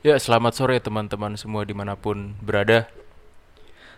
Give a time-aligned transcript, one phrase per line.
[0.00, 2.88] Ya, selamat sore teman-teman semua di mana pun berada.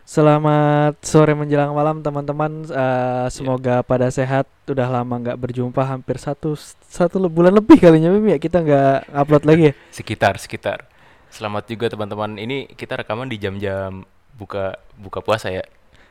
[0.02, 2.66] Selamat sore menjelang malam teman-teman.
[2.66, 4.50] Eh, semoga pada sehat.
[4.66, 6.58] Udah lama nggak berjumpa, hampir satu
[6.90, 9.74] satu bulan lebih kalinya Bim ya kita nggak upload lagi ya.
[10.02, 10.90] Sekitar, sekitar.
[11.30, 12.34] Selamat juga teman-teman.
[12.34, 14.02] Ini kita rekaman di jam-jam
[14.34, 15.62] buka buka puasa ya.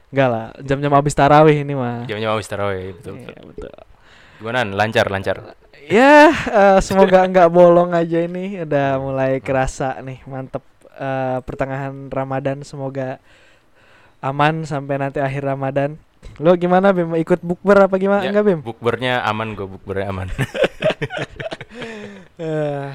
[0.07, 2.07] Enggak lah, jam-jam habis tarawih ini mah.
[2.07, 3.47] Jam-jam habis tarawih, betul, Iya, betul.
[3.47, 3.71] betul.
[4.39, 4.63] Gimana?
[4.71, 5.37] Lancar, lancar.
[5.81, 8.61] Ya, eh, semoga nggak bolong aja ini.
[8.61, 10.61] Udah mulai kerasa nih, mantep.
[10.91, 13.17] Eh, pertengahan Ramadan semoga
[14.21, 15.97] aman sampai nanti akhir Ramadan.
[16.37, 17.17] Lo gimana Bim?
[17.17, 18.21] Ikut bukber apa gimana?
[18.21, 18.59] Ya, Enggak Bim?
[18.61, 20.29] Bukbernya aman gue, bukbernya aman.
[22.35, 22.89] Eh,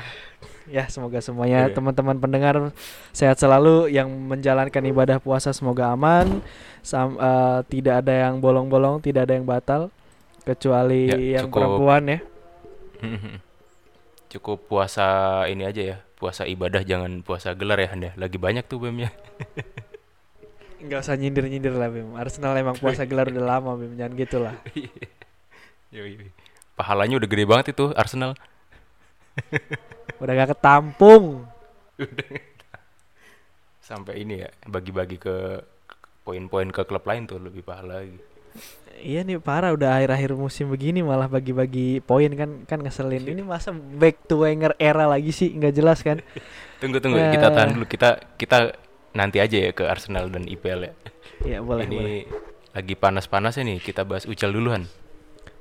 [0.66, 1.78] ya semoga semuanya Oke.
[1.78, 2.74] teman-teman pendengar
[3.10, 6.42] sehat selalu yang menjalankan ibadah puasa semoga aman
[6.82, 9.88] Sam- eh, tidak ada yang bolong-bolong tidak ada yang batal
[10.42, 11.78] kecuali Ya, yang cukup.
[11.78, 12.18] perempuan ya
[14.32, 15.96] Cukup puasa ini aja ya.
[16.16, 18.12] Puasa ibadah jangan puasa gelar ya, Han ya.
[18.16, 19.12] Lagi banyak tuh BEM-nya.
[20.76, 24.54] nggak usah nyindir-nyindir lah Bim Arsenal emang puasa gelar udah lama Bim jangan gitulah
[25.94, 26.28] Yoi.
[26.76, 28.36] Pahalanya udah gede banget itu Arsenal.
[30.20, 31.48] udah gak ketampung
[33.80, 35.62] Sampai ini ya, bagi-bagi ke
[36.26, 38.18] poin-poin ke klub lain tuh lebih pahala lagi.
[38.96, 43.70] Iya nih parah udah akhir-akhir musim begini malah bagi-bagi poin kan kan ngeselin ini masa
[43.72, 46.20] back to Wenger era lagi sih nggak jelas kan
[46.80, 47.52] Tunggu tunggu kita Eh.
[47.52, 48.76] tahan dulu kita kita
[49.12, 50.92] nanti aja ya ke Arsenal dan IPL ya.
[51.56, 52.20] ya boleh Ini boleh
[52.72, 54.84] lagi panas-panasnya nih kita bahas Ucal duluan.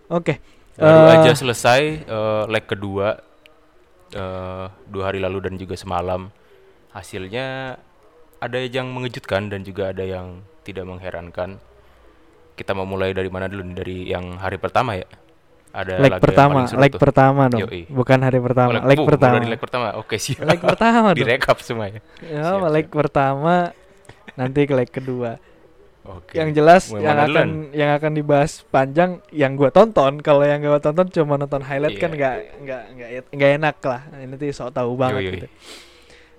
[0.08, 0.36] oke
[0.76, 3.16] Baru Eh, aja selesai eh, leg kedua
[4.12, 6.28] eh, dua hari lalu dan juga semalam.
[6.92, 7.76] Hasilnya
[8.38, 11.60] ada yang mengejutkan dan juga ada yang tidak mengherankan.
[12.56, 13.76] Kita mau mulai dari mana dulu nih?
[13.76, 15.06] Dari yang hari pertama ya.
[15.76, 17.02] Ada leg pertama, leg tuh.
[17.04, 17.84] pertama dong, Yoi.
[17.92, 19.36] bukan hari Oh, pertama, leg, leg oh, mulai pertama.
[19.44, 19.88] leg pertama.
[20.00, 20.48] Oke siap.
[20.48, 21.12] Leg pertama.
[21.12, 22.00] Direkap semua ya.
[22.24, 22.96] Ya, Siap, leg siap.
[22.96, 23.56] pertama,
[24.34, 25.36] nanti ke leg kedua.
[26.06, 26.38] Oke.
[26.38, 27.50] Yang jelas Mulai yang akan duluan?
[27.76, 30.22] yang akan dibahas panjang yang gua tonton.
[30.22, 32.16] Kalau yang gua tonton cuma nonton highlight kan Iya.
[32.16, 34.02] nggak nggak nggak nggak enak lah.
[34.38, 35.36] Tuh sok tahu banget Yoi, yoi.
[35.36, 35.48] gitu.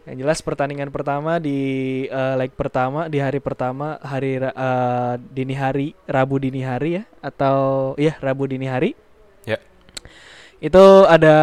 [0.07, 1.59] Yang jelas pertandingan pertama di
[2.07, 7.93] eh, leg pertama di hari pertama hari eh, dini hari Rabu dini hari ya atau
[7.99, 8.95] iya Rabu dini hari.
[9.43, 9.59] Ya.
[10.63, 11.37] Itu ada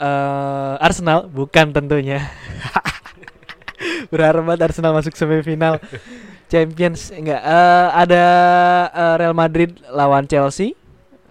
[0.00, 2.24] eh, Arsenal bukan tentunya.
[4.12, 5.76] Berharap banget Arsenal masuk semifinal
[6.48, 8.24] Champions enggak eh, ada
[8.88, 10.72] eh, Real Madrid lawan Chelsea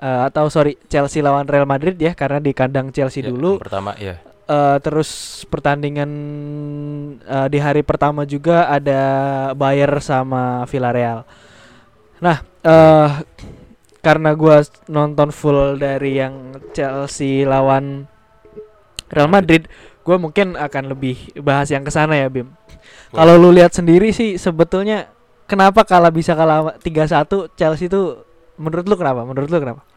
[0.04, 3.64] Eh, atau sorry Chelsea lawan Real Madrid ya karena di kandang Chelsea Ya, dulu yang
[3.64, 4.20] pertama ya.
[4.44, 6.12] Eh, terus pertandingan
[7.24, 9.02] eh, di hari pertama juga ada
[9.56, 11.24] Bayer sama Villarreal.
[12.20, 13.10] Nah, eh
[14.04, 14.60] karena gua
[14.92, 18.04] nonton full dari yang Chelsea lawan
[19.08, 19.72] Real Madrid,
[20.04, 22.52] gua mungkin akan lebih bahas yang ke sana ya, Bim.
[23.16, 25.08] Kalau lu lihat sendiri sih sebetulnya
[25.48, 28.20] kenapa kalah bisa kalah 3-1 Chelsea itu
[28.60, 29.24] menurut lu kenapa?
[29.24, 29.88] Menurut lu kenapa?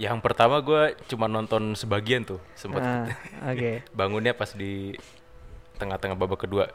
[0.00, 3.04] Yang pertama gue cuma nonton sebagian tuh, sempat Nah,
[3.52, 3.84] oke.
[3.98, 4.96] bangunnya pas di
[5.76, 6.72] tengah-tengah babak kedua.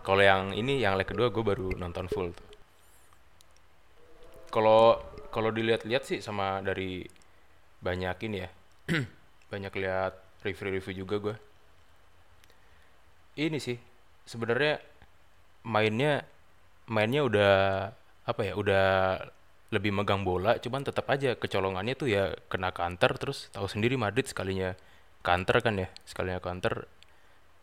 [0.00, 2.48] Kalau yang ini, yang leg kedua gue baru nonton full tuh.
[4.48, 7.04] Kalau kalau dilihat-lihat sih sama dari
[7.84, 8.50] banyak ini ya,
[9.52, 11.36] banyak lihat review-review juga gue.
[13.36, 13.76] Ini sih
[14.24, 14.80] sebenarnya
[15.68, 16.24] mainnya
[16.88, 17.54] mainnya udah
[18.24, 18.88] apa ya, udah
[19.72, 24.28] lebih megang bola, cuman tetap aja kecolongannya tuh ya kena counter terus tahu sendiri Madrid
[24.28, 24.76] sekalinya
[25.24, 26.84] counter kan ya, sekalinya counter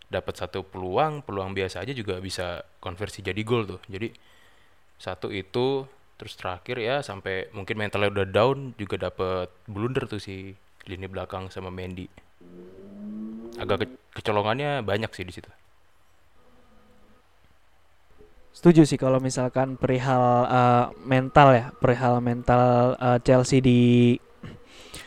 [0.10, 3.82] dapat satu peluang, peluang biasa aja juga bisa konversi jadi gol tuh.
[3.86, 4.10] Jadi
[4.98, 5.86] satu itu
[6.18, 10.58] terus terakhir ya sampai mungkin mentalnya udah down juga dapat blunder tuh si
[10.90, 12.10] lini belakang sama Mendy.
[13.62, 15.48] Agak ke- kecolongannya banyak sih di situ.
[18.60, 23.80] Setuju sih kalau misalkan perihal eh, mental ya, perihal mental eh, Chelsea di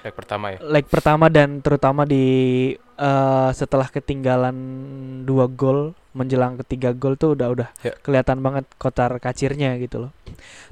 [0.03, 0.59] Leg pertama ya.
[0.65, 2.25] leg pertama dan terutama di
[2.81, 4.57] eh, setelah ketinggalan
[5.23, 7.93] dua gol menjelang ketiga gol tuh udah udah Ya.
[8.01, 10.11] kelihatan banget kotar kacirnya gitu loh.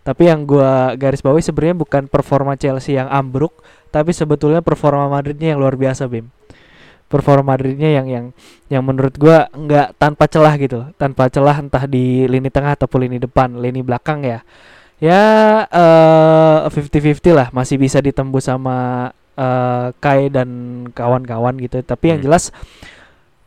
[0.00, 3.60] Tapi yang gua garis bawahi sebenarnya bukan performa Chelsea yang ambruk,
[3.92, 6.32] tapi sebetulnya performa Madridnya yang luar biasa, Bim.
[7.10, 8.26] Performa Madridnya yang yang
[8.70, 13.18] yang menurut gua nggak tanpa celah gitu, tanpa celah entah di lini tengah ataupun lini
[13.18, 14.40] depan, lini belakang ya.
[15.02, 15.22] Ya
[15.66, 20.48] eh 50-50 lah, masih bisa ditembus sama eh Kai dan
[20.94, 21.82] kawan-kawan gitu.
[21.82, 22.26] Tapi yang Hmm.
[22.30, 22.54] jelas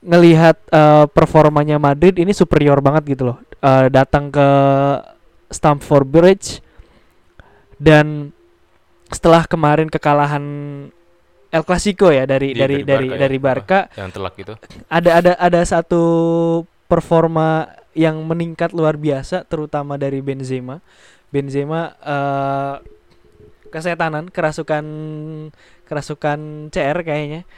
[0.04, 3.38] ngelihat eh, performanya Madrid ini superior banget gitu loh.
[3.64, 4.48] Eh, datang ke
[5.48, 6.60] Stamford Bridge
[7.80, 8.36] dan
[9.14, 10.44] setelah kemarin kekalahan
[11.54, 13.20] El Clasico ya dari Iya, dari dari dari Barca ya.
[13.22, 14.54] dari Barca Yang telak gitu.
[14.90, 16.02] ada ada ada satu
[16.86, 20.82] performa yang meningkat luar biasa terutama dari Benzema.
[21.30, 22.76] Benzema eh
[23.70, 24.86] kesetanan, kerasukan
[25.84, 26.40] kerasukan
[26.70, 27.42] CR kayaknya.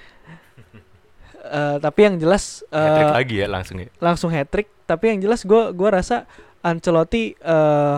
[1.46, 3.86] Eh, tapi yang jelas Hat-trick eh, lagi ya langsung ya.
[4.02, 6.26] langsung hat trick tapi yang jelas gue gua rasa
[6.60, 7.98] Ancelotti eh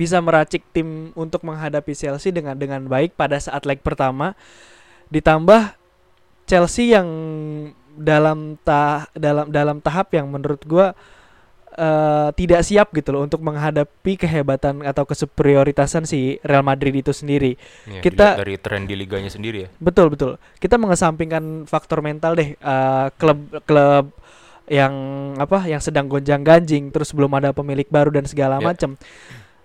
[0.00, 4.32] bisa meracik tim untuk menghadapi Chelsea dengan dengan baik pada saat leg pertama
[5.08, 5.76] ditambah
[6.44, 7.08] Chelsea yang
[7.92, 10.96] dalam ta dalam dalam tahap yang menurut gua
[11.70, 17.54] eh, tidak siap gitu loh untuk menghadapi kehebatan atau kesuperioritasan si Real Madrid itu sendiri
[17.84, 19.68] Iya, Kita- dari tren di liganya sendiri ya.
[19.76, 20.40] Betul betul.
[20.56, 22.56] Kita mengesampingkan faktor mental deh.
[22.56, 24.16] eh, klub klub
[24.66, 24.94] yang
[25.36, 28.64] apa yang sedang gonjang ganjing terus belum ada pemilik baru dan segala Ya.
[28.64, 28.94] macam.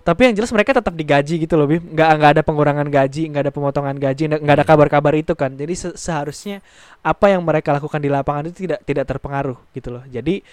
[0.06, 1.81] Tapi yang jelas mereka tetap digaji gitu loh, Bim.
[1.81, 4.69] Nggak nggak ada pengurangan gaji, nggak ada pemotongan gaji, nggak ada Hmm.
[4.69, 5.57] kabar-kabar itu kan.
[5.57, 6.62] Jadi se- seharusnya
[7.02, 10.06] apa yang mereka lakukan di lapangan itu tidak tidak terpengaruh gitu loh.
[10.06, 10.46] Jadi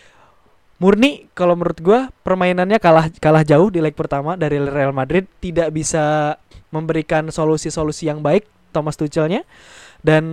[0.80, 5.68] murni kalau menurut gua permainannya kalah kalah jauh di leg pertama dari Real Madrid tidak
[5.70, 6.34] bisa
[6.72, 9.44] memberikan solusi-solusi yang baik Thomas Tuchelnya
[10.00, 10.24] dan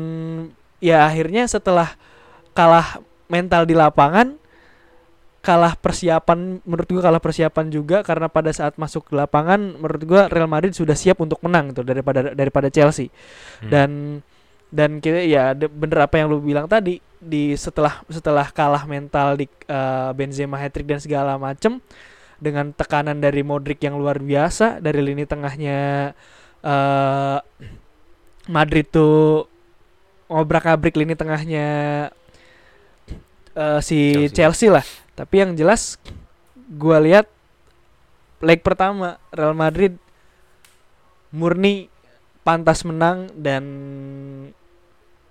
[0.80, 1.94] ya akhirnya setelah
[2.56, 4.40] kalah mental di lapangan
[5.50, 10.22] kalah persiapan menurut gua kalah persiapan juga karena pada saat masuk ke lapangan menurut gua
[10.30, 13.10] Real Madrid sudah siap untuk menang gitu daripada daripada Chelsea
[13.66, 13.70] Hmm.
[13.74, 13.90] dan
[14.70, 19.50] dan kita ya bener apa yang lu bilang tadi di setelah setelah kalah mental di
[19.50, 21.82] eh, Benzema hat trick dan segala macem
[22.38, 26.14] dengan tekanan dari Modric yang luar biasa dari lini tengahnya
[26.62, 27.40] eh
[28.50, 29.46] Madrid tuh
[30.30, 31.68] ngobrak-abrik lini tengahnya
[33.58, 34.36] eh, si Chelsea.
[34.38, 34.68] Chelsea.
[34.70, 34.86] lah
[35.20, 36.00] tapi yang jelas
[36.72, 37.28] gua lihat
[38.40, 40.00] leg pertama Real Madrid
[41.30, 41.92] murni
[42.42, 43.64] pantas menang dan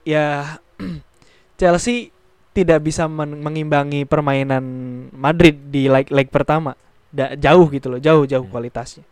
[0.05, 0.61] ya
[1.59, 2.13] Chelsea
[2.53, 4.63] tidak bisa men- mengimbangi permainan
[5.11, 6.77] Madrid di leg leg pertama
[7.09, 8.53] Da- jauh gitu loh jauh jauh Hmm.
[8.53, 9.09] kualitasnya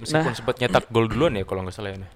[0.00, 0.36] Meskipun Nah.
[0.36, 2.08] sempat nyetak gol duluan ya kalau nggak salah ya.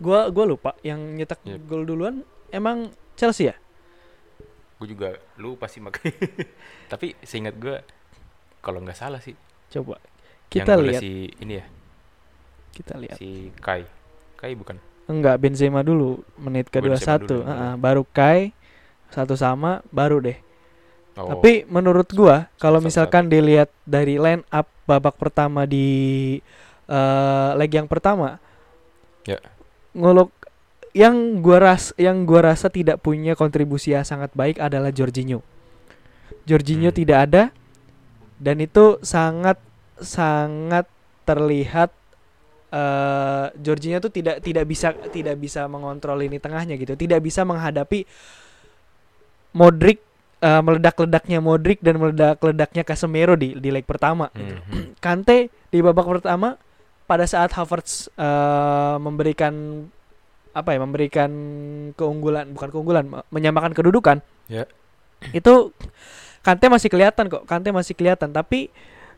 [0.00, 1.68] Gua gua lupa yang nyetak Yep.
[1.68, 3.54] gol duluan emang Chelsea ya
[4.78, 6.14] Gue juga lupa sih makanya.
[6.92, 7.82] Tapi seingat gue
[8.58, 9.34] kalau nggak salah sih
[9.68, 10.08] coba yang
[10.48, 11.66] kita golnya lihat si ini ya
[12.72, 13.84] kita lihat si Kai.
[14.34, 14.76] Kai bukan.
[15.06, 17.40] enggak Benzema dulu menit ke Oh, Benzema 21 dulu.
[17.44, 18.52] Heeh, baru Kai
[19.08, 20.38] satu sama baru deh
[21.18, 21.34] Oh.
[21.34, 26.38] Tapi menurut gua kalau misalkan dilihat dari line up babak pertama di
[26.86, 28.38] eh, leg yang pertama,
[29.26, 29.42] Ya.
[29.92, 30.30] ngolok
[30.98, 35.46] yang gua ras yang gua rasa tidak punya kontribusi yang sangat baik adalah Jorginho.
[36.42, 36.98] Jorginho Hmm.
[36.98, 37.42] tidak ada
[38.42, 39.62] dan itu sangat
[40.02, 40.90] sangat
[41.22, 41.94] terlihat
[42.68, 48.02] eh Jorginho tuh tidak tidak bisa tidak bisa mengontrol ini tengahnya gitu, tidak bisa menghadapi
[49.54, 50.02] Modric
[50.42, 54.28] eh, meledak-ledaknya Modric dan meledak-ledaknya Casemiro di di leg pertama.
[54.34, 54.58] gitu.
[54.58, 54.86] Hmm, hmm.
[54.98, 56.58] Kante di babak pertama
[57.08, 59.86] pada saat Havertz eh, memberikan
[60.60, 61.30] apa ya memberikan
[61.94, 64.20] keunggulan bukan keunggulan me- menyamakan kedudukan.
[64.48, 64.64] Ya.
[65.34, 65.74] itu
[66.46, 68.30] Kante masih kelihatan kok Kante masih kelihatan.
[68.30, 68.70] Tapi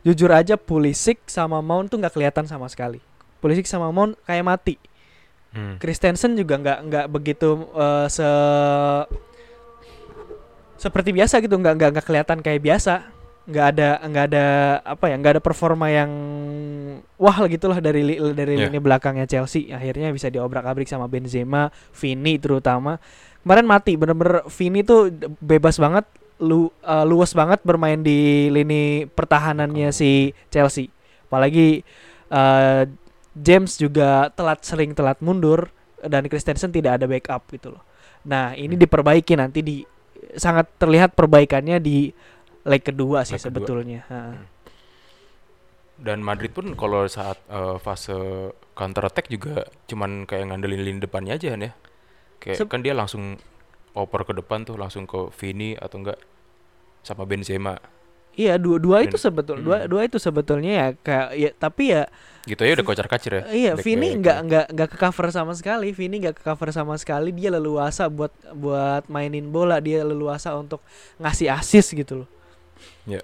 [0.04, 3.00] jujur aja Pulisic sama Mount tuh nggak kelihatan sama sekali.
[3.40, 4.74] Pulisic sama Mount kayak mati.
[5.50, 5.82] Hmm.
[5.82, 8.28] Christensen juga nggak nggak begitu eh, se
[10.80, 14.46] seperti biasa gitu nggak nggak kelihatan kayak biasa nggak ada nggak ada
[14.84, 16.10] apa ya nggak ada performa yang
[17.16, 18.68] wah gitulah dari li- dari Ya.
[18.68, 23.00] lini belakangnya Chelsea akhirnya bisa diobrak-abrik sama Benzema, Vini terutama
[23.42, 25.08] kemarin mati bener-bener Vini tuh
[25.40, 26.04] bebas banget
[26.40, 30.88] lu eh, luas banget bermain di lini pertahanannya si Chelsea
[31.28, 31.82] apalagi
[32.30, 32.82] eh,
[33.34, 35.70] James juga telat sering telat mundur
[36.00, 37.82] dan Christensen tidak ada backup gitu loh.
[38.26, 38.82] Nah, ini Hmm.
[38.84, 39.76] diperbaiki nanti di
[40.34, 42.10] sangat terlihat perbaikannya di
[42.66, 43.48] leg kedua sih Leg kedua.
[43.52, 44.00] sebetulnya.
[44.08, 44.20] Ha.
[46.00, 48.16] Dan Madrid pun kalau saat eh, fase
[48.72, 51.72] counter attack juga cuman kayak ngandelin lini depannya aja kan ya.
[52.40, 53.36] Kayak Sep- kan dia langsung
[53.92, 56.18] oper ke depan tuh langsung ke Vini atau enggak
[57.04, 57.76] sama Benzema.
[58.38, 59.88] Iya, dua dua itu sebetul dua hmm.
[59.90, 62.06] dua itu sebetulnya ya kayak ya tapi ya
[62.48, 63.42] Gitu ya udah kocar-kacir ya.
[63.52, 63.72] iya.
[63.76, 65.92] Vini nggak nggak nggak ke cover sama sekali.
[65.92, 67.36] Vini nggak ke cover sama sekali.
[67.36, 70.80] Dia leluasa buat buat mainin bola, dia leluasa untuk
[71.20, 72.28] ngasih assist gitu loh.
[73.10, 73.22] Ya.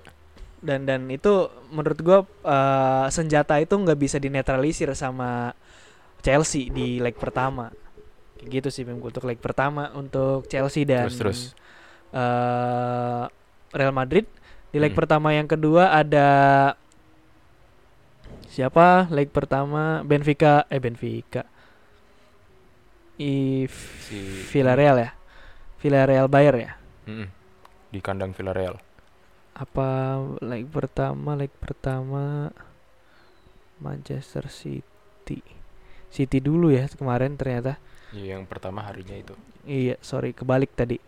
[0.59, 5.55] dan dan itu menurut gua eh, senjata itu nggak bisa dinetralisir sama
[6.21, 7.71] Chelsea di leg pertama
[8.37, 11.40] Kayak gitu sih Bim, untuk leg pertama untuk Chelsea dan Terus terus.
[12.11, 13.25] eh,
[13.73, 14.26] Real Madrid
[14.69, 14.99] di leg Mm.
[14.99, 16.28] pertama yang kedua ada
[18.49, 21.45] siapa leg pertama Benfica eh Benfica
[23.16, 23.64] I
[24.02, 24.19] Si
[24.52, 25.11] Villarreal ya
[25.81, 26.73] Villarreal Bayer ya
[27.07, 27.28] Mm-mm.
[27.88, 28.76] di kandang Villarreal.
[29.57, 32.53] Apa leg pertama, leg pertama
[33.81, 35.41] Manchester City.
[36.13, 37.81] City dulu ya kemarin ternyata.
[38.13, 39.33] Iya, yang pertama harinya itu.
[39.65, 41.01] Iya, sorry kebalik tadi.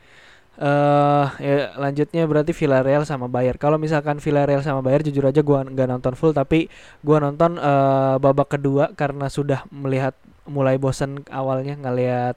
[0.59, 3.55] eh ya lanjutnya berarti Villarreal sama Bayern.
[3.63, 6.67] Kalau misalkan Villarreal sama Bayern jujur aja gua nggak nonton full tapi
[7.07, 10.19] gua nonton eh, babak kedua karena sudah melihat
[10.51, 12.35] mulai bosan awalnya ngelihat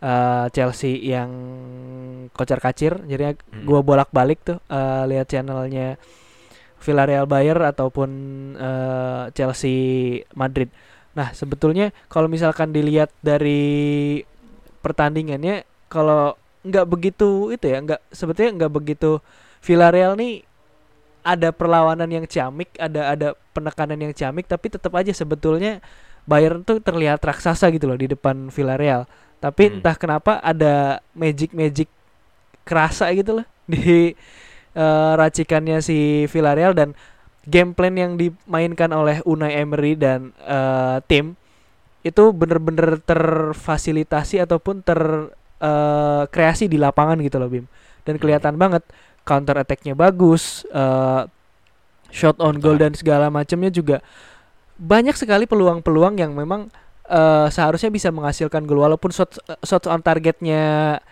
[0.00, 1.30] eh, Chelsea yang
[2.32, 3.00] kocar-kacir.
[3.04, 3.64] Jadi Mm.
[3.68, 6.00] gua bolak-balik tuh eh, lihat channelnya
[6.80, 8.10] Villarreal Bayern ataupun
[8.56, 9.78] eh, Chelsea
[10.32, 10.72] Madrid.
[11.12, 14.22] Nah, sebetulnya kalau misalkan dilihat dari
[14.80, 19.20] pertandingannya kalau nggak begitu itu ya nggak sebetulnya nggak begitu
[19.64, 20.44] Villarreal nih
[21.20, 25.84] ada perlawanan yang ciamik ada ada penekanan yang ciamik tapi tetap aja sebetulnya
[26.28, 29.08] Bayern tuh terlihat raksasa gitu loh di depan Villarreal
[29.40, 29.74] tapi Hmm.
[29.80, 31.88] entah kenapa ada magic magic
[32.62, 34.12] kerasa gitu loh di
[34.70, 36.94] eh, racikannya si Villarreal dan
[37.42, 41.34] game plan yang dimainkan oleh Unai Emery dan eh, tim
[42.00, 47.66] itu bener-bener terfasilitasi ataupun terkreasi di lapangan gitu loh Bim
[48.04, 48.22] dan Hmm.
[48.22, 48.84] kelihatan banget
[49.24, 51.22] counter attack-nya bagus eh,
[52.10, 54.02] shot on goal dan segala macamnya juga
[54.80, 56.72] banyak sekali peluang-peluang yang memang
[57.10, 60.62] eh, seharusnya bisa menghasilkan gol walaupun shot shot on targetnya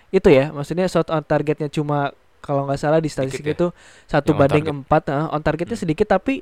[0.08, 3.52] itu ya maksudnya shot on targetnya cuma kalau nggak salah di statistik ya?
[3.52, 3.66] itu
[4.06, 4.78] satu Yang banding target.
[4.78, 5.84] empat eh, on targetnya Hmm.
[5.84, 6.40] sedikit tapi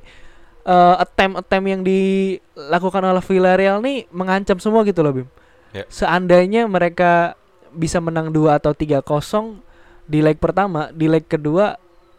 [0.63, 5.27] eh, attempt attempt yang dilakukan oleh Villarreal nih mengancam semua gitu loh Bim.
[5.73, 5.83] Ya.
[5.89, 7.35] Seandainya mereka
[7.73, 9.59] bisa menang 2 atau 3-0
[10.07, 11.75] di leg pertama, di leg kedua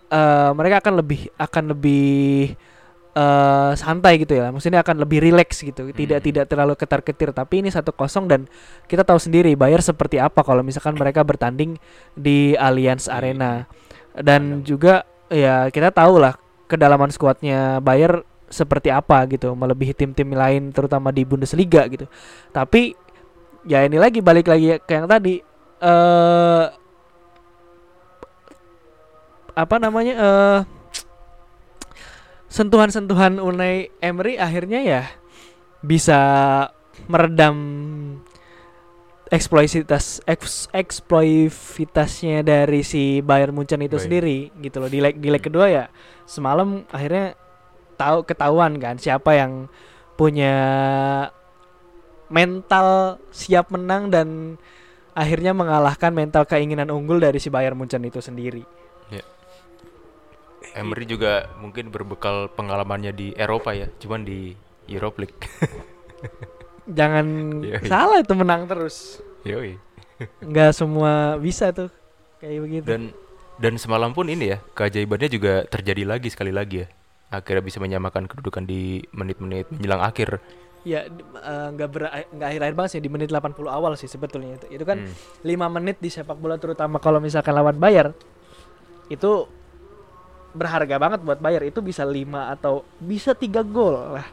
[0.09, 2.53] eh, mereka akan lebih akan lebih
[3.15, 4.51] eh, santai gitu ya.
[4.51, 5.89] Maksudnya akan lebih rileks gitu.
[5.89, 6.27] Tidak Hmm.
[6.27, 7.33] tidak terlalu ketar-ketir.
[7.33, 8.45] Tapi ini 1-0 dan
[8.85, 11.77] kita tahu sendiri Bayar seperti apa kalau misalkan mereka bertanding
[12.13, 13.65] di Allianz Di- Arena.
[14.19, 14.67] Dan kandang.
[14.67, 14.95] juga
[15.29, 16.35] ya kita tahu lah
[16.67, 22.09] kedalaman skuadnya Bayer seperti apa gitu, melebihi tim-tim lain terutama di Bundesliga gitu.
[22.49, 22.97] Tapi
[23.69, 25.37] ya ini lagi balik lagi ke yang tadi
[25.79, 26.65] eh
[29.53, 30.59] apa namanya eh
[32.49, 35.03] sentuhan-sentuhan Unai Emery akhirnya ya
[35.85, 36.21] bisa
[37.07, 37.57] meredam
[39.29, 44.05] eksploisitas eks, eksploivitasnya dari si Bayern Munchen itu Bayern.
[44.09, 45.85] sendiri gitu loh di leg di leg kedua ya
[46.25, 47.37] semalam akhirnya
[48.01, 49.69] tahu ketahuan kan siapa yang
[50.17, 50.57] punya
[52.33, 54.57] mental siap menang dan
[55.19, 58.63] akhirnya mengalahkan mental keinginan unggul dari si Bayern Munchen itu sendiri.
[60.75, 64.53] Emery juga mungkin berbekal pengalamannya di Eropa ya, cuman di
[64.87, 65.39] Europe League.
[66.89, 67.27] Jangan
[67.61, 67.85] Yoi.
[67.85, 69.21] salah itu menang terus.
[69.45, 69.77] Yoi.
[70.41, 71.93] Nggak semua bisa tuh
[72.39, 72.87] kayak begitu.
[72.87, 73.03] Dan
[73.59, 76.89] dan semalam pun ini ya, keajaibannya juga terjadi lagi sekali lagi ya.
[77.29, 80.41] Akhirnya bisa menyamakan kedudukan di menit-menit menjelang akhir.
[80.87, 84.57] ya d- eh, nggak ber nggak akhir-akhir banget sih di menit 80 awal sih sebetulnya
[84.57, 84.67] itu.
[84.73, 85.13] Itu kan Hmm.
[85.45, 88.15] 5 menit di sepak bola terutama kalau misalkan lawan Bayern
[89.09, 89.45] itu
[90.57, 94.29] berharga banget buat Bayern itu bisa 5 atau bisa tiga gol lah.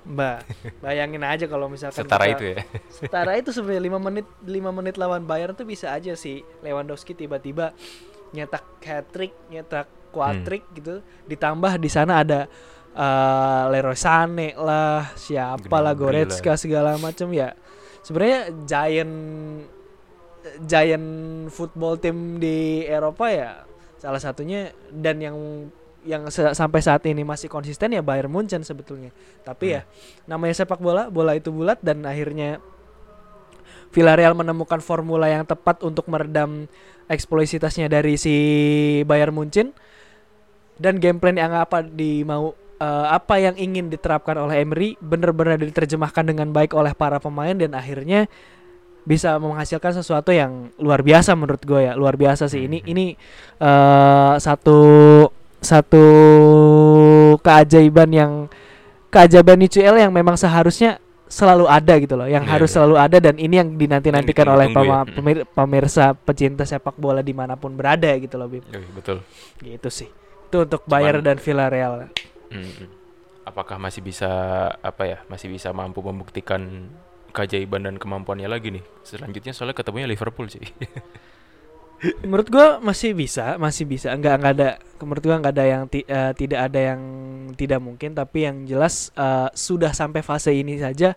[0.00, 0.38] Mbak,
[0.80, 2.58] bayangin aja kalau misalkan Setara kita- itu ya.
[2.88, 7.76] Setara itu sebenarnya 5 menit 5 menit lawan Bayern tuh bisa aja sih Lewandowski tiba-tiba
[8.32, 11.04] nyetak hat trick, nyetak quadrick gitu.
[11.28, 12.48] Ditambah di sana ada
[12.90, 17.54] eh Leroy Sané lah, siapa lah Goretzka segala macam ya.
[18.00, 19.14] Sebenarnya giant
[20.64, 21.08] giant
[21.52, 23.68] football team di Eropa ya
[24.00, 25.36] salah satunya dan yang
[26.00, 29.12] yang se- sampai saat ini masih konsisten ya Bayern Munchen sebetulnya.
[29.44, 29.84] Tapi ya
[30.24, 32.58] namanya sepak bola, bola itu bulat dan akhirnya
[33.90, 36.70] Villarreal menemukan formula yang tepat untuk meredam
[37.10, 38.34] eksploisitasnya dari si
[39.02, 39.74] Bayern Munchen
[40.78, 45.58] dan game plan yang apa di mau eh, apa yang ingin diterapkan oleh Emery benar-benar
[45.58, 48.30] diterjemahkan dengan baik oleh para pemain dan akhirnya
[49.02, 53.16] bisa menghasilkan sesuatu yang luar biasa menurut gue ya luar biasa sih ini ini
[53.56, 54.78] eh, satu
[55.56, 56.04] satu
[57.38, 58.32] keajaiban yang
[59.08, 62.74] keajaiban UCL yang memang seharusnya selalu ada gitu loh yang Iya, harus iya.
[62.76, 64.74] selalu ada dan ini yang dinanti-nantikan oleh ya.
[64.74, 69.22] pema- pemir- pemirsa pecinta sepak bola di mana pun berada gitu loh Bim Yoi, betul.
[69.60, 70.08] gitu sih
[70.50, 71.92] itu untuk Bayern Cuman- dan Villarreal
[72.50, 72.98] Mm-mm.
[73.40, 74.30] Apakah masih bisa
[74.76, 75.18] apa ya?
[75.26, 76.86] Masih bisa mampu membuktikan
[77.30, 78.84] keajaiban dan kemampuannya lagi nih?
[79.02, 80.60] Selanjutnya soalnya ketemunya Liverpool sih.
[82.24, 84.68] menurut gua masih bisa masih bisa nggak nggak ada
[85.04, 87.00] menurut gua nggak ada yang ti- eh, tidak ada yang
[87.52, 91.12] tidak mungkin tapi yang jelas eh, sudah sampai fase ini saja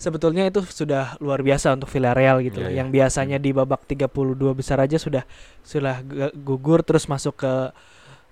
[0.00, 2.70] sebetulnya itu sudah luar biasa untuk Villarreal gitu Iya, loh.
[2.72, 2.78] iya.
[2.80, 5.20] Yang biasanya di babak 32 besar aja sudah
[5.60, 7.52] sudah gu- gugur terus masuk ke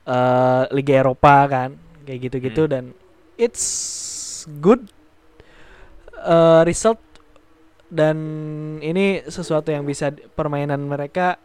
[0.08, 1.76] eh, Liga Eropa kan.
[2.08, 2.72] Kayak gitu-gitu Hmm.
[2.72, 2.84] dan
[3.37, 3.68] it's
[4.56, 4.88] good
[6.16, 6.96] eh, result
[7.90, 8.16] dan
[8.80, 11.37] ini sesuatu yang bisa permainan mereka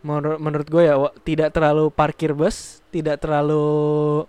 [0.00, 4.24] menur- menurut gue ya tidak terlalu parkir bus, tidak terlalu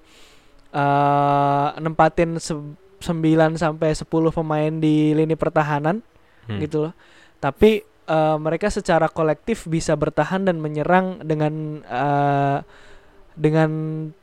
[0.72, 6.00] eh nempatin se- 9 sampai 10 pemain di lini pertahanan
[6.46, 6.60] Hmm.
[6.60, 6.94] gitu loh.
[7.38, 12.58] Tapi eh, mereka secara kolektif bisa bertahan dan menyerang dengan eh,
[13.32, 13.72] dengan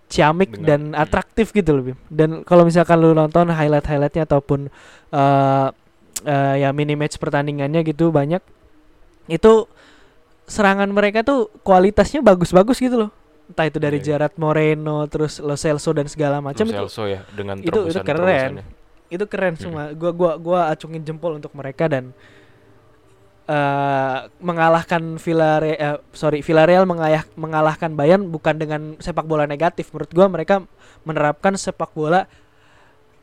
[0.09, 1.83] ciamik Dengan- dan atraktif gitu loh.
[1.93, 1.99] Bim.
[2.09, 4.69] Dan kalau misalkan lu nonton highlight-highlightnya ataupun
[5.11, 5.69] eh
[6.23, 8.41] eh, ya mini match pertandingannya gitu banyak
[9.29, 9.69] itu
[10.49, 13.11] serangan mereka tuh kualitasnya bagus-bagus gitu loh.
[13.49, 14.09] Entah itu dari Iya, iya.
[14.29, 18.65] Gerard Moreno terus Lo Celso dan segala macam itu Celso ya dengan itu- itu keren.
[19.09, 19.63] itu keren Mm-mm.
[19.65, 19.83] semua.
[19.97, 22.13] Gua gua gua acungin jempol untuk mereka dan
[23.49, 29.89] eh mengalahkan Villarreal eh, sorry Villarreal mengayah, mengalahkan Bayern bukan dengan sepak bola negatif.
[29.97, 30.61] Menurut gua mereka
[31.09, 32.29] menerapkan sepak bola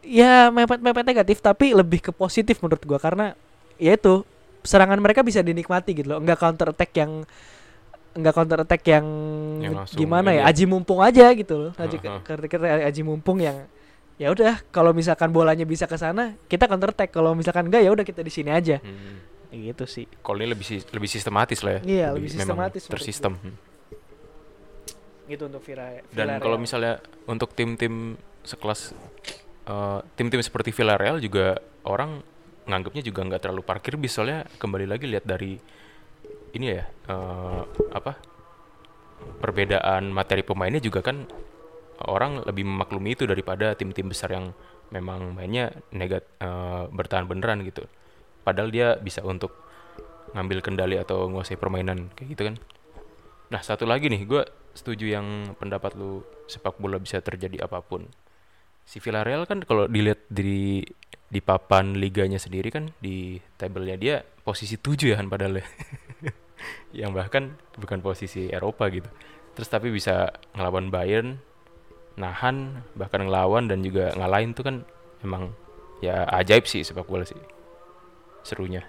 [0.06, 3.34] ya mepet-mepet negatif tapi lebih ke positif menurut gua karena
[3.76, 4.22] ya itu
[4.62, 6.20] serangan mereka bisa dinikmati gitu loh.
[6.22, 7.26] Enggak counter attack yang
[8.16, 9.06] enggak counter attack yang,
[9.60, 10.50] Yang gimana ya ya.
[10.50, 11.72] aji mumpung aja gitu loh.
[11.76, 12.56] Aji, ketika
[12.88, 13.68] aji mumpung yang
[14.16, 17.92] ya udah kalau misalkan bolanya bisa ke sana kita counter attack kalau misalkan enggak ya
[17.92, 19.20] udah kita di sini aja Hmm.
[19.52, 21.82] gitu sih Kalau ini lebih lebih sistematis lah ya.
[21.84, 22.40] Iya, lebih memang
[22.72, 23.34] sistematis Tersistem.
[23.36, 23.56] Hmm.
[25.26, 28.94] gitu untuk Vira Dan kalau misalnya untuk tim-tim sekelas
[29.66, 32.22] eh, tim-tim seperti Villarreal juga orang
[32.66, 35.58] nganggapnya juga nggak terlalu parkir bis soalnya kembali lagi lihat dari
[36.58, 37.62] ini ya eh,
[37.94, 38.14] apa
[39.42, 41.26] perbedaan materi pemainnya juga kan
[42.10, 44.52] orang lebih memaklumi itu daripada tim-tim besar yang
[44.92, 47.88] memang mainnya negat eh, bertahan beneran gitu.
[48.46, 49.54] Padahal dia bisa untuk
[50.36, 52.56] ngambil kendali atau menguasai permainan kayak gitu kan.
[53.50, 54.44] Nah satu lagi nih, gue
[54.76, 58.06] setuju yang pendapat lu sepak bola bisa terjadi apa pun.
[58.86, 60.86] Si Villarreal kan kalau dilihat di
[61.26, 65.66] di papan liganya sendiri kan di tabelnya dia posisi 7 ya kan padahal ya.
[67.06, 69.10] yang bahkan bukan posisi Eropa gitu.
[69.58, 71.42] Terus tapi bisa ngelawan Bayern,
[72.16, 74.76] nahan, bahkan ngelawan dan juga ngalahin tuh kan
[75.26, 75.52] emang
[76.00, 77.38] ya ajaib sih sepak bola sih.
[78.46, 78.86] Serunya.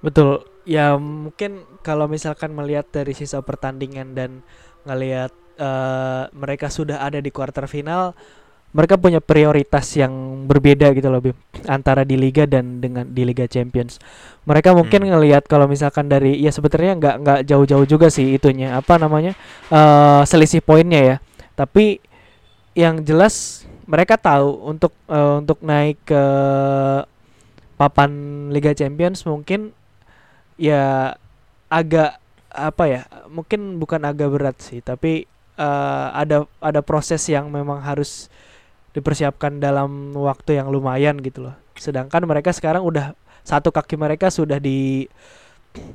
[0.00, 4.40] betul ya mungkin kalau misalkan melihat dari sisa pertandingan dan
[4.88, 5.28] ngelihat
[5.60, 8.16] eh, mereka sudah ada di kuarter final
[8.70, 11.34] mereka punya prioritas yang berbeda gitu loh Bim
[11.66, 13.98] antara di liga dan dengan di Liga Champions.
[14.46, 15.10] Mereka mungkin Hmm.
[15.10, 19.34] ngelihat kalau misalkan dari ya sebetulnya nggak nggak jauh-jauh juga sih itunya apa namanya
[19.70, 21.16] eh selisih poinnya ya.
[21.58, 21.98] Tapi
[22.78, 26.22] yang jelas mereka tahu untuk eh, untuk naik ke
[27.74, 28.10] papan
[28.52, 29.72] Liga Champions mungkin
[30.60, 31.14] ya
[31.72, 35.24] agak apa ya mungkin bukan agak berat sih tapi
[35.56, 38.28] eh, ada ada proses yang memang harus
[38.96, 43.14] dipersiapkan dalam waktu yang lumayan gitu loh sedangkan mereka sekarang udah
[43.46, 45.06] satu kaki mereka sudah di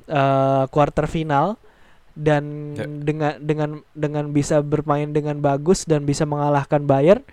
[0.07, 1.59] eh, quarter final
[2.15, 2.43] dan
[2.79, 2.87] Ya.
[2.87, 7.23] dengan dengan dengan bisa bermain dengan bagus dan bisa mengalahkan Bayern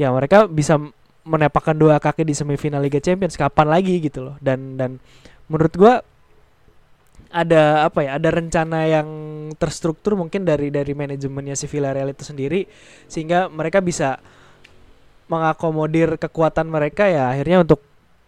[0.00, 0.80] ya mereka bisa
[1.22, 4.96] menepakkan dua kaki di semifinal Liga Champions kapan lagi gitu loh dan dan
[5.52, 5.94] menurut gua
[7.32, 9.08] ada apa ya ada rencana yang
[9.56, 12.68] terstruktur mungkin dari dari manajemennya si Villarreal itu sendiri
[13.08, 14.20] sehingga mereka bisa
[15.30, 17.80] mengakomodir kekuatan mereka ya akhirnya untuk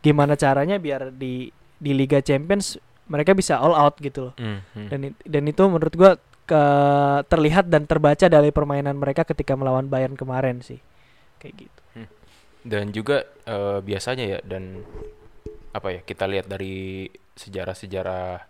[0.04, 1.48] gimana caranya biar di
[1.80, 2.76] di Liga Champions
[3.08, 4.34] mereka bisa all out gitu loh.
[4.40, 4.88] Hmm, hmm.
[4.88, 6.12] dan dan itu menurut gua
[6.44, 6.62] ke
[7.28, 10.80] terlihat dan terbaca dari permainan mereka ketika melawan Bayern kemarin sih.
[11.40, 11.80] Kayak gitu.
[12.64, 14.80] Dan juga eh, biasanya ya dan
[15.76, 18.40] apa ya kita lihat dari sejarah-sejarah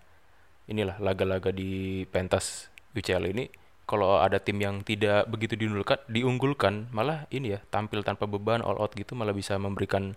[0.71, 3.49] inilah laga-laga di pentas UCL ini
[3.85, 8.81] kalau ada tim yang tidak begitu diunggulkan diunggulkan malah ini ya tampil tanpa beban all
[8.81, 10.17] out gitu malah bisa memberikan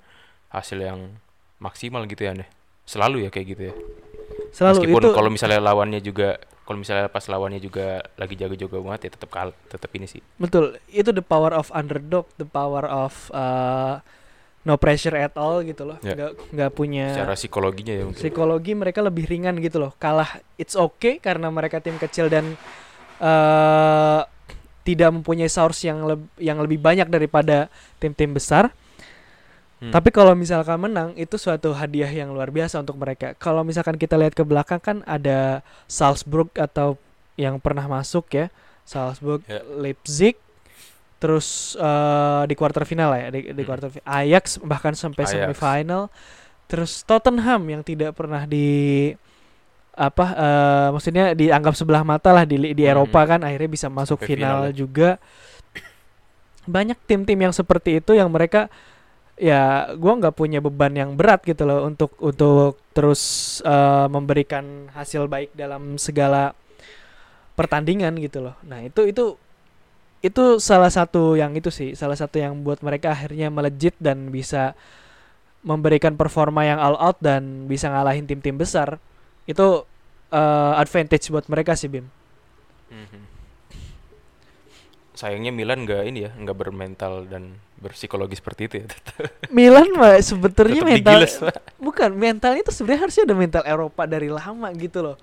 [0.51, 1.19] hasil yang
[1.59, 2.47] maksimal gitu ya nih
[2.87, 3.75] selalu ya kayak gitu ya.
[4.55, 9.07] Selalu meskipun itu kalau misalnya lawannya juga kalau misalnya pas lawannya juga lagi jago-jago banget
[9.07, 10.23] ya tetap kal tetap ini sih.
[10.39, 13.99] Betul itu the power of underdog the power of uh,
[14.63, 15.99] no pressure at all gitu loh.
[15.99, 16.15] Ya.
[16.15, 18.23] nggak nggak punya secara psikologinya ya mungkin.
[18.23, 19.91] psikologi mereka lebih ringan gitu loh.
[19.99, 22.55] Kalah it's okay karena mereka tim kecil dan
[23.19, 24.21] eh
[24.81, 28.71] tidak mempunyai source yang leb- yang lebih banyak daripada tim-tim besar
[29.77, 29.93] Hmm.
[29.93, 34.17] tapi kalau misalkan menang itu suatu hadiah yang luar biasa untuk mereka kalau misalkan kita
[34.17, 36.97] lihat ke belakang kan ada Salzburg atau
[37.35, 38.49] yang pernah masuk ya
[38.83, 39.61] Salzburg Ya.
[39.67, 40.33] Leipzig
[41.17, 43.69] terus eh, di quarter final ya di, di Hmm.
[43.69, 45.33] quarter fi- Ajax bahkan sampai Ajax.
[45.45, 46.09] semifinal
[46.65, 49.13] terus Tottenham yang tidak pernah di
[49.97, 52.93] apa eh, maksudnya dianggap sebelah mata lah di di Hmm.
[52.93, 55.09] Eropa kan akhirnya bisa masuk Sampai final final juga.
[56.67, 58.69] Banyak tim-tim yang seperti itu yang mereka
[59.37, 63.21] ya gua nggak punya beban yang berat gitu loh untuk untuk terus
[63.65, 66.53] eh, memberikan hasil baik dalam segala
[67.57, 68.55] pertandingan gitu loh.
[68.69, 69.33] Nah itu itu
[70.21, 74.73] itu salah satu yang itu sih salah satu yang buat mereka akhirnya melejit dan bisa
[75.61, 78.97] memberikan performa yang all out dan bisa ngalahin tim-tim besar
[79.47, 79.67] itu
[80.29, 82.05] eh, advantage buat mereka sih Bim
[82.87, 83.19] Mhm.
[85.11, 88.87] Sayangnya Milan nggak ini ya, nggak bermental dan berpsikologi seperti itu ya.
[89.57, 91.41] Milan mah sebetulnya mental digiles,
[91.77, 95.17] bukan mental itu sebenarnya harusnya ada mental Eropa dari lama gitu loh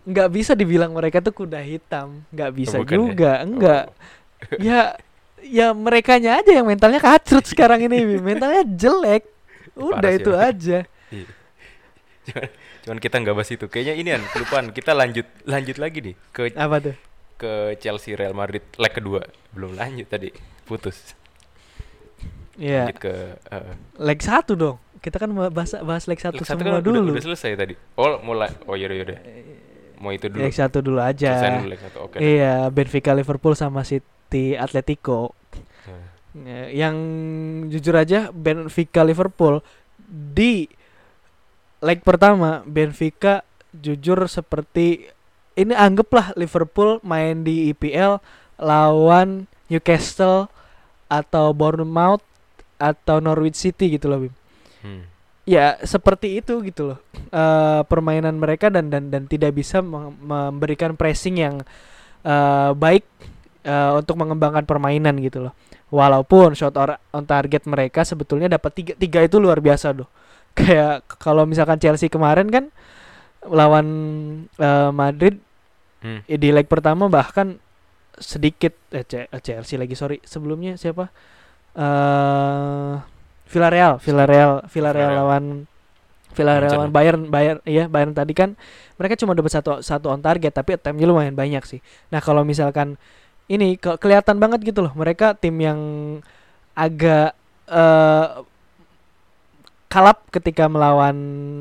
[0.00, 2.96] nggak bisa dibilang mereka tuh kuda hitam nggak bisa bukan ya?
[2.96, 3.84] juga enggak
[4.40, 4.56] Oh.
[4.56, 4.80] ya
[5.38, 8.24] ya merekanya aja yang mentalnya kacrut sekarang ini Bim.
[8.24, 9.28] mentalnya jelek
[9.76, 10.48] udah Parah itu emang.
[10.48, 10.78] aja
[11.10, 11.28] Iya.
[12.24, 12.48] Cuman,
[12.90, 13.70] cuman kita nggak bahas itu.
[13.70, 14.66] Kayaknya ini kan kelupaan.
[14.74, 16.96] Kita lanjut lanjut lagi nih ke apa tuh
[17.38, 19.22] ke Chelsea Real Madrid leg kedua.
[19.54, 20.34] Belum lanjut tadi.
[20.66, 21.14] Putus.
[22.58, 23.72] ya Lanjut ke eh,
[24.02, 27.14] leg satu dong kita kan bahas bahas leg satu leg satu semua kan udah, dulu
[27.14, 27.78] udah selesai tadi.
[27.94, 28.50] Oh, mulai.
[28.66, 29.18] Oh, yaudah yaudah.
[30.02, 30.42] Mau itu dulu.
[30.42, 31.98] leg satu dulu Selesai aja dulu leg satu.
[32.10, 32.16] Oke.
[32.18, 35.38] iya Benfica Liverpool sama City Atletico
[36.30, 36.94] Ya, yang
[37.66, 39.58] jujur aja Benfica Liverpool
[40.06, 40.70] di
[41.80, 45.08] leg pertama Benfica jujur seperti
[45.56, 48.20] ini anggaplah Liverpool main di IPL
[48.60, 50.48] lawan Newcastle
[51.08, 52.22] atau Bournemouth
[52.76, 54.34] atau Norwich City gitu loh Bim.
[54.80, 55.02] Hmm.
[55.48, 56.98] Ya seperti itu gitu loh
[57.30, 61.62] Eh, permainan mereka dan dan dan tidak bisa mem- memberikan pressing yang
[62.26, 63.06] eh, baik
[63.62, 65.54] eh, untuk mengembangkan permainan gitu loh.
[65.94, 70.10] Walaupun shot or- on target mereka sebetulnya dapat tiga tiga itu luar biasa loh.
[70.58, 72.64] Kayak kalau misalkan Chelsea kemarin kan
[73.46, 73.86] lawan
[74.56, 75.38] eh, Madrid
[76.00, 76.24] Hmm.
[76.24, 77.60] eh, di leg pertama bahkan
[78.16, 81.12] sedikit eh, C- eh, Chelsea lagi sorry sebelumnya siapa
[81.76, 82.92] eh
[83.50, 85.44] Villarreal Villarreal Villarreal lawan
[86.32, 86.94] Villarreal lawan ya?
[86.94, 88.54] Bayern Bayern iya Bayern tadi kan
[88.96, 92.96] mereka cuma dapat satu satu on target tapi attempt-nya lumayan banyak sih nah kalau misalkan
[93.50, 95.80] ini ke- kelihatan banget gitu loh mereka tim yang
[96.72, 97.34] agak
[97.68, 98.26] eh
[99.90, 101.16] kalap ketika melawan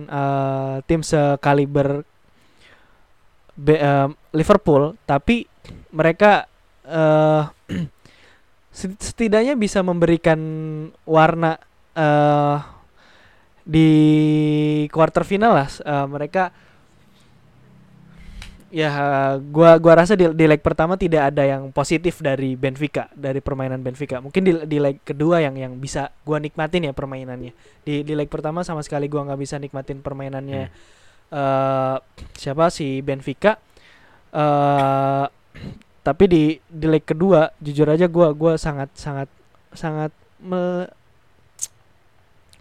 [0.05, 2.05] eh, tim sekaliber
[3.57, 5.49] Be- eh, Liverpool tapi
[5.91, 6.45] mereka
[8.79, 10.39] set- setidaknya bisa memberikan
[11.05, 11.57] warna
[11.93, 12.57] eh
[13.69, 13.89] di
[14.89, 16.49] quarter final lah eh, mereka
[18.69, 18.89] ya
[19.41, 23.81] gua gua rasa di, di leg pertama tidak ada yang positif dari Benfica dari permainan
[23.81, 24.21] Benfica.
[24.21, 27.53] Mungkin di, di leg kedua yang yang bisa gua nikmatin ya permainannya.
[27.81, 30.69] Di di leg pertama sama sekali gua nggak bisa nikmatin permainannya.
[31.33, 31.97] Eh
[32.37, 32.69] siapa?
[32.69, 33.57] Si Benfica.
[34.33, 35.25] Eh
[35.99, 39.27] tapi di di leg kedua jujur aja gua gua sangat sangat
[39.75, 40.89] sangat me-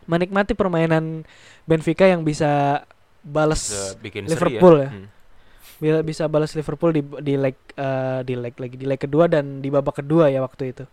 [0.09, 1.23] menikmati permainan
[1.68, 2.83] Benfica yang bisa
[3.21, 3.61] balas
[4.25, 4.90] seri Liverpool ya.
[4.90, 5.09] Hmm.
[5.79, 9.62] Bisa bisa balas Liverpool di di leg eh, di leg lagi di leg kedua dan
[9.62, 10.85] di babak kedua ya waktu itu.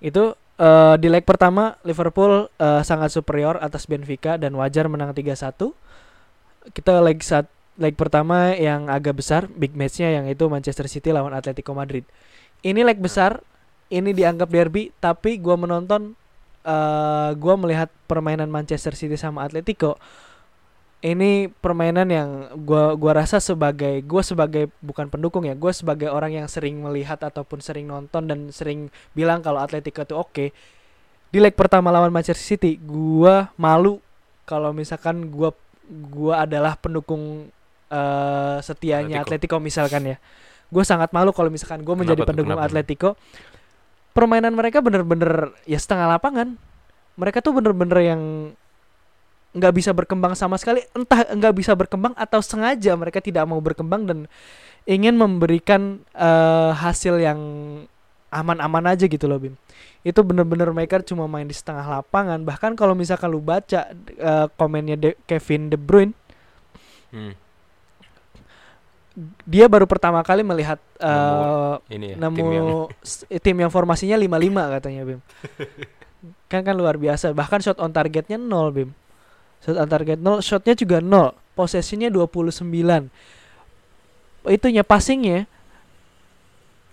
[0.00, 5.72] Itu eh, di leg pertama Liverpool eh, sangat superior atas Benfica dan wajar menang 3-1
[6.74, 11.30] kita leg saat leg pertama yang agak besar big matchnya yang itu Manchester City lawan
[11.32, 12.02] Atletico Madrid.
[12.66, 13.38] Ini leg besar
[13.88, 16.18] ini dianggap derby tapi gua menonton
[16.66, 19.96] eh gua melihat permainan Manchester City sama Atletico
[20.98, 22.30] ini permainan yang
[22.66, 27.22] gua gua rasa sebagai gua sebagai bukan pendukung ya gua sebagai orang yang sering melihat
[27.22, 30.46] ataupun sering nonton dan sering bilang kalau Atletico itu oke
[31.28, 34.02] di leg pertama lawan Manchester City gua malu
[34.42, 35.54] kalau misalkan gua
[36.10, 37.46] gua adalah pendukung
[37.88, 39.56] eh setianya Atletico.
[39.56, 40.16] Atletico misalkan ya
[40.68, 42.28] gue sangat malu kalau misalkan gue menjadi Kenapa tuh?
[42.28, 42.68] pendukung Kenapa?
[42.68, 43.10] Atletico
[44.12, 46.60] permainan mereka bener-bener ya setengah lapangan
[47.16, 48.22] mereka tuh bener-bener yang
[49.56, 54.04] nggak bisa berkembang sama sekali entah nggak bisa berkembang atau sengaja mereka tidak mau berkembang
[54.04, 54.18] dan
[54.84, 57.40] ingin memberikan eh, hasil yang
[58.28, 59.56] aman-aman aja gitu loh Bim
[60.04, 64.96] itu bener-bener mereka cuma main di setengah lapangan bahkan kalau misalkan lu baca eh, komennya
[65.00, 66.12] De- Kevin De Bruyne
[67.08, 67.32] Hmm.
[69.48, 72.68] dia baru pertama kali melihat eh, Nemu Ini ya, nemu tim yang
[73.40, 75.20] tim yang formasinya 55 katanya Bim.
[76.52, 77.32] kan kan luar biasa.
[77.32, 78.44] Bahkan shot on targetnya 0
[78.76, 78.92] Bim.
[79.60, 81.34] Shot on target 0, shotnya juga 0.
[81.52, 83.10] Possessionnya 29.
[84.46, 85.50] Itunya passingnya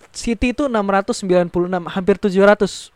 [0.10, 1.52] City itu 696,
[1.86, 2.92] hampir 700.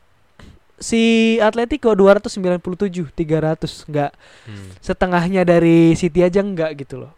[0.80, 1.02] si
[1.38, 4.12] Atletico 297 300 nggak
[4.48, 4.72] Hmm.
[4.80, 7.12] setengahnya dari City aja nggak gitu loh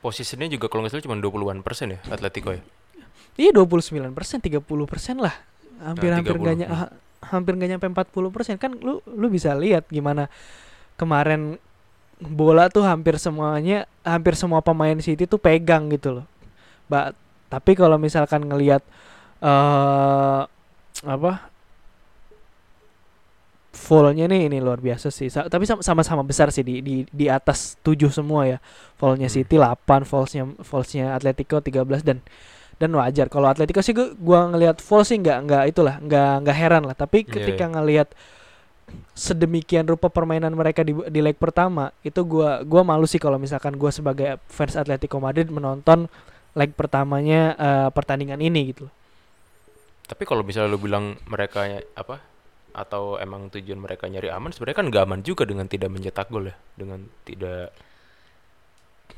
[0.00, 2.64] Posisinya juga kalau nggak salah cuma 20-an persen ya Atletico ya.
[3.36, 5.36] Iya 29 persen, 30 persen lah.
[5.78, 6.72] Hampir Nah, hampir 30, nggak ny- hmm.
[6.74, 6.92] ha-
[7.28, 10.32] hampir nggak nyampe 40 persen kan lu lu bisa lihat gimana
[10.96, 11.60] kemarin
[12.20, 16.26] bola tuh hampir semuanya hampir semua pemain City tuh pegang gitu loh.
[16.88, 17.12] Ba
[17.52, 18.82] tapi kalau misalkan ngelihat
[19.44, 20.40] eh
[21.04, 21.32] apa
[23.76, 25.28] Fallnya nih ini luar biasa sih.
[25.28, 28.58] Sa- tapi sam- sama-sama besar sih di di di atas 7 semua ya.
[28.96, 29.36] Fallnya Hmm.
[29.36, 32.24] City 8, fallsnya fallsnya Atletico 13 dan
[32.80, 33.28] dan wajar.
[33.28, 36.96] Kalau Atletico sih gua, gua ngelihat fall sih nggak nggak itulah nggak nggak heran lah.
[36.96, 37.72] Tapi Iya, ketika iya.
[37.76, 38.08] ngelihat
[39.16, 43.74] sedemikian rupa permainan mereka di di leg pertama itu gua gua malu sih kalau misalkan
[43.74, 46.06] gua sebagai fans Atletico Madrid menonton
[46.56, 48.86] leg pertamanya eh, pertandingan ini gitu.
[50.06, 51.66] Tapi kalau misalnya lu bilang mereka
[51.98, 52.22] apa
[52.76, 56.52] atau emang tujuan mereka nyari aman, sebenarnya kan nggak aman juga dengan tidak mencetak gol
[56.52, 57.72] ya, dengan tidak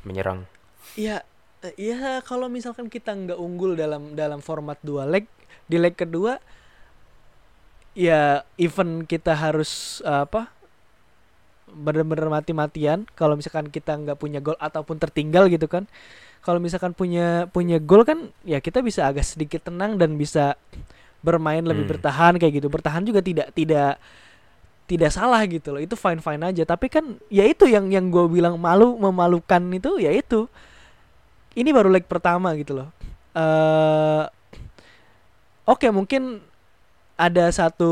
[0.07, 0.47] menyerang.
[0.95, 1.21] Iya,
[1.67, 5.27] eh, iya kalau misalkan kita nggak unggul dalam dalam format dua leg
[5.67, 6.39] di leg kedua,
[7.99, 10.47] ya even kita harus eh, apa
[11.69, 15.85] bener-bener mati-matian kalau misalkan kita nggak punya gol ataupun tertinggal gitu kan.
[16.41, 20.55] Kalau misalkan punya punya gol kan ya kita bisa agak sedikit tenang dan bisa
[21.21, 21.93] bermain lebih Hmm.
[21.97, 22.67] bertahan kayak gitu.
[22.71, 23.99] Bertahan juga tidak tidak
[24.89, 25.81] tidak salah gitu loh.
[25.83, 26.63] Itu fine fine aja.
[26.65, 30.49] Tapi kan ya itu yang yang gue bilang malu memalukan itu ya itu
[31.57, 32.89] ini baru leg pertama gitu loh.
[33.37, 34.23] eh
[35.69, 36.41] Oke mungkin
[37.19, 37.91] ada satu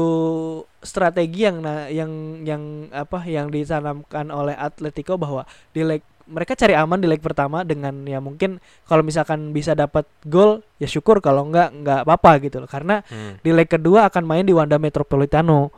[0.80, 2.12] strategi yang na- yang
[2.48, 2.63] yang
[2.96, 5.44] apa yang ditanamkan oleh Atletico bahwa
[5.76, 10.08] di leg mereka cari aman di leg pertama dengan ya mungkin kalau misalkan bisa dapat
[10.24, 11.20] gol ya syukur.
[11.20, 12.70] Kalau enggak enggak apa-apa gitu loh.
[12.72, 13.36] Karena Hmm.
[13.40, 15.72] di leg kedua akan main di Wanda Metropolitano.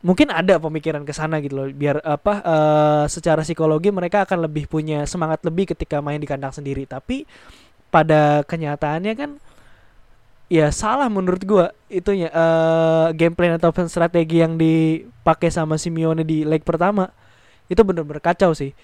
[0.00, 4.70] Mungkin ada pemikiran ke sana gitu loh biar apa eh, secara psikologi mereka akan lebih
[4.70, 6.86] punya semangat lebih ketika main di kandang sendiri.
[6.86, 7.26] Tapi
[7.90, 9.30] pada kenyataannya kan
[10.50, 16.42] ya salah menurut gua itunya eh game plan ataupun strategi yang dipakai sama Simeone di
[16.42, 17.14] leg pertama
[17.70, 18.74] itu bener-bener kacau sih.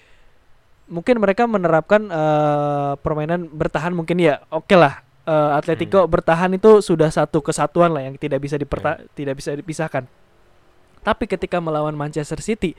[0.87, 7.11] Mungkin mereka menerapkan eh, permainan bertahan mungkin ya oke lah eh, Atletico bertahan itu sudah
[7.11, 10.07] satu kesatuan lah yang tidak bisa diperta tidak bisa dipisahkan.
[11.03, 12.71] Tapi ketika melawan Manchester City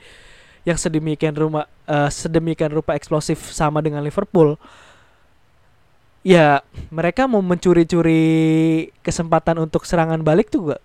[0.65, 4.57] yang sedemikian rupa eh, sedemikian rupa eksplosif sama dengan Liverpool
[6.21, 8.23] ya mereka mau mencuri-curi
[8.99, 10.83] kesempatan untuk serangan balik tuh gak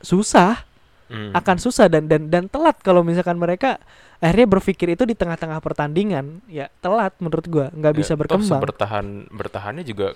[0.00, 0.64] susah
[1.08, 1.32] Hmm.
[1.32, 3.80] akan susah dan dan dan telat kalau misalkan mereka
[4.20, 9.06] akhirnya berpikir itu di tengah-tengah pertandingan ya telat menurut gua nggak Ya, bisa berkembang bertahan
[9.32, 10.12] bertahannya juga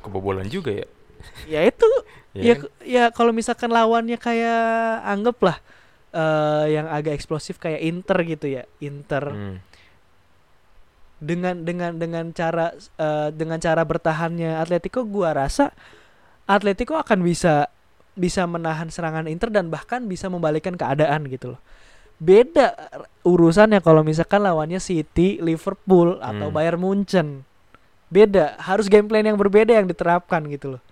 [0.00, 0.88] kebobolan juga ya.
[1.44, 1.84] ya itu
[2.32, 2.64] ya kan?
[2.80, 4.64] ya kalau misalkan lawannya kayak
[5.04, 5.60] anggaplah
[6.16, 9.56] eh yang agak eksplosif kayak Inter gitu ya Inter Hmm.
[11.22, 15.70] Dengan dengan dengan cara eh, dengan cara bertahannya Atletico gua rasa
[16.50, 17.70] Atletico akan bisa
[18.18, 21.60] bisa menahan serangan Inter dan bahkan bisa membalikkan keadaan gitu loh.
[22.18, 22.74] Beda
[23.22, 26.54] urusannya kalau misalkan lawannya City, Liverpool atau Hmm.
[26.54, 27.28] Bayern Munchen.
[28.12, 30.82] Beda, harus game plan yang berbeda yang diterapkan gitu loh.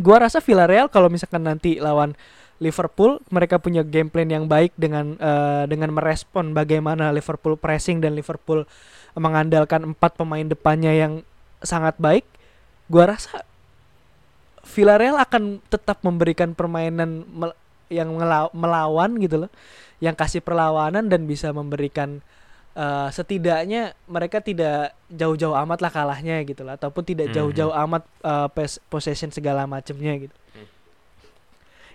[0.00, 2.16] Gua rasa Villarreal kalau misalkan nanti lawan
[2.62, 8.14] Liverpool, mereka punya game plan yang baik dengan eh, dengan merespon bagaimana Liverpool pressing dan
[8.14, 8.62] Liverpool
[9.18, 11.12] mengandalkan empat pemain depannya yang
[11.60, 12.22] sangat baik.
[12.86, 13.42] Gua rasa
[14.62, 17.58] Villarreal akan tetap memberikan permainan mel-
[17.90, 18.14] yang
[18.54, 19.50] melawan gitu loh,
[19.98, 22.22] yang kasih perlawanan dan bisa memberikan
[22.72, 27.34] eh, setidaknya mereka tidak jauh-jauh amat lah kalahnya gitu lah, ataupun tidak Mhm.
[27.36, 28.06] jauh-jauh amat
[28.56, 30.32] pes- possession segala macamnya gitu.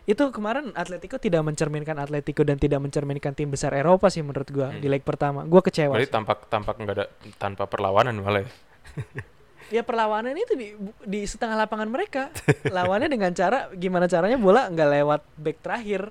[0.07, 4.71] Itu kemarin Atletico tidak mencerminkan Atletico dan tidak mencerminkan tim besar Eropa sih menurut gua
[4.71, 4.79] Hmm.
[4.79, 5.43] di leg pertama.
[5.43, 5.99] Gua kecewa.
[5.99, 6.15] Berarti sih.
[6.15, 8.51] tampak tampak nggak ada tanpa perlawanan malah ya.
[9.67, 10.71] Ya perlawanan itu di
[11.03, 12.31] di setengah lapangan mereka.
[12.71, 16.07] Lawannya dengan cara gimana caranya bola nggak lewat back terakhir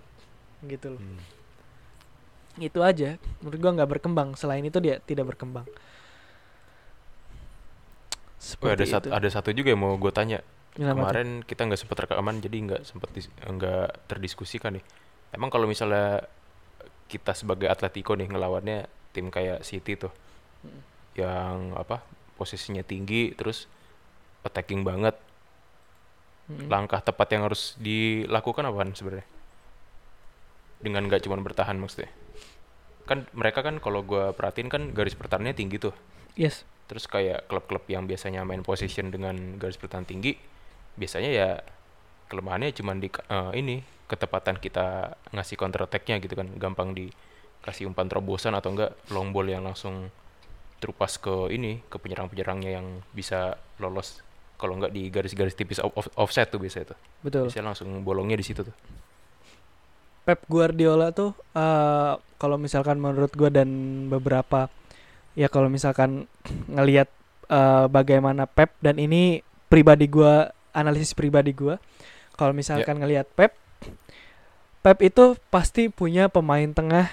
[0.68, 1.00] gitu loh.
[1.00, 1.16] Hmm.
[2.60, 3.16] Itu aja.
[3.40, 4.36] Menurut gua nggak berkembang.
[4.36, 5.64] Selain itu dia tidak berkembang.
[8.60, 10.44] Oh, ada satu ada satu juga yang mau gue tanya.
[10.76, 13.08] Kemarin kita nggak sempat rekaman jadi nggak sempat
[13.40, 14.84] nggak terdiskusikan nih.
[15.32, 16.24] Emang kalau misalnya
[17.06, 20.12] kita sebagai Atletico nih ngelawannya tim kayak City tuh
[20.56, 20.80] Mm.
[21.14, 22.00] yang apa
[22.34, 23.68] posisinya tinggi terus
[24.42, 25.14] attacking banget
[26.48, 26.66] Mm-mm.
[26.66, 29.28] langkah tepat yang harus dilakukan apaan sebenarnya
[30.80, 32.10] dengan nggak cuma bertahan maksudnya
[33.04, 35.94] kan mereka kan kalau gua perhatiin kan garis pertahanannya tinggi tuh
[36.34, 36.66] Yes.
[36.88, 40.34] terus kayak klub-klub yang biasanya main position dengan garis pertahanan tinggi
[40.96, 41.50] biasanya ya
[42.26, 46.48] kelemahannya cuman di eh, ini ketepatan kita ngasih counter attack-nya gitu kan.
[46.58, 50.10] Gampang dikasih umpan terobosan atau enggak long ball yang langsung
[50.76, 54.22] terupas ke ini ke penyerang-penyerangnya yang bisa lolos.
[54.56, 56.98] Kalau enggak di garis-garis tipis off- off- offset tuh biasanya tuh.
[57.24, 57.52] Betul.
[57.52, 58.76] bisa langsung bolongnya di situ tuh.
[60.26, 63.68] Pep Guardiola tuh eh, kalau misalkan menurut gua dan
[64.10, 64.66] beberapa
[65.38, 66.26] ya kalau misalkan
[66.66, 67.06] ngelihat
[67.50, 71.80] eh, bagaimana Pep dan ini pribadi gua analisis pribadi gua
[72.36, 73.56] kalau misalkan ngelihat Pep
[74.84, 77.10] Pep itu pasti punya pemain tengah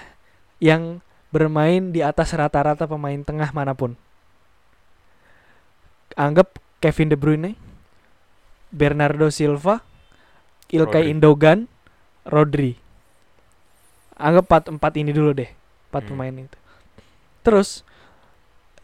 [0.62, 1.02] yang
[1.34, 3.98] bermain di atas rata-rata pemain tengah mana pun.
[6.14, 7.58] Anggap Kevin De Bruyne,
[8.70, 9.82] Bernardo Silva,
[10.70, 11.10] Ilkay Rodri.
[11.10, 11.58] Indogan,
[12.22, 12.72] Rodri.
[14.14, 15.50] Anggap empat, empat ini dulu deh,
[15.90, 16.10] empat Hmm.
[16.14, 16.58] pemain itu.
[17.42, 17.82] Terus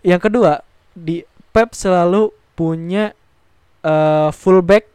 [0.03, 0.67] yang kedua
[0.99, 1.23] di
[1.55, 3.15] Pep selalu punya
[3.85, 4.89] eh, fullback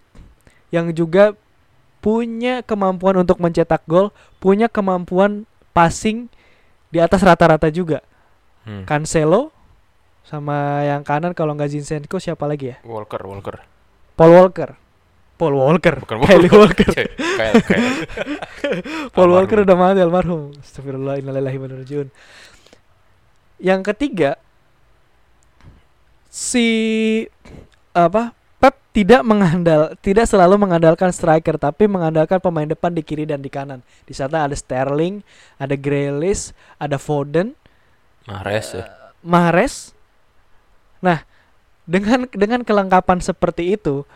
[0.74, 1.34] yang juga
[2.04, 6.30] punya kemampuan untuk mencetak gol, punya kemampuan passing
[6.94, 8.06] di atas rata-rata juga.
[8.66, 8.86] Hmm.
[8.86, 9.50] Cancelo
[10.26, 12.78] sama yang kanan kalau nggak Zinchenko siapa lagi ya?
[12.86, 13.62] Walker Walker
[14.16, 14.70] Paul Walker.
[15.36, 15.96] Paul Walker.
[16.00, 16.88] bukan Kylie Walker.
[16.88, 17.90] Cek, kayak kayak
[19.16, 19.36] Paul Almarhum.
[19.36, 20.42] Walker udah mati almarhum.
[20.62, 21.68] Astagfirullah innalillahi wa.
[23.60, 24.40] Yang ketiga
[26.32, 26.68] si
[27.96, 28.35] apa?
[28.96, 33.84] Tidak mengandal tidak selalu mengandalkan striker tapi mengandalkan pemain depan di kiri dan di kanan.
[34.08, 35.20] Di sana ada Sterling,
[35.60, 37.52] ada Grealish, ada Foden,
[38.24, 38.88] Mahrez ya
[39.20, 39.92] Mahrez.
[41.04, 41.28] Nah,
[41.84, 44.08] dengan dengan kelengkapan seperti itu,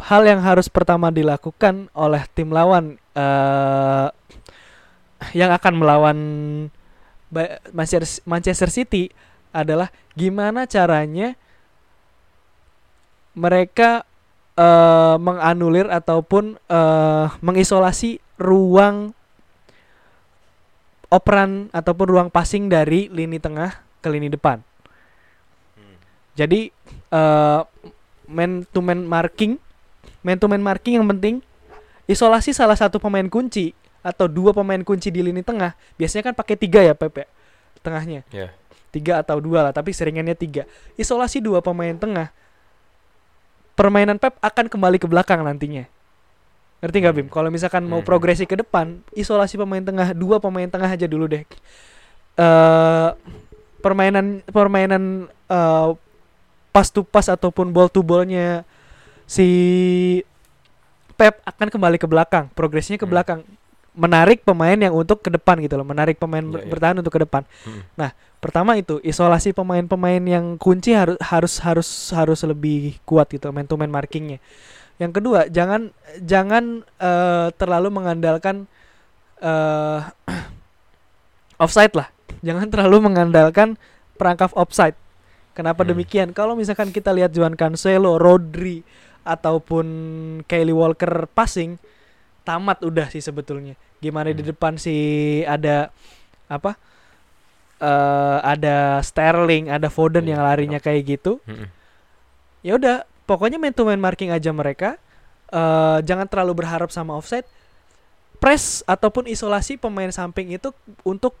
[0.00, 4.08] hal yang harus pertama dilakukan oleh tim lawan eh
[5.36, 6.18] yang akan melawan
[8.24, 9.12] Manchester City
[9.52, 11.36] adalah gimana caranya
[13.36, 14.04] mereka
[14.58, 19.12] eh menganulir ataupun eh mengisolasi ruang
[21.10, 24.62] operan ataupun ruang passing dari lini tengah ke lini depan.
[26.38, 26.70] Jadi
[27.10, 27.60] eh
[28.30, 29.58] man to man marking,
[30.22, 31.42] man to man marking yang penting
[32.06, 35.74] isolasi salah satu pemain kunci atau dua pemain kunci di lini tengah.
[35.98, 37.26] Biasanya kan pakai tiga ya Pepe
[37.80, 38.52] tengahnya ya
[38.90, 40.68] tiga atau dua lah tapi seringannya tiga
[41.00, 42.28] isolasi dua pemain tengah
[43.78, 45.86] permainan Pep akan kembali ke belakang nantinya.
[46.80, 47.28] Ngerti nggak Bim?
[47.28, 48.08] Kalau misalkan mau Hmm.
[48.08, 51.44] progresi ke depan isolasi pemain tengah dua pemain tengah aja dulu deh.
[52.40, 53.08] Eh
[53.80, 55.88] permainan permainan eh
[56.70, 58.62] pas to pas ataupun ball to ballnya
[59.28, 59.46] si
[61.20, 63.12] Pep akan kembali ke belakang progresinya ke Hmm.
[63.12, 63.40] belakang
[63.90, 66.70] menarik pemain yang untuk ke depan gitu loh menarik pemain Iya, ber- iya.
[66.70, 67.82] bertahan untuk ke depan Hmm.
[68.38, 73.74] pertama itu isolasi pemain-pemain yang kunci harus harus harus harus lebih kuat gitu man to
[73.74, 74.38] man markingnya
[74.96, 75.90] yang kedua jangan
[76.22, 78.64] jangan eh, terlalu mengandalkan
[79.42, 80.00] eh
[81.60, 82.08] offside lah
[82.40, 83.76] jangan terlalu mengandalkan
[84.16, 84.96] perangkap offside
[85.52, 85.92] kenapa Hmm.
[85.92, 88.80] demikian kalau misalkan kita lihat Juan Cancelo Rodri
[89.26, 89.86] ataupun
[90.48, 91.76] Kylie Walker passing
[92.50, 94.50] tamat udah sih sebetulnya gimana di Hmm.
[94.50, 94.96] depan si
[95.46, 95.94] ada
[96.46, 96.74] apa
[97.80, 101.38] eh ada Sterling, ada Foden Iya, yang larinya kayak gitu.
[101.46, 101.68] Mm-mm.
[102.60, 104.98] Ya udah, pokoknya man to man marking aja mereka.
[105.48, 107.42] eh jangan terlalu berharap sama offside.
[108.38, 110.70] Press ataupun isolasi pemain samping itu
[111.02, 111.34] untuk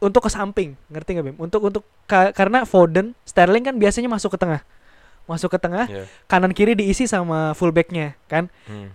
[0.00, 1.36] untuk ke samping, ngerti nggak Bim?
[1.38, 4.66] Untuk untuk ka- karena Foden, Sterling kan biasanya masuk ke tengah.
[5.24, 6.04] Masuk ke tengah, Ya.
[6.26, 8.50] kanan kiri diisi sama fullbacknya, kan?
[8.66, 8.90] Hmm.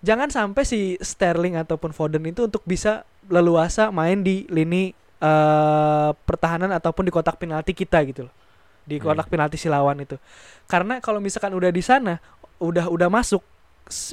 [0.00, 6.70] Jangan sampai si Sterling ataupun Foden itu untuk bisa leluasa main di lini eh, pertahanan
[6.70, 8.34] ataupun di kotak penalti kita gitu loh.
[8.86, 9.10] Di Hmm.
[9.10, 10.14] kotak penalti si lawan itu.
[10.70, 12.22] Karena kalau misalkan udah di sana,
[12.62, 13.42] udah udah masuk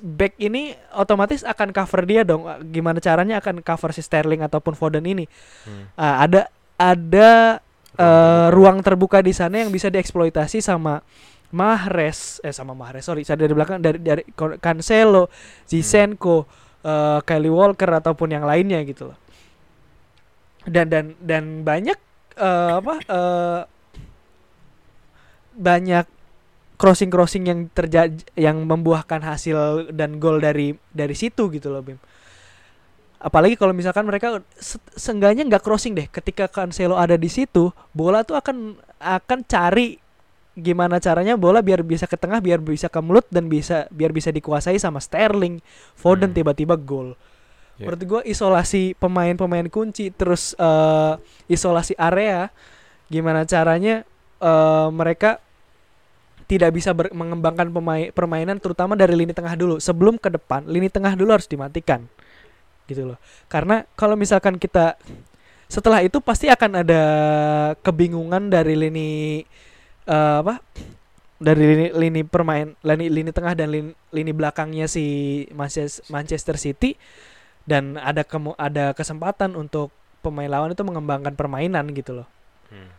[0.01, 2.47] back ini otomatis akan cover dia dong.
[2.73, 5.29] Gimana caranya akan cover si Sterling ataupun Foden ini?
[5.63, 5.93] Hmm.
[5.93, 6.41] Ah, ada
[6.75, 7.61] ada
[7.95, 8.51] terbuka.
[8.51, 10.99] ruang terbuka di sana yang bisa dieksploitasi sama
[11.55, 15.31] Mahrez eh sama Mahrez sorry saya dari belakang dari dari Cancelo,
[15.63, 16.43] Zinchenko,
[16.83, 19.17] eh, Kylie Walker ataupun yang lainnya gitu loh.
[20.67, 21.95] Dan dan dan banyak
[22.35, 23.61] eh, apa eh,
[25.55, 26.05] banyak
[26.75, 31.95] crossing crossing yang terjadi yang membuahkan hasil dan gol dari dari situ gitu loh Bim
[33.15, 38.21] apalagi kalau misalkan mereka se- seenggaknya nggak crossing deh ketika Cancelo ada di situ bola
[38.27, 39.97] tuh akan akan cari
[40.55, 44.31] gimana caranya bola biar bisa ke tengah biar bisa ke mulut dan bisa biar bisa
[44.31, 45.59] dikuasai sama Sterling.
[45.99, 46.37] Foden Hmm.
[46.41, 47.13] tiba-tiba gol.
[47.75, 47.91] Ya.
[47.91, 51.13] menurut gue isolasi pemain-pemain kunci terus eh,
[51.51, 52.47] isolasi area
[53.11, 54.07] gimana caranya
[54.39, 55.43] eh, mereka
[56.47, 59.75] tidak bisa ber- mengembangkan pemain permainan terutama dari lini tengah dulu.
[59.81, 62.05] Sebelum ke depan lini tengah dulu harus dimatikan.
[62.87, 63.17] Gitu loh.
[63.51, 64.95] Karena kalau misalkan kita
[65.65, 67.03] setelah itu pasti akan ada
[67.81, 69.41] kebingungan dari lini
[70.07, 70.61] eh, apa?
[71.35, 75.03] Dari lini, lini permain lini lini tengah dan lini, lini belakangnya si
[75.51, 76.95] Manches- Manchester City.
[77.65, 79.89] Dan ada kemu ada kesempatan untuk
[80.21, 82.27] pemain lawan itu mengembangkan permainan gitu loh.
[82.65, 82.89] Hmm.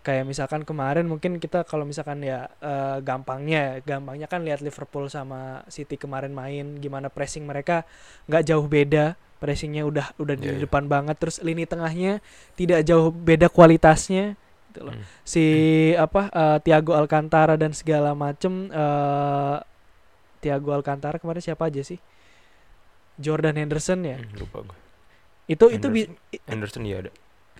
[0.00, 5.60] kayak misalkan kemarin mungkin kita kalau misalkan ya eh, gampangnya gampangnya kan lihat Liverpool sama
[5.68, 7.84] City kemarin main gimana pressing mereka
[8.24, 10.62] nggak jauh beda pressingnya udah udah di Iya, iya.
[10.64, 11.16] depan banget.
[11.20, 12.24] Terus lini tengahnya
[12.56, 14.36] tidak jauh beda kualitasnya
[14.70, 14.94] gitu loh.
[14.94, 15.02] Hmm.
[15.26, 15.44] si
[15.98, 19.56] apa eh, Thiago Alcantara dan segala macem eh
[20.40, 21.98] Thiago Alcantara kemarin siapa aja sih?
[23.20, 24.16] Jordan Henderson ya?
[24.16, 24.78] Hmm, lupa gue
[25.50, 26.10] itu itu bi-
[26.46, 27.10] Anderson ya ada.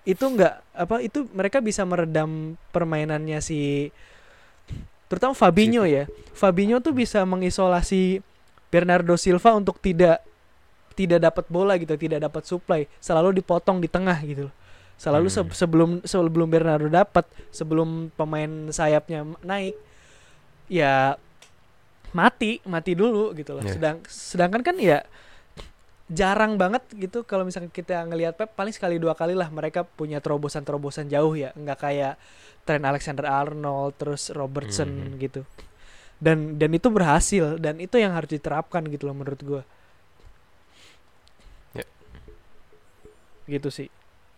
[0.07, 3.91] itu enggak apa itu mereka bisa meredam permainannya si
[5.11, 6.07] terutama Fabinho ya.
[6.31, 8.23] Fabinho tuh bisa mengisolasi
[8.71, 10.23] Bernardo Silva untuk tidak
[10.95, 12.87] tidak dapat bola gitu tidak dapat supply.
[13.03, 14.55] Selalu dipotong di tengah gitu loh
[15.01, 15.49] selalu se- Hmm.
[15.51, 19.73] sebelum sebelum Bernardo dapat sebelum pemain sayapnya naik
[20.69, 21.17] ya
[22.13, 23.73] mati mati dulu gitu loh Iya.
[23.73, 25.01] sedang sedangkan kan ya
[26.05, 30.19] jarang banget gitu kalau misalkan kita ngelihat Pep paling sekali dua kali lah mereka punya
[30.19, 32.13] terobosan-terobosan jauh ya nggak kayak
[32.61, 35.17] Trent Alexander Arnold terus Robertson Mhm.
[35.17, 35.41] gitu
[36.19, 39.63] dan dan itu berhasil dan itu yang harus diterapkan gitu loh menurut gua
[41.73, 41.87] Ya.
[43.47, 43.87] gitu sih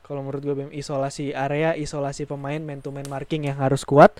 [0.03, 4.11] kalau menurut gue Bim isolasi area isolasi pemain man to man marking yang harus kuat.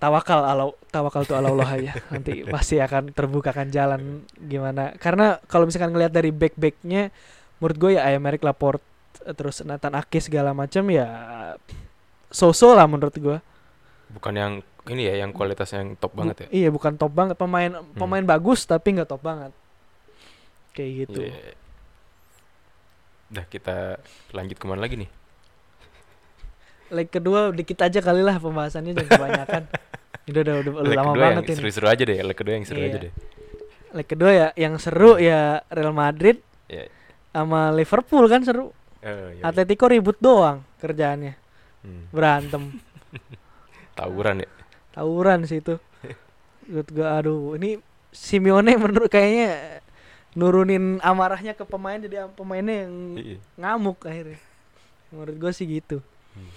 [0.00, 4.96] Tawakal alau tawakal tuh Allah aja nanti pasti akan terbukakan jalan gimana.
[4.98, 7.12] Karena kalau misalkan ngelihat dari back backnya
[7.62, 8.82] menurut gue ya Aymeric Laporte
[9.22, 11.06] eh, terus Nathan Ake segala macam ya
[12.32, 13.38] so-so lah menurut gue.
[14.10, 14.52] Bukan yang
[14.90, 16.48] ini ya yang kualitasnya yang top banget ya?
[16.50, 17.38] iya bukan top banget.
[17.38, 19.52] Pemain pemain bagus tapi nggak top banget.
[20.72, 21.20] Kayak gitu.
[21.28, 21.61] Iya,
[23.32, 23.34] iya.
[23.34, 23.96] Udah kita
[24.30, 25.10] lanjut ke mana lagi nih?
[26.92, 29.62] leg kedua dikit aja kali lah pembahasannya jangan kebanyakan
[30.28, 32.66] udah udah udah, udah lama kedua banget yang ini seru-seru aja deh, leg kedua yang
[32.68, 32.86] seru Iya.
[32.86, 33.12] aja deh.
[33.92, 36.36] leg kedua ya yang seru ya Real Madrid
[36.68, 36.92] Iya.
[37.32, 39.42] sama Liverpool kan seru Eh, iya, iya.
[39.42, 41.32] Atletico ribut doang kerjaannya
[41.80, 42.12] Hmm.
[42.12, 42.76] berantem
[43.96, 44.48] Tawuran ya.
[44.92, 45.80] tawuran sih itu
[46.62, 49.80] menurut gua aduh ini Simeone menurut kayaknya
[50.32, 53.38] nurunin amarahnya ke pemain jadi pemainnya yang Iya.
[53.56, 54.40] ngamuk akhirnya
[55.08, 56.00] menurut gua sih gitu
[56.32, 56.48] Hmm.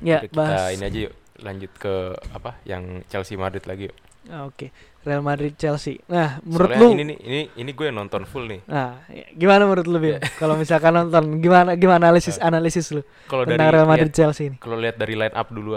[0.00, 1.94] ya kita bahas ini aja yuk, lanjut ke
[2.30, 2.56] apa?
[2.62, 3.96] Yang Chelsea Madrid lagi yuk.
[4.24, 4.70] Ah, oke
[5.02, 8.46] Real Madrid Chelsea nah menurut Soalnya lu ini nih, ini ini gue yang nonton full
[8.46, 8.62] nih.
[8.64, 13.42] nah ya, gimana menurut lu Bim kalau misalkan nonton gimana gimana analisis analisis lu Kalau
[13.42, 15.74] dari tentang Real Madrid lihat- Chelsea ini kalau lihat dari line up dulu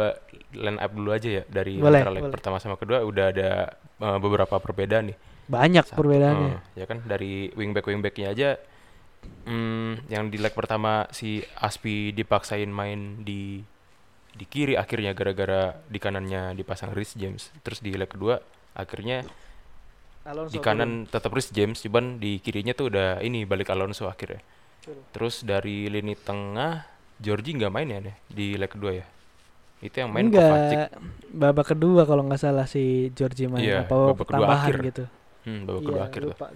[0.53, 2.31] line up dulu aja ya dari Boleh, antara leg boleh.
[2.31, 5.17] pertama sama kedua udah ada eh, beberapa perbedaan nih.
[5.45, 6.57] Banyak Satu, perbedaannya.
[6.75, 8.49] Eh, ya kan dari wingback wingbacknya aja
[9.45, 13.61] hmm, yang di leg pertama si Aspi dipaksain main di
[14.35, 17.53] di kiri akhirnya gara-gara di kanannya dipasang Rhys James.
[17.61, 18.41] Terus di leg kedua
[18.75, 19.23] akhirnya
[20.25, 24.41] Alonso di kanan tetap Rhys James cuman di kirinya tuh udah ini balik Alonso akhirnya.
[24.85, 25.01] Betul.
[25.17, 26.85] terus dari lini tengah
[27.17, 29.05] Georgie nggak main ya deh di leg kedua ya?
[29.81, 30.77] Itu yang main enggak Kovacic.
[31.33, 33.65] Babak kedua kalau nggak salah si Georgie main.
[33.65, 34.77] Iya, apa babak tambahan akhir.
[34.93, 35.05] gitu
[35.45, 36.29] hmm, babak kedua Iya, akhir tuh.
[36.31, 36.47] lupa.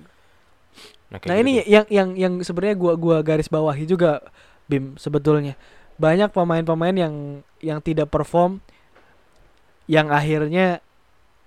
[1.09, 1.65] nah, kayak nah gitu ini tuh.
[1.67, 4.21] yang yang yang sebenarnya gua gua garis bawahi juga
[4.65, 5.57] Bim sebetulnya
[5.95, 7.13] banyak pemain-pemain yang
[7.59, 8.61] yang tidak perform
[9.85, 10.79] yang akhirnya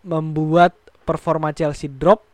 [0.02, 2.26] membuat performa Chelsea drop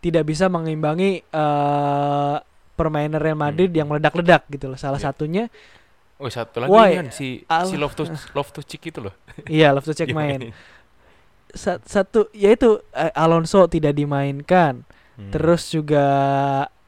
[0.00, 2.36] tidak bisa mengimbangi eh
[2.72, 3.78] permainan Real Madrid Hmm.
[3.78, 5.06] yang meledak-ledak gitu loh salah Iya.
[5.08, 5.44] satunya
[6.16, 6.90] Oh satu lagi Why?
[6.96, 7.94] kan si Al- si Love
[8.50, 9.14] to Chick itu loh.
[9.48, 10.54] iya love to check Iya, main Sa-
[11.54, 15.28] satu yaitu eh, Alonso tidak dimainkan Hmm.
[15.28, 16.00] terus juga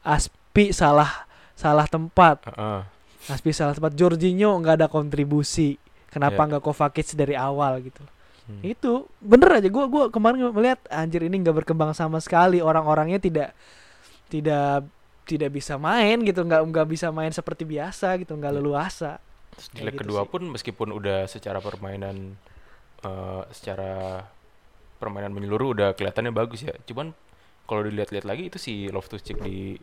[0.01, 2.81] Aspi salah salah tempat Heeh.
[3.27, 5.77] Aspi salah tempat Jorginho nggak ada kontribusi
[6.09, 6.57] kenapa Iya.
[6.57, 8.01] nggak Kovacic dari awal gitu
[8.45, 8.61] Hmm.
[8.61, 13.53] itu bener aja gua gua kemarin melihat anjir ini nggak berkembang sama sekali orang-orangnya tidak
[14.27, 14.85] tidak
[15.25, 18.57] tidak bisa main gitu nggak nggak bisa main seperti biasa gitu nggak Iya.
[18.57, 19.11] leluasa
[19.53, 20.29] Terus di leg gitu kedua sih.
[20.29, 22.37] pun meskipun udah secara permainan
[23.01, 24.25] eh, secara
[25.05, 26.73] permainan menyeluruh udah kelihatannya bagus ya.
[26.89, 27.13] Cuman
[27.69, 29.77] kalau dilihat-lihat lagi itu si Love to Chick di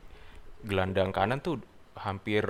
[0.67, 1.63] gelandang kanan tuh
[1.95, 2.43] hampir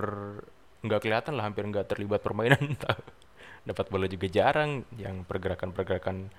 [0.80, 2.72] nggak kelihatan lah, hampir nggak terlibat permainan.
[3.68, 6.32] Dapat bola juga jarang, yang pergerakan-pergerakan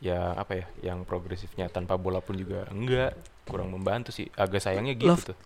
[0.00, 3.12] ya apa ya, yang progresifnya tanpa bola pun juga enggak,
[3.44, 4.32] kurang membantu sih.
[4.32, 5.38] Agak sayangnya gitu Love- tuh.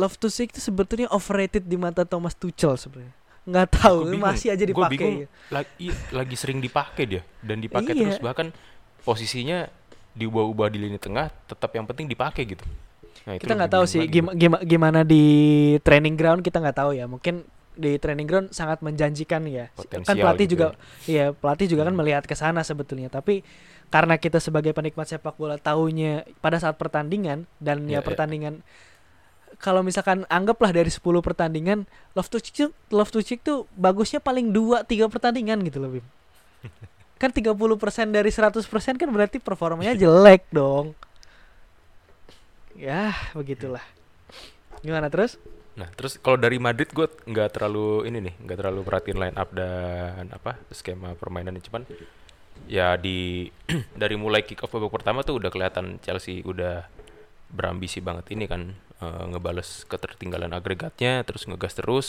[0.00, 4.20] To Sick itu sebetulnya overrated di mata Thomas Tuchel sebenarnya nggak tahu bingung.
[4.20, 5.10] masih aja bingung, dipakai
[5.48, 8.02] lagi, iya, lagi sering dipakai dia dan dipakai Iya.
[8.04, 8.52] terus bahkan
[9.04, 9.68] posisinya
[10.14, 12.64] diubah-ubah di lini tengah tetap yang penting dipakai gitu
[13.24, 15.24] nah, kita nggak lebih tahu sih lagi gimana gimana di
[15.80, 17.46] training ground kita nggak tahu ya mungkin
[17.80, 20.76] di training ground sangat menjanjikan ya kan Potensial pelatih gitu juga ya.
[21.06, 22.00] iya pelatih juga kan Hmm.
[22.02, 23.40] melihat ke sana sebetulnya tapi
[23.90, 28.06] karena kita sebagai penikmat sepak bola taunya pada saat pertandingan dan Iya, ya iya.
[28.06, 28.54] pertandingan
[29.60, 31.84] kalau misalkan anggaplah dari 10 pertandingan
[32.16, 32.70] Love to Cheek
[33.12, 36.06] to Cheek tuh bagusnya paling 2 3 pertandingan gitu loh Bim.
[37.20, 37.52] kan 30%
[38.08, 38.64] dari 100%
[38.96, 40.96] kan berarti performanya jelek dong.
[42.72, 43.84] Ya, begitulah.
[44.80, 45.36] Gimana terus?
[45.76, 49.52] Nah, terus kalau dari Madrid gue nggak terlalu ini nih, nggak terlalu perhatiin line up
[49.52, 51.84] dan apa skema permainannya cuman
[52.66, 53.48] ya di
[54.00, 56.88] dari mulai kick off babak pertama tuh udah kelihatan Chelsea udah
[57.52, 62.06] berambisi banget ini kan eh, ngebales ketertinggalan agregatnya terus ngegas terus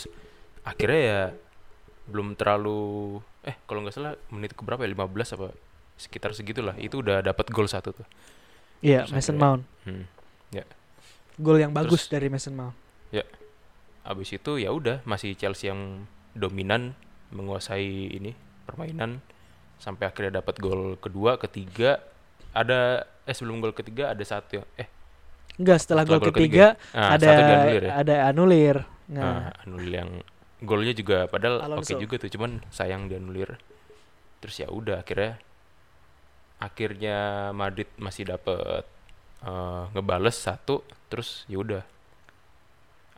[0.67, 1.21] akhirnya ya
[2.11, 5.47] belum terlalu eh kalau nggak salah menit ke berapa ya 15 apa
[5.95, 8.07] sekitar segitulah itu udah dapat gol satu tuh
[8.81, 9.61] Iya, Terus Mason Mount.
[9.85, 10.05] hmm.
[11.37, 12.75] Gol yang bagus Terus- dari Mason Mount.
[14.01, 16.97] Abis itu ya udah masih Chelsea yang dominan
[17.29, 18.33] menguasai ini
[18.65, 19.21] permainan
[19.77, 22.01] sampai akhirnya dapat gol kedua, ketiga
[22.49, 24.89] ada eh sebelum gol ketiga ada satu yang eh
[25.61, 26.65] Enggak, setelah, Setelah gol gol ketiga,
[26.97, 27.29] ah, ada
[27.77, 27.91] ya.
[27.93, 28.75] ada anulir.
[29.05, 30.11] Nah, Nah, anulir yang
[30.61, 31.97] golnya juga padahal oke Alonso.
[31.97, 33.57] juga tuh, cuman sayang dianulir.
[34.41, 35.41] Terus ya udah akhirnya
[36.61, 38.85] akhirnya Madrid masih dapat
[39.41, 41.83] eh, ngebales satu, terus ya udah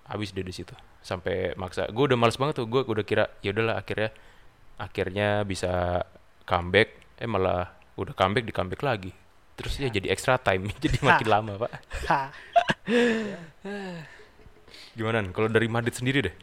[0.08, 1.92] habis deh di situ sampai maksa.
[1.92, 4.10] Gue udah males banget tuh, gue udah kira ya udahlah akhirnya
[4.80, 6.04] akhirnya bisa
[6.48, 9.12] comeback, eh malah udah comeback di comeback lagi.
[9.54, 11.72] Terus ya jadi extra time, jadi makin lama pak.
[12.10, 12.22] ha.
[14.98, 15.26] Gimana?
[15.30, 16.36] Kalau dari Madrid sendiri deh?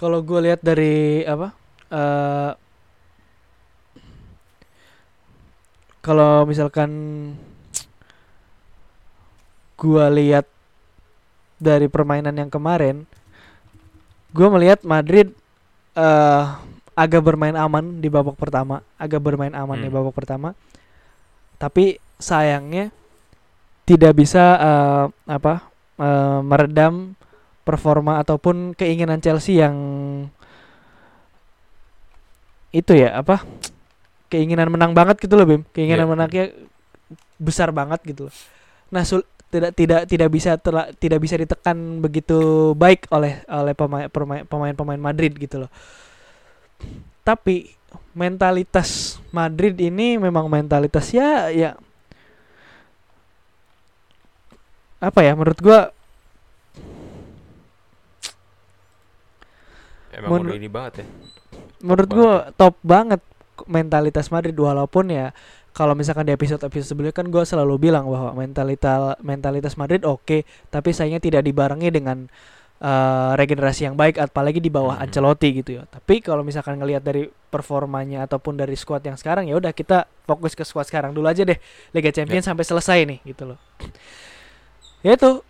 [0.00, 1.52] Kalau gue lihat dari apa?
[1.90, 2.52] eh
[6.00, 6.90] kalau misalkan
[9.76, 10.48] gua lihat
[11.60, 13.04] dari permainan yang kemarin,
[14.32, 15.28] gua melihat Madrid
[15.96, 16.44] eh
[16.96, 19.96] agak bermain aman di babak pertama, agak bermain aman di Hmm.
[20.00, 20.52] babak pertama.
[21.60, 22.88] Tapi sayangnya
[23.84, 25.54] tidak bisa eh, apa
[26.00, 27.12] eh, meredam
[27.62, 29.76] performa ataupun keinginan Chelsea yang
[32.70, 33.42] itu ya apa?
[34.30, 35.62] Keinginan menang banget gitu loh Bim.
[35.74, 36.12] Keinginan Iya.
[36.14, 36.44] menangnya
[37.40, 38.34] besar banget gitu loh.
[38.94, 44.06] Nah sul- tidak tidak tidak bisa tela- tidak bisa ditekan begitu baik oleh oleh pemain
[44.06, 45.70] pemain pemain pemain Madrid gitu loh.
[47.26, 47.74] Tapi
[48.14, 51.74] mentalitas Madrid ini memang mentalitas ya ya
[55.02, 55.32] apa ya?
[55.34, 55.90] Menurut gua
[60.20, 61.06] Emang Menur- udah ini banget ya.
[61.80, 63.20] menurut gua top banget
[63.64, 65.32] mentalitas Madrid walaupun ya
[65.70, 70.90] kalau misalkan di episode-episode sebelumnya kan gua selalu bilang bahwa mentalitas mentalitas Madrid oke tapi
[70.90, 72.28] sayangnya tidak dibarengi dengan
[72.80, 75.04] eh, regenerasi yang baik apalagi di bawah Mhm.
[75.04, 75.84] Ancelotti gitu ya.
[75.84, 80.56] Tapi kalau misalkan ngelihat dari performanya ataupun dari squad yang sekarang ya udah kita fokus
[80.56, 81.60] ke squad sekarang dulu aja deh.
[81.92, 83.60] Liga Champions sampai selesai nih gitu loh.
[85.00, 85.44] Ya itu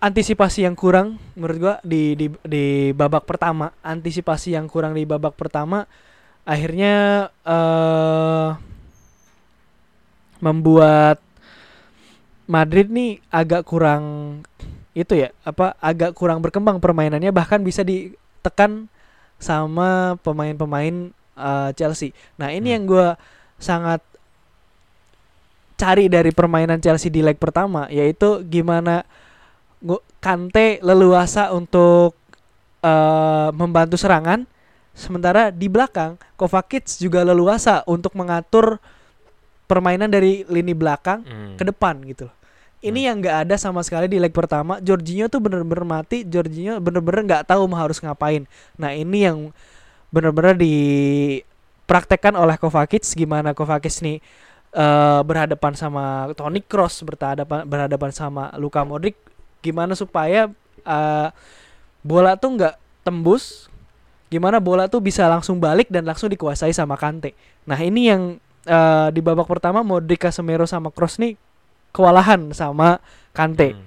[0.00, 5.36] antisipasi yang kurang menurut gua di di di babak pertama antisipasi yang kurang di babak
[5.36, 5.84] pertama
[6.48, 8.48] akhirnya eh
[10.40, 11.20] membuat
[12.48, 14.02] Madrid nih agak kurang
[14.96, 18.90] itu ya apa agak kurang berkembang permainannya bahkan bisa ditekan
[19.38, 22.16] sama pemain-pemain eh, Chelsea.
[22.40, 22.74] Nah ini Hmm.
[22.76, 23.08] yang gua
[23.60, 24.00] sangat
[25.80, 29.04] cari dari permainan Chelsea di leg pertama yaitu gimana
[30.20, 32.14] Kante leluasa untuk
[32.84, 34.44] eh, membantu serangan
[34.92, 38.76] sementara di belakang Kovacic juga leluasa untuk mengatur
[39.64, 41.54] permainan dari lini belakang Hmm.
[41.56, 42.36] ke depan gitu loh.
[42.80, 44.80] Ini yang nggak ada sama sekali di leg pertama.
[44.80, 46.24] Jorginho tuh bener-bener mati.
[46.24, 48.48] Jorginho bener-bener nggak tahu mau harus ngapain.
[48.80, 49.52] Nah ini yang
[50.08, 53.04] bener-bener dipraktekkan oleh Kovacic.
[53.14, 54.18] Gimana Kovacic nih
[54.72, 59.16] eh, berhadapan sama Toni Kroos, berhadapan berhadapan sama Luka Modric.
[59.60, 60.48] Gimana supaya
[60.80, 61.28] eh,
[62.00, 63.68] bola tuh nggak tembus.
[64.30, 67.34] Gimana bola tuh bisa langsung balik dan langsung dikuasai sama Kante.
[67.66, 68.22] Nah ini yang
[68.62, 71.34] eh, di babak pertama Modric, Casemiro sama Kroos nih
[71.90, 73.02] kewalahan sama
[73.34, 73.86] Kante Hmm.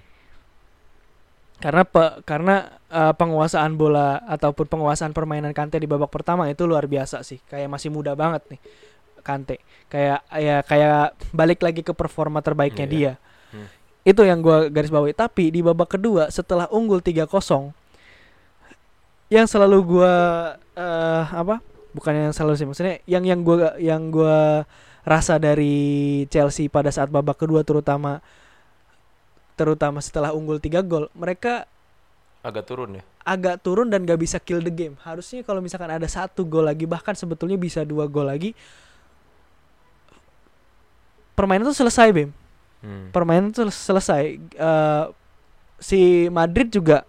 [1.64, 2.56] karena pe- karena
[2.92, 7.72] eh, penguasaan bola ataupun penguasaan permainan Kante di babak pertama itu luar biasa sih kayak
[7.72, 8.60] masih muda banget nih
[9.24, 13.14] Kante kayak ya kayak balik lagi ke performa terbaiknya Iya, dia.
[14.04, 17.28] Itu yang gua garis bawahi tapi di babak kedua setelah unggul 3-0
[19.32, 20.14] yang selalu gua
[20.76, 21.64] eh apa?
[21.94, 24.66] Bukan yang selalu sih, maksudnya yang yang gua yang gua
[25.06, 28.24] rasa dari Chelsea pada saat babak kedua terutama
[29.54, 31.70] terutama setelah unggul 3 gol, mereka
[32.44, 33.04] Agak turun ya.
[33.24, 35.00] agak turun dan gak bisa kill the game.
[35.00, 38.52] Harusnya kalau misalkan ada satu gol lagi, bahkan sebetulnya bisa dua gol lagi,
[41.32, 42.36] permainan itu selesai, Bim.
[42.84, 43.16] Hmm.
[43.16, 44.24] Permainan itu selesai.
[44.44, 45.06] Eh,
[45.80, 47.08] si Madrid juga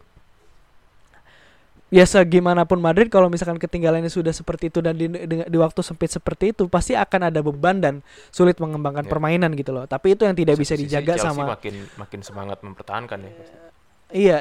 [1.91, 5.79] biasa gimana pun Madrid kalau misalkan ketinggalannya sudah seperti itu dan di, di, di waktu
[5.79, 7.95] sempit seperti itu pasti akan ada beban dan
[8.35, 9.11] sulit mengembangkan Ya.
[9.11, 9.87] permainan gitu loh.
[9.87, 13.31] Tapi itu yang tidak bisa Sisi dijaga Chelsea sama makin makin semangat mempertahankan ya.
[13.31, 13.57] pasti.
[14.15, 14.37] Iya,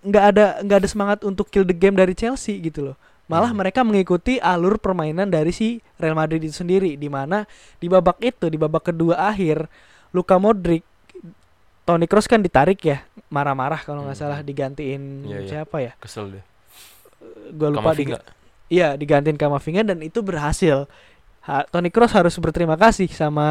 [0.00, 2.96] nggak ada nggak ada semangat untuk kill the game dari Chelsea gitu loh.
[3.24, 3.60] Malah Hmm.
[3.60, 7.44] mereka mengikuti alur permainan dari si Real Madrid itu sendiri di mana
[7.80, 9.64] di babak itu di babak kedua akhir
[10.14, 10.86] Luka Modric
[11.84, 14.24] Toni Kroos kan ditarik ya marah-marah kalau nggak Hmm.
[14.24, 15.48] salah digantiin Iya, iya.
[15.50, 16.44] siapa ya Kesel deh.
[17.50, 18.16] gue lupa Kamavinga.
[18.16, 18.26] diga-
[18.68, 20.86] iya digantiin Kamavinga dan itu berhasil
[21.42, 23.44] Ha- Toni Kroos harus berterima kasih sama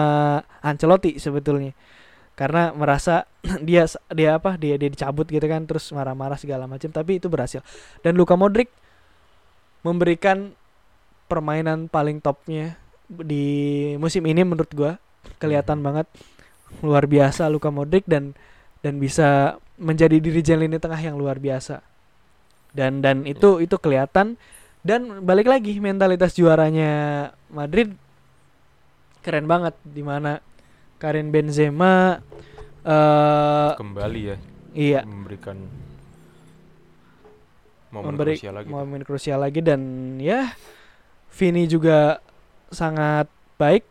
[0.60, 1.78] Ancelotti sebetulnya
[2.34, 3.30] karena merasa
[3.62, 7.62] dia dia apa dia dia dicabut gitu kan terus marah-marah segala macam tapi itu berhasil
[8.00, 8.74] dan Luka Modric
[9.82, 10.56] memberikan
[11.28, 13.46] permainan paling topnya di
[13.96, 14.98] musim ini menurut gua
[15.38, 15.86] kelihatan Mhm.
[15.86, 16.08] banget
[16.82, 18.34] luar biasa Luka Modric dan
[18.82, 21.84] dan bisa menjadi dirijen lini tengah yang luar biasa.
[22.74, 24.40] Dan dan itu itu kelihatan.
[24.84, 27.96] Dan balik lagi mentalitas juaranya Madrid
[29.24, 30.44] keren banget di mana
[31.00, 32.20] Karim Benzema
[32.84, 34.38] eh Kembali ya
[34.76, 35.02] iya.
[35.08, 35.56] memberikan
[37.96, 38.68] momen memberi krusial lagi.
[38.68, 39.82] momen krusial lagi dan
[40.20, 40.52] ya
[41.34, 42.20] Vini juga
[42.70, 43.88] sangat baik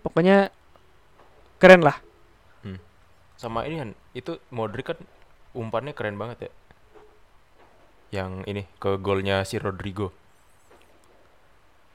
[0.00, 0.48] pokoknya
[1.60, 2.00] keren lah
[3.36, 4.98] Sama ini kan itu Modric kan
[5.56, 6.50] umpannya keren banget ya.
[8.20, 10.12] Yang ini ke golnya si Rodrigo.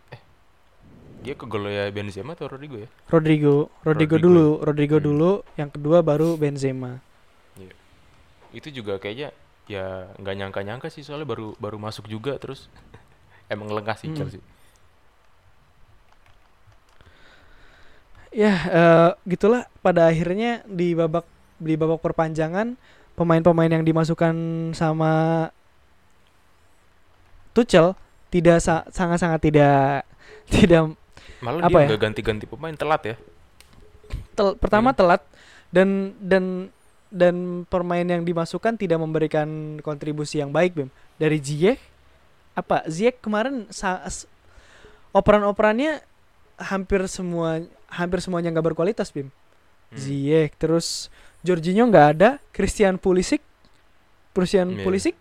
[0.09, 0.17] Eh.
[1.21, 2.89] Dia ke golnya Benzema atau Rodrigo ya?
[3.13, 5.05] Rodrigo Rodrigo, Rodrigo dulu Rodrigo Hmm.
[5.05, 6.97] dulu yang kedua baru Benzema
[8.49, 9.29] Itu juga kayaknya
[9.69, 12.73] ya nggak nyangka-nyangka sih soalnya baru baru masuk juga terus
[13.53, 14.17] emang lengah sih Mm.
[14.17, 14.41] Chelsea.
[18.35, 21.23] Ya eh, gitulah pada akhirnya di babak
[21.55, 22.75] di babak perpanjangan
[23.15, 24.35] pemain-pemain yang dimasukkan
[24.75, 25.47] sama
[27.55, 27.95] Tuchel
[28.27, 30.03] tidak sa- sangat-sangat tidak
[30.53, 30.91] tidak
[31.39, 31.99] Malah Apa dia ya?
[31.99, 33.15] ganti-ganti pemain telat ya.
[34.35, 34.97] tel- pertama Hmm.
[34.99, 35.21] telat
[35.71, 36.43] dan dan
[37.07, 37.35] dan
[37.71, 41.79] pemain yang dimasukkan tidak memberikan kontribusi yang baik Bim dari Ziyech
[42.51, 43.67] apa Ziyech kemarin
[45.11, 46.03] operan-operannya
[46.57, 47.63] hampir semua
[47.95, 49.31] hampir semuanya nggak berkualitas Bim
[49.85, 50.01] Hmm.
[50.01, 53.37] Ziyech terus Jorginho nggak ada Christian Pulisic
[54.31, 54.81] Christian Iya.
[54.81, 55.15] Pulisic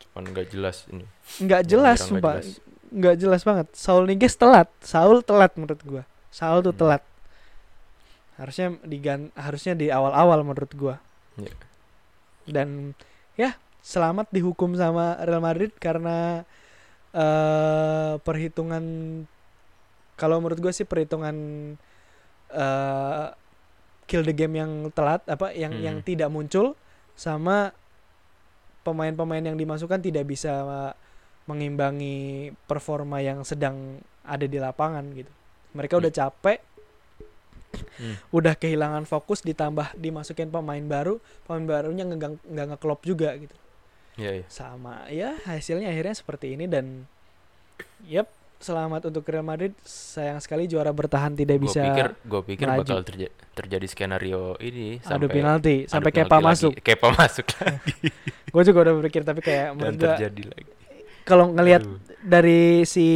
[0.00, 1.04] Cuman nggak jelas ini.
[1.38, 3.18] nggak jelas Nggak sumpah jelas.
[3.18, 6.80] jelas banget Saul Niguez telat Saul telat menurut gua Saul tuh Hmm.
[6.80, 7.02] telat
[8.34, 10.96] harusnya digan harusnya di awal-awal menurut gua
[11.36, 11.52] Iya.
[12.46, 12.96] dan
[13.34, 16.42] ya selamat dihukum sama Real Madrid karena
[17.12, 18.82] eh perhitungan
[20.14, 21.36] kalau menurut gua sih perhitungan
[22.50, 23.26] eh
[24.04, 26.06] kill the game yang telat apa yang yang Hmm.
[26.06, 26.76] tidak muncul
[27.16, 27.72] sama
[28.84, 30.52] pemain-pemain yang dimasukkan tidak bisa
[31.48, 35.32] mengimbangi performa yang sedang ada di lapangan gitu.
[35.72, 36.60] Mereka udah capek,
[37.96, 38.16] Hmm.
[38.30, 43.56] udah kehilangan fokus ditambah dimasukin pemain baru, pemain barunya nggak nggak ngeklop juga gitu.
[44.14, 44.46] Iya, iya.
[44.46, 47.08] Sama ya hasilnya akhirnya seperti ini dan
[48.06, 48.28] yep
[48.64, 49.76] selamat untuk Real Madrid.
[49.82, 52.80] Sayang sekali juara bertahan tidak Gue bisa pikir gue pikir melaju.
[52.80, 56.46] bakal terja- terjadi skenario ini adu sampai penalti adu sampai penalti Kepa lagi.
[56.48, 56.72] masuk.
[56.78, 57.96] Kepa masuk lagi
[58.48, 60.70] Gue juga udah berpikir tapi kayak dan menurut gua terjadi lagi.
[61.22, 61.82] kalau ngelihat
[62.22, 63.06] dari si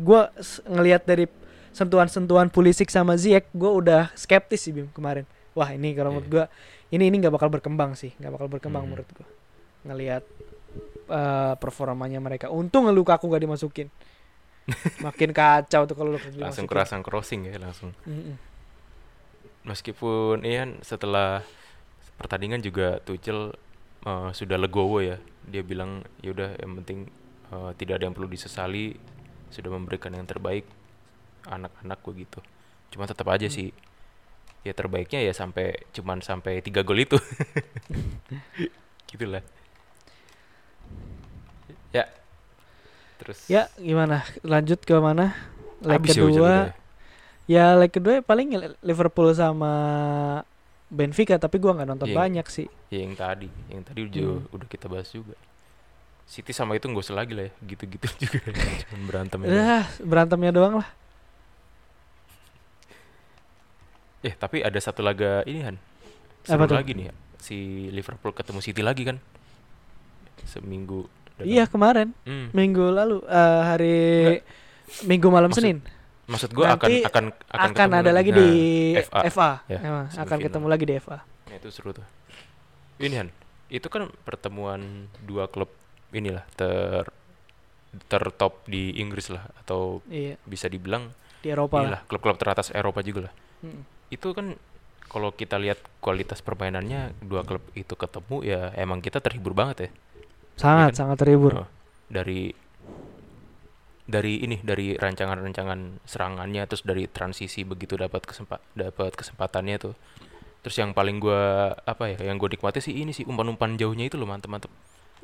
[0.00, 1.28] gua s- ngelihat dari
[1.70, 6.32] sentuhan-sentuhan Pulisic sama Ziyech gua udah skeptis sih Bim kemarin wah ini kalau menurut Iya.
[6.32, 6.44] gua
[6.88, 8.90] ini ini nggak bakal berkembang sih nggak bakal berkembang Hmm.
[8.90, 9.28] menurut gua
[9.84, 10.24] ngelihat
[11.06, 13.86] eh, performanya mereka untung Lukaku gak dimasukin
[14.98, 17.94] makin kacau tuh kalau langsung kerasang crossing ya langsung.
[18.02, 18.34] Mm-mm.
[19.66, 21.42] Meskipun Ian setelah
[22.18, 23.54] pertandingan juga Tuchel
[24.06, 25.18] eh, sudah legowo ya.
[25.46, 27.06] Dia bilang ya udah yang penting
[27.54, 28.94] eh, tidak ada yang perlu disesali,
[29.54, 30.66] sudah memberikan yang terbaik
[31.46, 32.42] anak-anak begitu.
[32.90, 33.54] Cuma tetap aja Hmm.
[33.54, 33.68] sih
[34.66, 37.14] ya terbaiknya ya sampai cuman sampai tiga gol itu.
[39.10, 39.42] Gitulah.
[41.94, 42.10] Ya.
[43.16, 45.32] Terus ya gimana lanjut ke mana
[45.80, 46.64] leg habis ya kedua ya.
[47.46, 48.48] ya leg kedua paling
[48.80, 49.72] Liverpool sama
[50.86, 52.16] Benfica tapi gua nggak nonton Iya.
[52.16, 52.68] banyak sih.
[52.88, 54.54] Ya yang tadi, yang tadi udah, Hmm.
[54.54, 55.34] udah kita bahas juga.
[56.26, 58.38] City sama itu nggak usah lagi lah ya, gitu-gitu juga.
[58.86, 59.50] Cuman berantem ya.
[59.82, 60.88] Ah, berantemnya doang lah.
[64.22, 65.76] Eh tapi ada satu laga ini Han.
[66.46, 66.76] Apa Seru tuh?
[66.78, 67.14] lagi nih ya.
[67.38, 67.56] Si
[67.90, 69.18] Liverpool ketemu City lagi kan.
[70.46, 71.06] Seminggu.
[71.36, 72.48] Dalam- Iya kemarin Hmm.
[72.50, 73.96] minggu lalu eh, hari
[75.02, 75.78] Minggu malam Maksud- Senin
[76.26, 78.48] Maksud gua akan akan akan, ketemu ada lagi di
[78.92, 79.50] Nah, FA, FA.
[79.66, 81.18] Ya, Emang, akan ketemu lagi di FA.
[81.22, 82.02] Nah, itu seru tuh.
[82.98, 83.28] Ini Han,
[83.68, 84.82] itu kan pertemuan
[85.20, 85.70] dua klub
[86.10, 87.06] inilah ter
[88.06, 91.82] tertop di Inggris lah atau Iya bisa dibilang di Eropa lah.
[91.86, 93.34] inilah klub-klub teratas Eropa juga lah.
[93.62, 93.82] Mm.
[94.10, 94.58] Itu kan
[95.06, 99.90] kalau kita lihat kualitas permainannya dua klub itu ketemu ya emang kita terhibur banget ya.
[100.56, 100.98] Sangat kan?
[100.98, 101.52] sangat terhibur.
[101.58, 101.68] Oh,
[102.08, 102.50] dari
[104.06, 109.94] dari ini dari rancangan-rancangan serangannya terus dari transisi begitu dapat kesempat dapat kesempatannya tuh
[110.62, 114.14] terus yang paling gua apa ya yang gue nikmati sih ini sih umpan-umpan jauhnya itu
[114.14, 114.70] loh mantep-mantep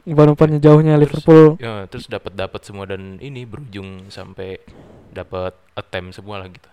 [0.02, 1.44] Umpan-umpannya jauhnya Terus- Liverpool.
[1.56, 4.58] ya terus dapat dapat semua dan ini berujung sampai
[5.08, 6.66] dapat attempt semua lah gitu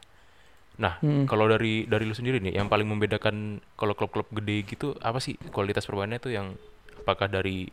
[0.79, 1.29] nah Mm.
[1.29, 5.37] kalau dari dari lu sendiri nih yang paling membedakan kalau klub-klub gede gitu apa sih
[5.49, 6.57] kualitas permainannya tuh yang
[6.97, 7.69] apakah dari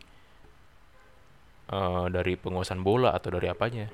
[1.71, 3.85] eh, dari penguasaan bola atau dari apanya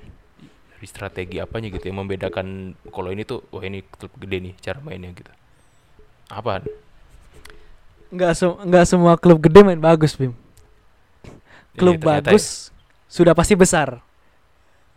[0.74, 4.78] dari strategi apanya gitu yang membedakan kalau ini tuh wah ini klub gede nih cara
[4.84, 5.32] mainnya gitu
[6.30, 6.62] apa
[8.14, 10.32] Nggak se- nggak semua klub gede main bagus, Bim.
[11.78, 12.70] Klub ternyata bagus
[13.10, 13.88] sudah pasti besar.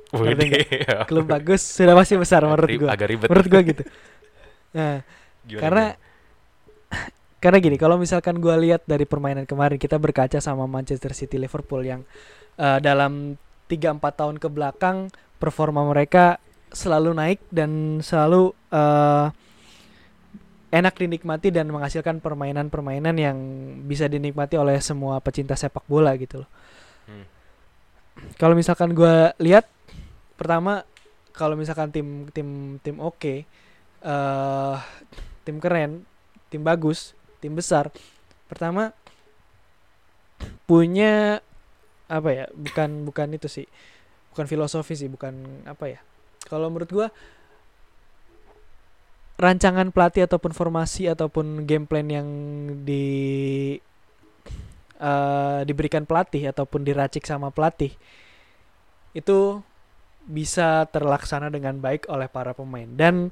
[0.25, 0.35] ya.
[0.35, 0.47] Wede.
[1.07, 2.89] Klub bagus sudah pasti besar menurut gua.
[2.93, 3.83] agak ribet Menurut gua gitu.
[4.77, 5.01] Nah,
[5.47, 5.85] Gimana, karena
[7.37, 11.85] karena gini, kalau misalkan gua lihat dari permainan kemarin kita berkaca sama Manchester City Liverpool
[11.85, 12.01] yang
[12.57, 13.37] eh, dalam
[13.69, 16.41] 3 4 tahun ke belakang performa mereka
[16.73, 19.27] selalu naik dan selalu eh,
[20.67, 23.37] enak dinikmati dan menghasilkan permainan-permainan yang
[23.87, 26.49] bisa dinikmati oleh semua pecinta sepak bola gitu loh.
[27.07, 27.25] Hmm.
[28.35, 29.63] Kalau misalkan gua lihat
[30.35, 30.83] pertama
[31.31, 33.47] kalau misalkan tim tim tim oke
[34.03, 34.77] eh
[35.47, 36.03] tim keren,
[36.51, 37.87] tim bagus, tim besar.
[38.51, 38.91] Pertama
[40.67, 41.39] punya
[42.07, 42.45] apa ya?
[42.55, 43.67] Bukan bukan itu sih.
[44.31, 45.99] Bukan filosofi sih, bukan apa ya?
[46.47, 47.07] Kalau menurut gua
[49.37, 52.27] rancangan pelatih ataupun formasi ataupun game plan yang
[52.81, 53.05] di
[54.97, 57.93] eh, diberikan pelatih ataupun diracik sama pelatih
[59.13, 59.61] itu
[60.27, 63.29] bisa terlaksana dengan baik oleh para pemain dan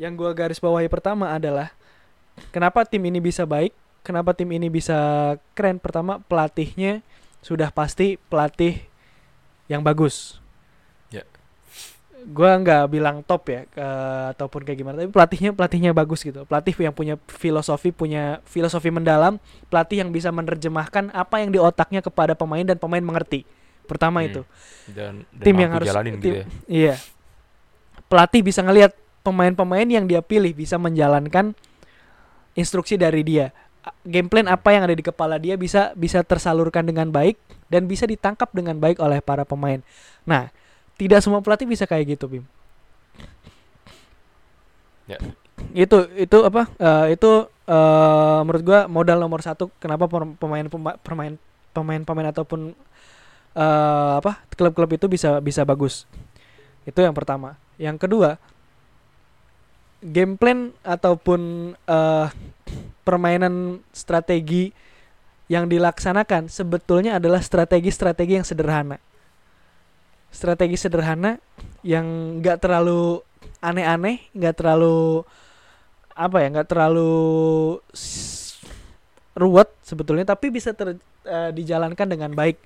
[0.00, 1.70] yang gua garis bawahi pertama adalah
[2.50, 4.96] kenapa tim ini bisa baik kenapa tim ini bisa
[5.52, 7.04] keren pertama pelatihnya
[7.44, 8.80] sudah pasti pelatih
[9.68, 10.40] yang bagus
[11.12, 11.20] Ya.
[12.24, 16.72] gua nggak bilang top ya eh, ataupun kayak gimana tapi pelatihnya pelatihnya bagus gitu pelatih
[16.80, 19.36] yang punya filosofi punya filosofi mendalam
[19.68, 23.44] pelatih yang bisa menerjemahkan apa yang di otaknya kepada pemain dan pemain mengerti
[23.84, 24.28] pertama Hmm.
[24.32, 24.42] itu
[24.88, 26.94] dan, dan tim yang harus jalanin gitu tim- ya Iya.
[28.04, 31.56] Pelatih bisa ngelihat pemain-pemain yang dia pilih bisa menjalankan
[32.54, 33.50] instruksi dari dia.
[34.04, 37.36] Game plan apa yang ada di kepala dia bisa bisa tersalurkan dengan baik
[37.68, 39.84] dan bisa ditangkap dengan baik oleh para pemain.
[40.24, 40.48] Nah,
[40.96, 42.44] tidak semua pelatih bisa kayak gitu, Bim.
[45.04, 45.20] Ya.
[45.76, 46.64] Itu itu apa?
[46.80, 47.30] eh, itu
[47.68, 51.34] eh, menurut gua modal nomor satu kenapa pem- pemain pema- pemain
[51.76, 52.72] pemain-pemain ataupun
[53.52, 56.08] eh, apa klub-klub itu bisa bisa bagus.
[56.88, 57.60] Itu yang pertama.
[57.76, 58.40] Yang kedua,
[60.00, 62.26] game plan ataupun eh,
[63.04, 64.72] permainan strategi
[65.46, 68.96] yang dilaksanakan sebetulnya adalah strategi-strategi yang sederhana.
[70.32, 71.38] Strategi sederhana
[71.84, 73.20] yang nggak terlalu
[73.60, 75.22] aneh-aneh, nggak terlalu
[76.16, 77.12] apa ya, nggak terlalu
[79.36, 80.98] ruwet sebetulnya, tapi bisa ter-
[81.28, 82.58] eh, dijalankan dengan baik.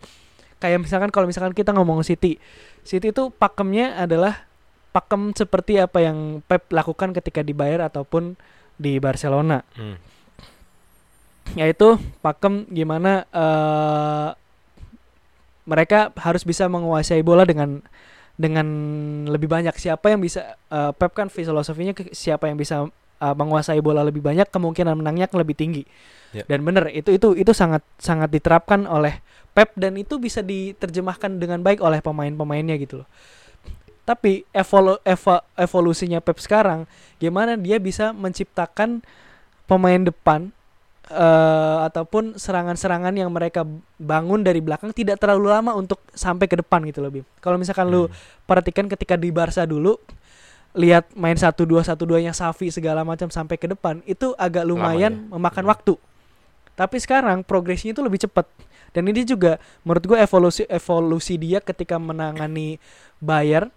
[0.62, 2.38] Kayak misalkan kalau misalkan kita ngomong City,
[2.86, 4.48] City itu pakemnya adalah
[4.90, 8.34] pakem seperti apa yang Pep lakukan ketika di Bayern ataupun
[8.78, 9.98] di Barcelona Hmm.
[11.56, 14.30] Yaitu pakem gimana eh
[15.68, 17.84] mereka harus bisa menguasai bola dengan
[18.40, 18.66] dengan
[19.28, 19.76] lebih banyak.
[19.76, 22.88] Siapa yang bisa eh, Pep kan filosofinya siapa yang bisa
[23.20, 25.84] eh, menguasai bola lebih banyak kemungkinan menangnya akan lebih tinggi.
[26.28, 26.44] Ya.
[26.44, 29.24] dan benar itu itu itu sangat sangat diterapkan oleh
[29.56, 33.08] Pep dan itu bisa diterjemahkan dengan baik oleh pemain-pemainnya gitu loh.
[34.04, 36.84] Tapi evolu eva- evolusinya Pep sekarang
[37.16, 39.00] gimana dia bisa menciptakan
[39.64, 40.52] pemain depan
[41.08, 43.64] eh, ataupun serangan-serangan yang mereka
[43.96, 47.24] bangun dari belakang tidak terlalu lama untuk sampai ke depan gitu loh Bim.
[47.40, 48.14] Kalau misalkan lu Hmm.
[48.44, 49.96] perhatikan ketika di Barca dulu
[50.76, 55.12] lihat main satu dua satu duanya Safi segala macam sampai ke depan itu agak lumayan
[55.16, 55.24] ya.
[55.34, 55.72] memakan Hmm.
[55.72, 55.94] waktu.
[56.78, 58.46] Tapi sekarang progresnya itu lebih cepat.
[58.94, 62.78] Dan ini juga menurut gue evolusi evolusi dia ketika menangani
[63.20, 63.68] Bayern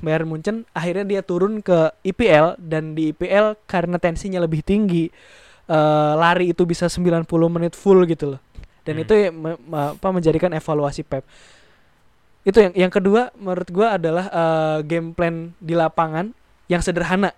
[0.00, 5.12] Bayern Munchen akhirnya dia turun ke IPL dan di IPL karena tensinya lebih tinggi
[5.64, 8.40] eh, lari itu bisa 90 menit full gitu loh.
[8.84, 9.04] Dan Hmm.
[9.04, 11.24] itu ya me- me- apa menjadikan evaluasi Pep.
[12.44, 16.36] Itu yang yang kedua menurut gua adalah eh, game plan di lapangan
[16.68, 17.32] yang sederhana.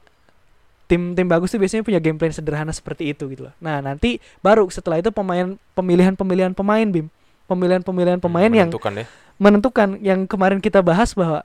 [0.87, 3.55] Tim-tim bagus tuh biasanya punya game plan sederhana seperti itu gitu loh.
[3.59, 7.07] Nah, nanti baru setelah itu pemain pemilihan-pemilihan pemain Bim.
[7.47, 9.07] Pemilihan-pemilihan pemain yang menentukan ya
[9.37, 11.43] menentukan yang kemarin kita bahas bahwa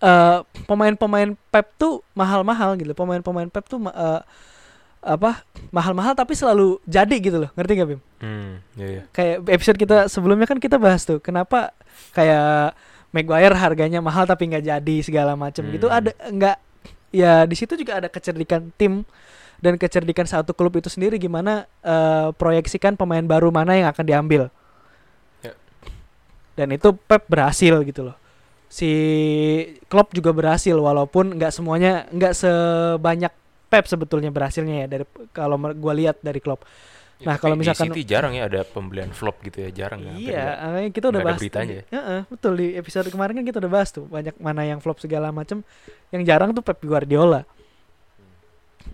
[0.00, 2.92] eh, pemain-pemain Pep tuh mahal-mahal gitu.
[2.92, 4.20] Pemain-pemain Pep tuh eh,
[5.08, 5.42] apa?
[5.68, 7.50] mahal-mahal tapi selalu jadi gitu loh.
[7.52, 8.00] Ngerti gak Bim?
[8.18, 11.76] hmm iya iya Kayak episode kita sebelumnya kan kita bahas tuh kenapa
[12.16, 12.74] kayak
[13.08, 15.88] Maguire harganya mahal tapi nggak jadi segala macam gitu.
[15.88, 15.96] Hmm.
[15.96, 16.56] Ada nggak
[17.08, 19.08] ya di situ juga ada kecerdikan tim
[19.64, 24.42] dan kecerdikan satu klub itu sendiri gimana eh, proyeksikan pemain baru mana yang akan diambil.
[25.40, 25.56] Ya.
[26.52, 28.16] Dan itu Pep berhasil gitu loh.
[28.68, 28.90] Si
[29.88, 33.32] Klopp juga berhasil walaupun nggak semuanya nggak sebanyak
[33.68, 36.64] Pep sebetulnya berhasilnya ya dari kalau gua lihat dari Klopp.
[37.18, 40.12] Ya, Nah, kalau di misalkan- City jarang ya ada pembelian flop gitu ya jarang ya
[40.14, 41.38] Iya, makanya kita udah bahas.
[41.42, 41.84] beritanya ya.
[41.90, 45.34] Heeh, betul di episode kemarin kan kita udah bahas tuh banyak mana yang flop segala
[45.34, 45.66] macam.
[46.14, 47.42] Yang jarang tuh Pep Guardiola.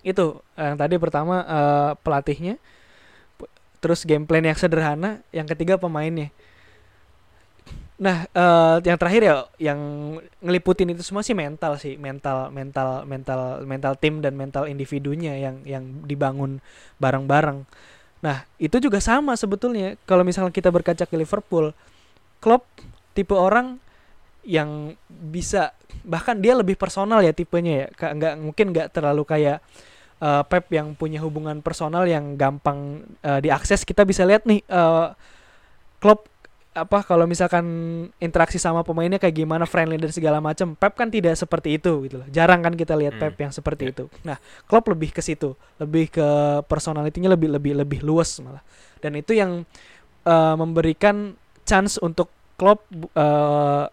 [0.00, 2.56] Itu eh, yang tadi pertama eh, pelatihnya,
[3.78, 6.32] terus game plan yang sederhana, yang ketiga pemainnya.
[7.94, 9.78] Nah, eh, yang terakhir ya yang
[10.42, 15.62] ngeliputin itu semua sih mental sih, mental mental mental mental tim dan mental individunya yang
[15.62, 16.58] yang dibangun
[16.98, 17.62] bareng-bareng.
[18.18, 21.70] Nah, itu juga sama sebetulnya kalau misalnya kita berkaca ke Liverpool,
[22.42, 22.66] Klopp
[23.14, 23.78] tipe orang
[24.42, 25.70] yang bisa
[26.02, 29.62] bahkan dia lebih personal ya tipenya ya, nggak mungkin nggak terlalu kayak
[30.18, 33.86] eh, Pep yang punya hubungan personal yang gampang eh, diakses.
[33.86, 35.06] Kita bisa lihat nih eh,
[36.02, 36.33] Klopp
[36.74, 37.62] apa kalau misalkan
[38.18, 42.18] interaksi sama pemainnya kayak gimana friendly dan segala macam Pep kan tidak seperti itu gitu
[42.18, 42.26] loh.
[42.34, 43.30] Jarang kan kita lihat Hmm.
[43.30, 43.90] Pep yang seperti Ya.
[43.94, 44.04] itu.
[44.26, 45.54] Nah Klopp lebih ke situ.
[45.78, 46.26] Lebih ke
[46.66, 48.58] personalitinya lebih lebih lebih luas malah.
[48.98, 49.62] Dan itu yang
[50.26, 52.26] eh, memberikan chance untuk
[52.58, 53.84] Klopp eh,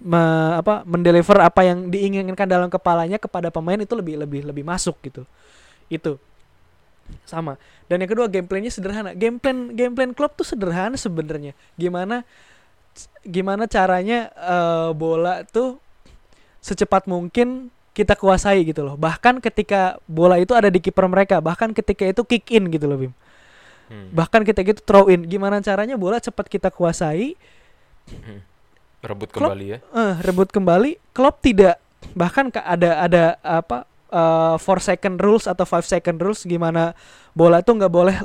[0.00, 4.96] me- apa mendeliver apa yang diinginkan dalam kepalanya kepada pemain itu lebih lebih lebih masuk
[5.04, 5.28] gitu.
[5.92, 6.16] Itu
[7.24, 7.56] sama.
[7.86, 9.12] Dan yang kedua gameplaynya sederhana.
[9.12, 11.52] Game plan game plan Klopp tuh sederhana sebenarnya.
[11.76, 12.24] Gimana
[13.22, 15.80] gimana caranya eh, bola tuh
[16.60, 18.96] secepat mungkin kita kuasai gitu loh.
[18.96, 22.98] Bahkan ketika bola itu ada di kiper mereka bahkan ketika itu kick in gitu loh
[22.98, 23.14] Bim.
[23.84, 24.08] Hmm.
[24.16, 25.28] bahkan ketika itu throw in.
[25.28, 27.36] Gimana caranya bola cepat kita kuasai?
[28.08, 28.40] Hmm.
[29.04, 29.78] rebut Klopp- kembali ya.
[29.84, 30.96] eh rebut kembali.
[31.12, 31.76] Klopp tidak
[32.16, 33.84] bahkan ka- ada ada apa
[34.14, 36.94] eh 4 second rules atau 5 second rules gimana
[37.34, 38.16] bola itu nggak boleh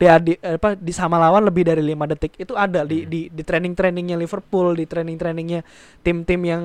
[0.00, 2.32] dia di apa di sama lawan lebih dari lima detik.
[2.40, 3.10] Itu ada di Hmm.
[3.12, 5.60] di di training trainingnya Liverpool di training trainingnya
[6.00, 6.62] tim-tim yang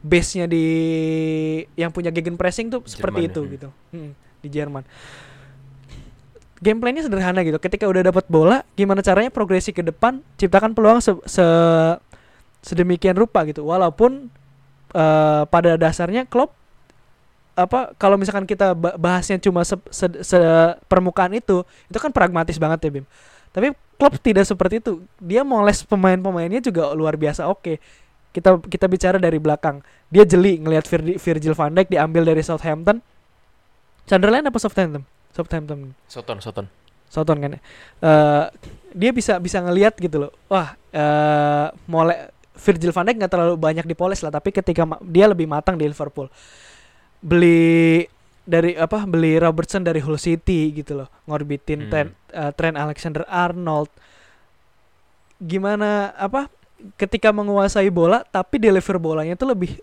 [0.00, 0.64] base nya di
[1.76, 3.54] yang punya gegen pressing tuh seperti Jerman itu ya, hmm.
[3.54, 3.68] gitu.
[3.92, 4.84] Hmm, di Jerman.
[6.60, 7.56] Gameplaynya sederhana gitu.
[7.56, 10.20] Ketika udah dapat bola gimana caranya progresi ke depan?
[10.36, 11.96] Ciptakan peluang se, se-
[12.64, 13.64] sedemikian rupa gitu.
[13.64, 14.28] Walaupun
[14.92, 16.59] eh, pada dasarnya Klopp
[17.60, 22.56] apa kalau misalkan kita ba- bahasnya cuma se, se- se- permukaan itu itu kan pragmatis
[22.56, 23.06] banget ya Bim.
[23.50, 25.04] Tapi Klopp tidak seperti itu.
[25.20, 27.76] Dia moles pemain-pemainnya juga luar biasa oke.
[28.30, 29.82] Kita kita bicara dari belakang.
[30.08, 33.02] Dia jeli ngelihat Vir- Virgil van Dijk diambil dari Southampton.
[34.06, 35.02] Sunderland apa Southampton?
[35.34, 35.94] Southampton.
[36.06, 36.66] Soton Soton.
[37.10, 37.60] Soton kan ya.
[38.06, 38.44] Eh,
[38.94, 40.32] dia bisa bisa ngelihat gitu loh.
[40.46, 45.50] Wah, eh mole Virgil van Dijk nggak terlalu banyak dipoles lah, tapi ketika dia lebih
[45.50, 46.30] matang di Liverpool.
[47.20, 48.04] Beli
[48.44, 49.04] dari apa?
[49.04, 51.08] Beli Robertson dari Hull City gitu loh.
[51.28, 51.90] Ngorbitin Hmm.
[51.92, 53.90] Trent, eh, Trent Alexander-Arnold.
[55.40, 56.48] Gimana apa?
[56.96, 59.76] Ketika menguasai bola tapi deliver bolanya tuh lebih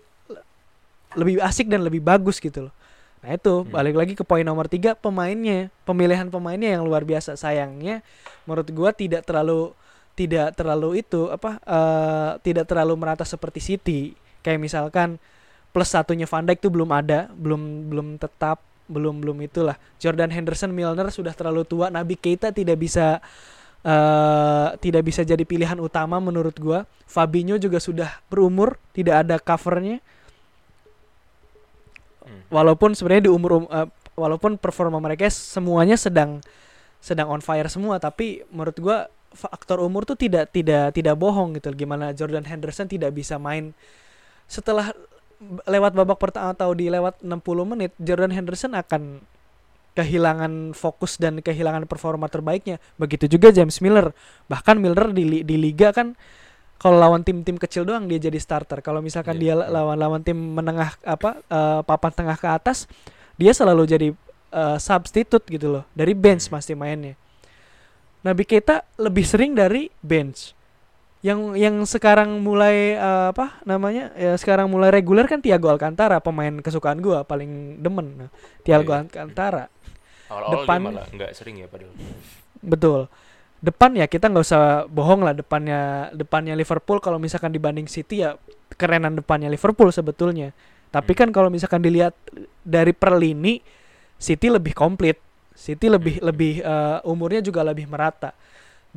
[1.16, 2.74] lebih asik dan lebih bagus gitu loh.
[3.22, 3.70] Nah itu Hmm.
[3.74, 7.34] balik lagi ke poin nomor tiga pemainnya, pemilihan pemainnya yang luar biasa.
[7.34, 8.02] Sayangnya
[8.46, 9.74] menurut gua tidak terlalu
[10.18, 14.00] tidak terlalu itu apa eh, tidak terlalu merata seperti City.
[14.42, 15.18] Kayak misalkan
[15.78, 18.58] plus satunya Van Dijk tuh belum ada, belum belum tetap,
[18.90, 19.78] belum belum itulah.
[20.02, 21.86] Jordan Henderson, Milner sudah terlalu tua.
[21.86, 23.22] Nabi Keita tidak bisa
[23.86, 26.82] eh tidak bisa jadi pilihan utama menurut gua.
[27.06, 30.02] Fabinho juga sudah berumur, tidak ada covernya
[32.28, 32.44] Hmm.
[32.52, 36.44] walaupun sebenarnya di umur um- eh, walaupun performa mereka semuanya sedang
[37.00, 41.72] sedang on fire semua tapi menurut gua faktor umur tuh tidak tidak tidak bohong gitu
[41.72, 43.72] gimana Jordan Henderson tidak bisa main
[44.44, 44.92] setelah
[45.66, 49.22] lewat babak pertama atau di lewat 60 menit Jordan Henderson akan
[49.94, 52.78] kehilangan fokus dan kehilangan performa terbaiknya.
[52.98, 54.14] Begitu juga James Miller.
[54.46, 56.14] Bahkan Miller di di liga kan
[56.78, 58.78] kalau lawan tim-tim kecil doang dia jadi starter.
[58.78, 59.66] Kalau misalkan Iya, dia iya.
[59.66, 62.86] lawan lawan tim menengah apa eh, papan tengah ke atas,
[63.34, 64.08] dia selalu jadi
[64.54, 65.84] eh, substitute gitu loh.
[65.94, 66.54] Dari bench Hmm.
[66.58, 67.18] pasti mainnya.
[68.22, 70.57] Nabi Keita lebih sering dari bench.
[71.18, 74.14] Yang yang sekarang mulai eh, apa namanya?
[74.14, 78.06] Ya sekarang mulai reguler kan Thiago Alcantara, pemain kesukaan gua paling demen.
[78.16, 78.30] Nah,
[78.62, 79.02] Thiago Iya.
[79.02, 79.64] Alcantara.
[80.28, 81.90] Awal-awal Depan- malah nggak sering ya padahal.
[82.60, 83.00] Betul.
[83.58, 85.80] Depan ya kita nggak usah bohong lah depannya
[86.14, 88.38] depannya Liverpool kalau misalkan dibanding City ya
[88.74, 90.54] kerenan depannya Liverpool sebetulnya.
[90.88, 91.20] Tapi Hmm.
[91.20, 92.14] kan kalau misalkan dilihat
[92.62, 93.58] dari per lini
[94.14, 95.18] City lebih komplit.
[95.52, 96.30] City lebih Hmm.
[96.30, 98.30] lebih eh, umurnya juga lebih merata.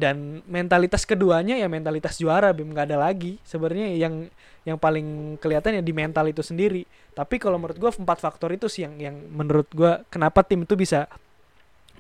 [0.02, 3.38] Dan mentalitas keduanya ya mentalitas juara Bim nggak ada lagi.
[3.46, 4.26] Sebenarnya yang
[4.66, 6.90] yang paling kelihatan ya di mental itu sendiri.
[7.14, 10.74] Tapi kalau menurut gua empat faktor itu sih yang yang menurut gua kenapa tim itu
[10.74, 11.06] bisa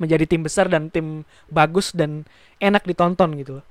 [0.02, 2.26] menjadi tim besar dan tim bagus dan
[2.58, 3.66] enak ditonton gitu loh.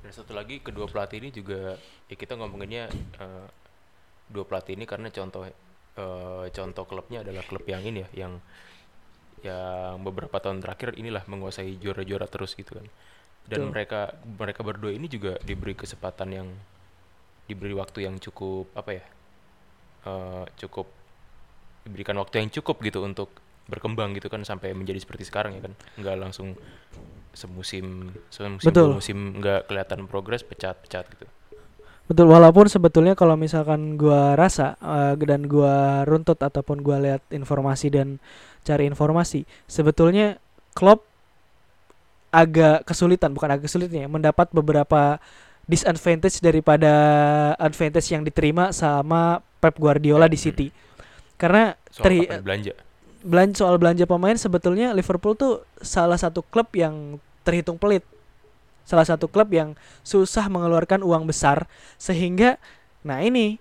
[0.00, 1.76] Dan satu lagi kedua pelatih ini juga
[2.08, 2.88] ya kita ngomonginnya
[3.20, 3.46] eh,
[4.32, 8.40] dua pelatih ini karena contoh eh, contoh klubnya adalah klub yang ini ya yang
[9.44, 12.86] yang beberapa tahun terakhir inilah menguasai juara-juara terus gitu kan.
[13.48, 13.72] Dan Betul.
[13.72, 16.48] mereka mereka berdua ini juga diberi kesempatan yang
[17.48, 19.04] diberi waktu yang cukup apa ya?
[20.06, 20.86] eh, cukup
[21.84, 23.32] diberikan waktu yang cukup gitu untuk
[23.68, 25.74] berkembang gitu kan sampai menjadi seperti sekarang ya kan.
[26.00, 26.48] Nggak langsung
[27.36, 28.90] semusim semusim Betul.
[28.98, 31.26] musim nggak kelihatan progres pecat-pecat gitu.
[32.08, 37.92] Betul walaupun sebetulnya kalau misalkan gua rasa eh, dan gua runtut ataupun gua lihat informasi
[37.92, 38.16] dan
[38.64, 40.40] cari informasi, sebetulnya
[40.72, 41.04] Klopp
[42.32, 45.20] agak kesulitan bukan agak kesulitan ya mendapat beberapa
[45.68, 46.92] disadvantage daripada
[47.60, 50.72] advantage yang diterima sama Pep Guardiola di City.
[51.36, 52.72] Karena Soal Teri- belanja.
[53.18, 58.00] belanja soal belanja pemain sebetulnya Liverpool tuh salah satu klub yang terhitung pelit.
[58.88, 62.56] Salah satu klub yang susah mengeluarkan uang besar sehingga
[62.98, 63.60] nah ini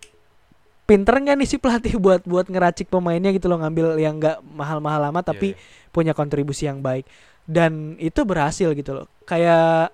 [0.84, 5.12] pinter nggak nih si pelatih buat buat ngeracik pemainnya gitu loh ngambil yang nggak mahal-mahal
[5.12, 5.92] amat tapi Iya, iya.
[5.92, 7.04] punya kontribusi yang baik
[7.44, 9.08] dan itu berhasil gitu loh.
[9.24, 9.92] Kayak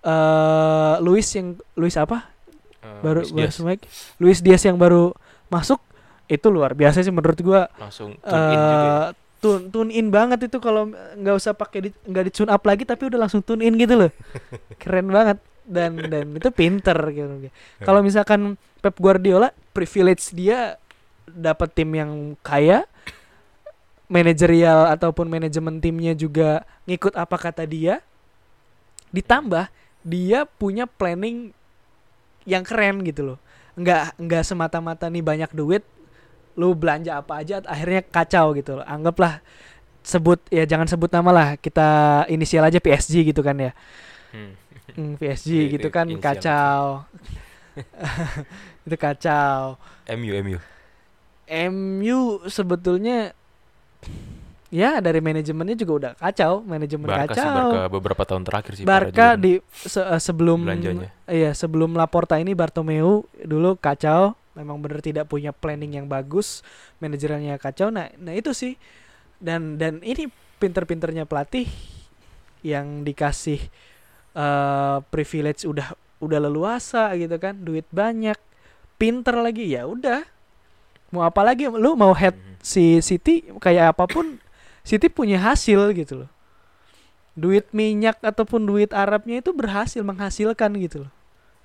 [0.00, 2.26] eh Luis yang Luis apa?
[2.80, 3.84] Eh, baru Luis Diaz semai-
[4.16, 5.12] Luis Diaz yang baru
[5.46, 5.78] masuk
[6.26, 8.90] itu luar biasa sih menurut gua langsung tune in juga.
[9.40, 12.84] Tune tune in banget itu kalau nggak usah pakai di, nggak di tune up lagi
[12.84, 14.12] tapi udah langsung tune in gitu loh.
[14.80, 15.40] Keren banget.
[15.70, 17.48] Dan dan itu pinter gitu.
[17.80, 20.76] Kalau misalkan Pep Guardiola privilege dia
[21.30, 22.84] dapat tim yang kaya
[24.10, 28.02] manajerial ataupun manajemen timnya juga ngikut apa kata dia
[29.14, 29.70] ditambah
[30.02, 31.54] dia punya planning
[32.48, 33.38] yang keren gitu loh.
[33.78, 35.86] Nggak nggak semata-mata nih banyak duit
[36.54, 39.38] lu belanja apa aja akhirnya kacau gitu loh anggaplah
[40.00, 41.88] sebut ya jangan sebut nama lah kita
[42.26, 43.72] inisial aja PSG gitu kan ya
[44.30, 44.54] Hmm.
[44.90, 46.22] Hmm, PSG Iya, gitu itu kan inisial.
[46.22, 46.82] kacau
[48.86, 49.74] itu kacau
[50.08, 50.58] MU MU.
[51.48, 53.34] MU sebetulnya
[54.70, 58.84] ya dari manajemennya juga udah kacau manajemen Barca sih kacau Barca beberapa tahun terakhir sih
[58.86, 61.10] Barca di se- eh, sebelum Belanjanya.
[61.26, 66.66] iya sebelum Laporta ini Bartomeu dulu kacau memang benar tidak punya planning yang bagus
[66.98, 67.88] manajernya kacau.
[67.94, 68.74] Nah nah itu sih.
[69.40, 70.28] Dan dan ini
[70.60, 71.64] pinter-pinternya pelatih
[72.60, 73.60] yang dikasih
[74.36, 78.36] eh privilege udah udah leluasa gitu kan duit banyak
[79.00, 80.22] pinter lagi ya udah.
[81.10, 81.66] Mau apa lagi?
[81.66, 82.62] Lu mau head Mhm.
[82.62, 84.38] si City kayak apa pun
[84.84, 86.30] City punya hasil gitu loh.
[87.34, 91.12] Duit minyak ataupun duit Arabnya itu berhasil menghasilkan gitu loh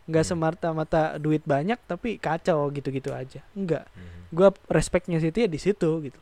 [0.06, 0.32] nggak Hmm.
[0.38, 3.42] semata-mata duit banyak tapi kacau gitu-gitu aja.
[3.58, 4.34] Enggak Mhm.
[4.34, 6.20] gua respectnya City ya di situ gitu.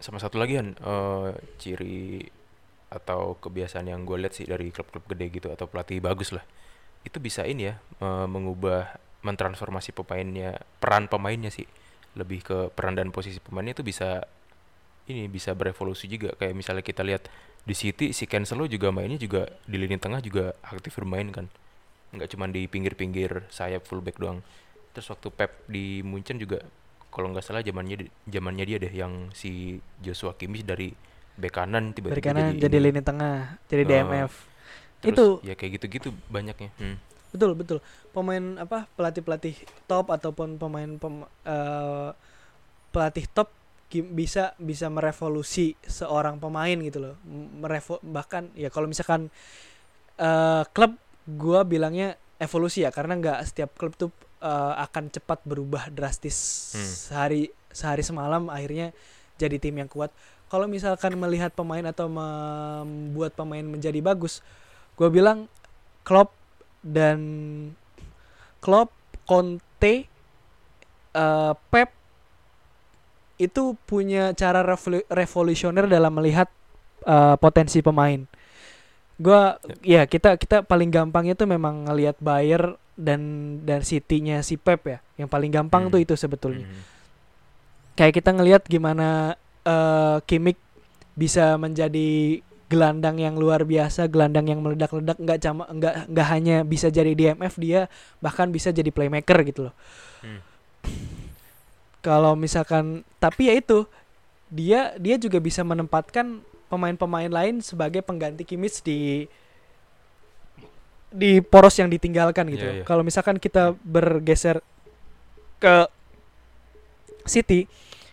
[0.00, 2.28] Sama satu lagi kan eh, ciri
[2.92, 6.46] atau kebiasaan yang gue lihat sih dari klub-klub gede gitu atau pelatih bagus lah
[7.02, 11.64] itu bisa ini ya eh, mengubah mentransformasi pemainnya peran pemainnya sih.
[12.14, 14.22] Lebih ke peran dan posisi pemainnya itu bisa
[15.08, 16.36] ini bisa berevolusi juga.
[16.36, 17.26] Kayak misalnya kita lihat
[17.64, 21.48] di City si Cancelo juga mainnya juga di lini tengah juga aktif bermain kan.
[22.12, 24.44] Nggak cuma di pinggir-pinggir sayap fullback doang.
[24.92, 26.62] Terus waktu Pep di Munchen juga
[27.08, 30.90] kalau nggak salah zamannya zamannya dia deh yang si Joshua Kimmich dari
[31.34, 32.86] bek kanan tiba-tiba dari kanan jadi, ini.
[32.90, 34.32] lini tengah jadi Eh, DMF
[35.02, 36.70] Terus itu ya kayak gitu-gitu banyaknya.
[36.80, 36.96] Hmm.
[37.34, 37.78] betul betul.
[38.14, 39.54] Pemain apa pelatih pelatih
[39.90, 42.10] top ataupun pemain pem, eh,
[42.94, 43.50] pelatih top
[44.00, 47.14] bisa bisa merevolusi seorang pemain gitu loh
[47.60, 49.28] merevo bahkan ya kalau misalkan
[50.18, 50.96] eh, klub
[51.28, 54.10] gua bilangnya evolusi ya karena nggak setiap klub tuh
[54.42, 56.36] eh, akan cepat berubah drastis
[56.74, 56.82] Hmm.
[56.82, 58.94] sehari sehari semalam akhirnya
[59.34, 60.14] jadi tim yang kuat.
[60.46, 64.38] Kalau misalkan melihat pemain atau membuat pemain menjadi bagus,
[64.94, 65.50] gue bilang
[66.06, 66.30] Klopp
[66.86, 67.18] dan
[68.62, 68.94] Klopp,
[69.26, 70.06] Conte,
[71.10, 71.90] eh, Pep
[73.44, 76.48] itu punya cara revolu- revolusioner dalam melihat
[77.04, 78.24] eh, potensi pemain.
[79.20, 83.20] Gua ya kita kita paling gampangnya tuh memang ngelihat Bayer dan
[83.62, 84.98] dan City-nya si Pep ya.
[85.20, 85.92] Yang paling gampang Hmm.
[85.92, 86.66] tuh itu sebetulnya.
[86.66, 86.82] Hmm.
[87.94, 90.58] Kayak kita ngelihat gimana eh Kimmich
[91.14, 96.90] bisa menjadi gelandang yang luar biasa, gelandang yang meledak-ledak nggak cuma nggak nggak hanya bisa
[96.90, 97.86] jadi DMF dia
[98.18, 99.74] bahkan bisa jadi playmaker gitu loh.
[100.26, 100.40] Hmm.
[102.02, 103.88] Kalau misalkan tapi ya itu
[104.52, 109.24] dia dia juga bisa menempatkan pemain-pemain lain sebagai pengganti Kimmich di
[111.08, 112.60] di poros yang ditinggalkan gitu.
[112.60, 112.76] Iya, loh.
[112.82, 112.84] iya.
[112.84, 114.60] Kalau misalkan kita bergeser
[115.56, 115.88] ke
[117.24, 117.64] City,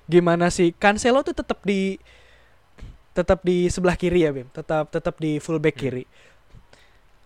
[0.07, 1.99] gimana sih Cancelo tuh tetap di
[3.12, 5.84] tetap di sebelah kiri ya Bim, tetap tetap di fullback Hmm.
[5.84, 6.03] kiri.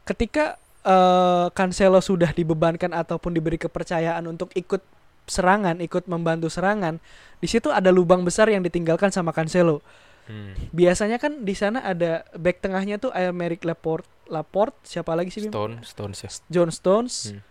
[0.10, 4.82] Ketika eh, Cancelo sudah dibebankan ataupun diberi kepercayaan untuk ikut
[5.26, 7.02] serangan, ikut membantu serangan,
[7.42, 9.82] di situ ada lubang besar yang ditinggalkan sama Cancelo.
[10.26, 10.58] Hmm.
[10.74, 15.54] Biasanya kan di sana ada back tengahnya tuh Aymeric Laporte, Laporte, siapa lagi sih Bim?
[15.54, 16.30] Stone, Stone ya.
[16.50, 17.42] John Stones, Hmm.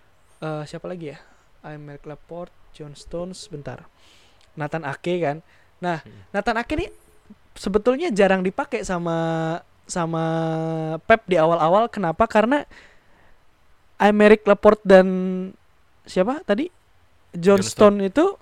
[0.42, 1.18] eh, siapa lagi ya?
[1.62, 3.86] Aymeric Laporte, John Stones, bentar.
[4.58, 5.38] Nathan Ake kan.
[5.78, 6.22] Nah, Hmm.
[6.34, 6.90] Nathan Ake nih
[7.54, 9.16] sebetulnya jarang dipakai sama
[9.86, 10.24] sama
[11.06, 11.86] Pep di awal-awal.
[11.92, 12.26] Kenapa?
[12.26, 12.66] Karena
[14.02, 15.06] Aymeric Laporte dan
[16.04, 16.66] siapa tadi?
[17.34, 18.38] John, Stone itu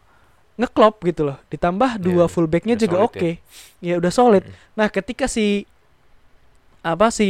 [0.60, 1.38] ngeklop gitu loh.
[1.48, 2.32] Ditambah dua iya.
[2.32, 3.40] fullbacknya juga oke.
[3.80, 3.96] Ya.
[3.96, 4.44] udah solid.
[4.44, 4.54] Hmm.
[4.76, 5.64] Nah, ketika si
[6.82, 7.28] apa si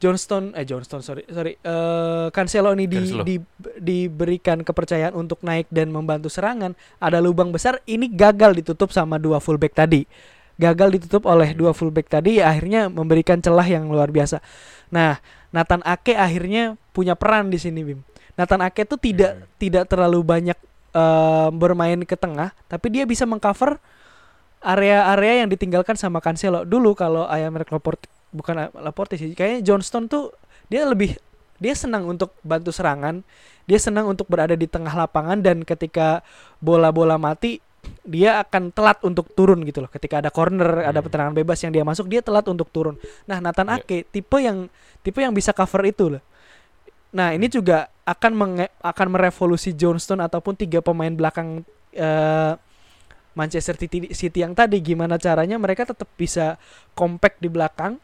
[0.00, 3.22] Johnston eh Johnston sorry sorry eh Cancelo ini di, Cancelo.
[3.24, 3.44] di-
[3.76, 9.44] diberikan kepercayaan untuk naik dan membantu serangan ada lubang besar ini gagal ditutup sama dua
[9.44, 10.08] fullback tadi
[10.56, 14.40] gagal ditutup oleh dua fullback tadi ya akhirnya memberikan celah yang luar biasa
[14.88, 15.20] nah
[15.52, 18.00] Nathan Ake akhirnya punya peran di sini Bim
[18.40, 19.44] Nathan Ake tuh tidak Hmm.
[19.60, 20.56] tidak terlalu banyak
[20.90, 23.76] eh, bermain ke tengah tapi dia bisa mengcover
[24.60, 30.32] area-area yang ditinggalkan sama Cancelo dulu kalau Aymeric Laporte bukan Laporte sih kayaknya Johnston tuh
[30.68, 31.16] dia lebih
[31.56, 33.20] dia senang untuk bantu serangan
[33.64, 36.20] dia senang untuk berada di tengah lapangan dan ketika
[36.58, 37.60] bola-bola mati
[38.04, 41.08] dia akan telat untuk turun gitu loh ketika ada corner ada Hmm.
[41.08, 43.80] tendangan bebas yang dia masuk dia telat untuk turun nah Nathan Iya.
[43.80, 44.68] Ake tipe yang
[45.00, 46.22] tipe yang bisa cover itu loh
[47.10, 51.62] nah ini juga akan menge- akan merevolusi Johnston ataupun tiga pemain belakang
[51.94, 52.54] eh,
[53.38, 56.58] Manchester City, City yang tadi gimana caranya mereka tetap bisa
[56.98, 58.02] compact di belakang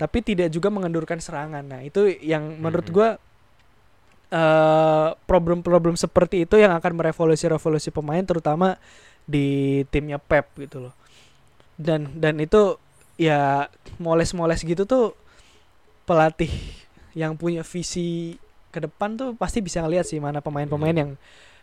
[0.00, 1.62] tapi tidak juga mengendurkan serangan.
[1.62, 2.94] Nah, itu yang menurut Mhm.
[2.96, 3.08] gua
[4.34, 8.80] eh problem-problem seperti itu yang akan merevolusi-revolusi pemain terutama
[9.28, 10.94] di timnya Pep gitu loh.
[11.78, 12.80] Dan dan itu
[13.14, 13.70] ya
[14.02, 15.14] moles-moles gitu tuh
[16.08, 16.50] pelatih
[17.14, 18.40] yang punya visi
[18.74, 21.10] ke depan tuh pasti bisa ngeliat sih mana pemain-pemain yang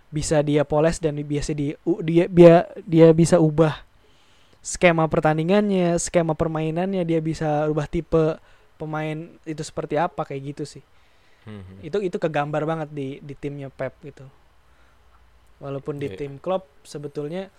[0.07, 1.75] bisa dia poles dan biasa di
[2.07, 2.55] dia dia
[2.87, 3.75] dia bisa ubah
[4.61, 8.37] skema pertandingannya, skema permainannya, dia bisa ubah tipe
[8.77, 10.83] pemain itu seperti apa kayak gitu sih.
[11.49, 11.81] Hmm.
[11.81, 14.25] Itu itu kegambar banget di di timnya Pep gitu.
[15.61, 16.17] Walaupun di Iya.
[16.25, 17.49] tim Klopp sebetulnya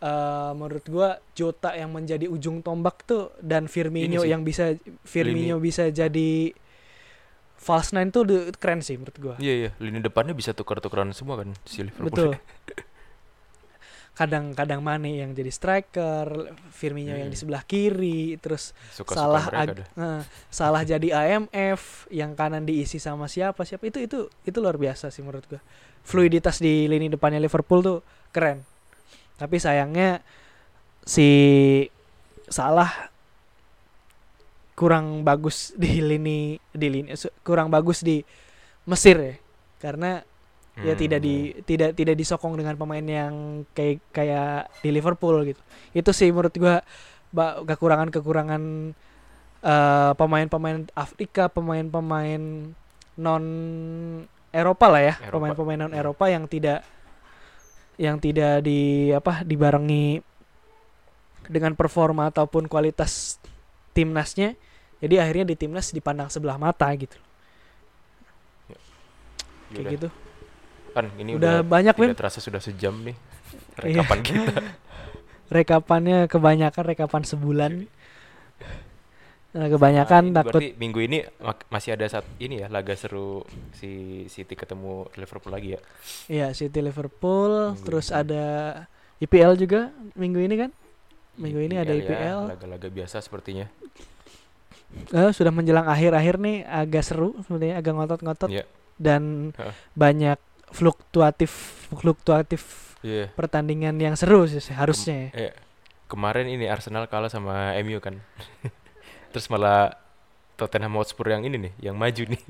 [0.00, 5.88] eh, menurut gua Jota yang menjadi ujung tombak tuh dan Firmino yang bisa Firmino bisa
[5.92, 6.52] jadi
[7.66, 9.34] false nine tuh de- keren sih menurut gua.
[9.36, 12.06] Iya iya, lini depannya bisa tukar-tukaran semua kan si Liverpool.
[12.06, 12.30] Betul.
[14.16, 16.24] Kadang-kadang Mane yang jadi striker,
[16.72, 17.42] Firmino yang di Hmm.
[17.42, 23.28] sebelah kiri, terus Suka-suka salah mereka ag- eh, salah jadi AMF, yang kanan diisi sama
[23.28, 25.60] siapa siapa itu itu itu luar biasa sih menurut gua.
[26.00, 27.98] Fluiditas di lini depannya Liverpool tuh
[28.30, 28.64] keren.
[29.36, 30.24] Tapi sayangnya
[31.02, 31.28] si
[32.48, 33.12] salah
[34.76, 38.20] kurang bagus di lini di lini kurang bagus di
[38.84, 39.34] Mesir ya.
[39.80, 40.20] Karena
[40.76, 41.00] ya Hmm.
[41.00, 45.62] tidak di tidak tidak disokong dengan pemain yang kayak kayak di Liverpool gitu
[45.96, 46.84] itu sih menurut gua
[47.32, 48.62] ba- kekurangan-kekurangan
[49.64, 52.68] eh, pemain-pemain Afrika pemain-pemain
[53.16, 53.44] non
[54.52, 55.32] Eropa lah ya Eropa.
[55.40, 56.84] pemain-pemain non Eropa yang tidak
[57.96, 60.20] yang tidak di apa dibarengi
[61.48, 63.40] dengan performa ataupun kualitas
[63.96, 64.52] timnasnya
[65.00, 67.16] jadi akhirnya di timnas dipandang sebelah mata gitu
[69.72, 69.92] kayak Yaudah.
[69.96, 70.08] gitu
[70.96, 73.16] Kan ini udah, udah, banyak tidak terasa sudah sejam nih
[73.84, 74.00] Iya.
[74.00, 74.52] rekapan kita.
[75.56, 77.72] rekapannya kebanyakan rekapan sebulan.
[79.56, 81.18] Nah, kebanyakan Nah, ini takut berarti minggu ini
[81.68, 83.44] masih ada saat ini ya laga seru
[83.76, 85.80] si City ketemu Liverpool lagi ya.
[86.32, 88.16] Iya, City Liverpool, Minggu terus ini.
[88.16, 88.44] ada
[89.20, 90.70] IPL juga minggu ini kan?
[91.36, 92.40] Minggu ini ada ya, IPL.
[92.48, 93.68] laga-laga biasa sepertinya.
[95.12, 98.64] Eh, sudah menjelang akhir-akhir nih agak seru sebenarnya, agak ngotot-ngotot Iya.
[98.96, 99.74] dan Heeh.
[99.92, 100.38] banyak
[100.70, 101.50] fluktuatif
[101.92, 103.28] fluktuatif Iya.
[103.32, 105.30] pertandingan yang seru sih harusnya.
[105.30, 105.50] ya.
[105.50, 105.52] Eh,
[106.06, 108.16] kemarin ini Arsenal kalah sama MU kan.
[109.36, 109.92] Terus malah
[110.56, 112.42] Tottenham Hotspur yang ini nih, yang maju nih.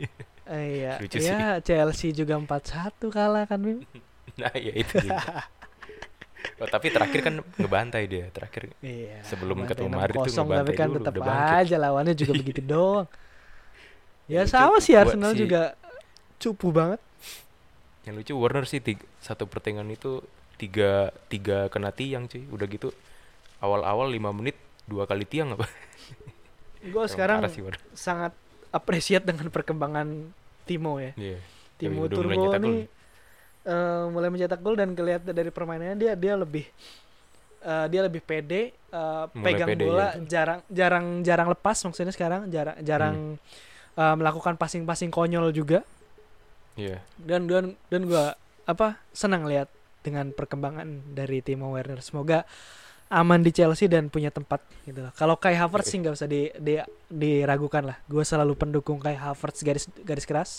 [0.47, 3.83] Eh, iya, Lucu iya Chelsea juga 4-1 kalah kan Bim?
[4.41, 5.51] nah, ya itu juga.
[6.57, 9.21] Oh, tapi terakhir kan ngebantai dia, terakhir Iya.
[9.23, 13.07] Sebelum ketemu 6-0, Madrid tuh tapi ngebantai kan dulu, tetap aja lawannya juga begitu doang.
[14.27, 15.75] Ya Lucu sama sih Arsenal si- juga
[16.37, 17.01] cupu banget.
[18.05, 20.23] Yang lucu Warner sih tiga, satu pertandingan itu
[20.57, 22.47] tiga tiga kena tiang cuy.
[22.49, 22.89] Udah gitu
[23.59, 24.55] awal-awal lima menit
[24.85, 25.67] dua kali tiang apa?
[26.93, 27.83] Gue sekarang sih Warner.
[27.93, 28.33] sangat
[28.71, 30.31] appreciate dengan perkembangan
[30.63, 31.15] Timo ya.
[31.15, 31.39] Iya.
[31.77, 32.77] Timo mulai Turbo nih
[33.67, 36.65] eh, mulai mencetak gol dan kelihatan dari permainannya dia dia lebih
[37.61, 38.71] eh, dia lebih pede
[39.37, 40.25] Mulai pegang pede, bola iya.
[40.25, 43.99] jarang jarang jarang lepas maksudnya sekarang jarang jarang Hmm.
[43.99, 45.83] eh, melakukan passing-passing konyol juga
[46.77, 47.01] Iya.
[47.17, 49.69] dan dan dan gua apa senang lihat
[50.01, 52.45] dengan perkembangan dari Timo Werner semoga
[53.07, 55.15] aman di Chelsea dan punya tempat gitu loh.
[55.15, 57.97] Kalau Kai Havertz sih nggak usah di, di- diragukan lah.
[58.05, 60.51] Gue selalu pendukung Kai Havertz garis garis keras.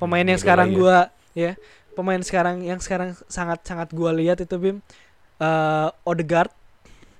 [0.00, 0.74] Pemain Hmm, yang sekarang ya.
[0.74, 0.96] gua
[1.32, 1.52] ya,
[1.92, 4.78] pemain sekarang yang sekarang sangat sangat gua lihat itu Bim
[5.40, 6.52] eh Odegaard.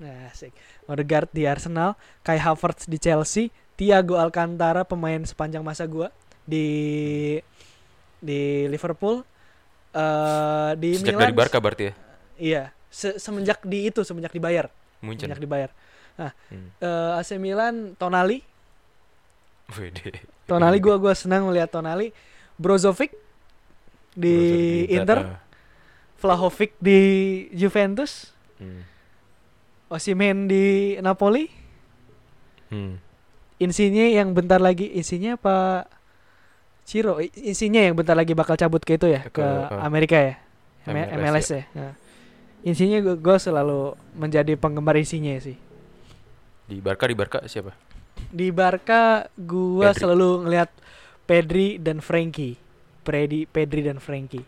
[0.03, 0.51] Nah, asik.
[0.91, 1.95] Odegaard di Arsenal,
[2.27, 6.11] Kai Havertz di Chelsea, Thiago Alcantara pemain sepanjang masa gua
[6.43, 6.67] di
[8.23, 9.23] di Liverpool
[9.93, 11.95] eh di Sejak Milan dari Barca berarti ya.
[12.43, 14.67] Iya, se- semenjak di itu, semenjak dibayar,
[15.05, 15.29] Munchen.
[15.29, 15.71] semenjak dibayar.
[16.19, 16.69] Nah, Hmm.
[16.81, 18.41] eh, AC Milan, Tonali,
[19.79, 20.21] Wede.
[20.49, 22.11] Tonali gua gua senang melihat Tonali,
[22.59, 23.15] Brozovic
[24.13, 25.39] di Brozovic Inter, ah.
[26.17, 27.01] Vlahovic di
[27.51, 28.87] Juventus, Hmm.
[29.89, 31.51] Osimhen di Napoli,
[32.69, 32.97] Hmm.
[33.59, 35.85] Insigne yang bentar lagi Insigne apa
[36.83, 40.17] Ciro, I- Insigne yang bentar lagi bakal cabut ke itu ya, Ke- ke ke- Amerika
[40.17, 40.35] ya.
[40.83, 41.65] M- MLS, MLS ya.
[41.73, 41.93] Nah.
[42.63, 43.81] Insigne gua, gua selalu
[44.13, 45.55] menjadi penggemar Insigne sih.
[46.65, 47.71] Di Barca di Barca siapa?
[48.29, 50.01] Di Barca gua Pedri.
[50.01, 50.71] selalu ngelihat
[51.23, 52.59] Pedri dan Frankie.
[53.03, 54.43] Pedri, Pedri dan Frankie.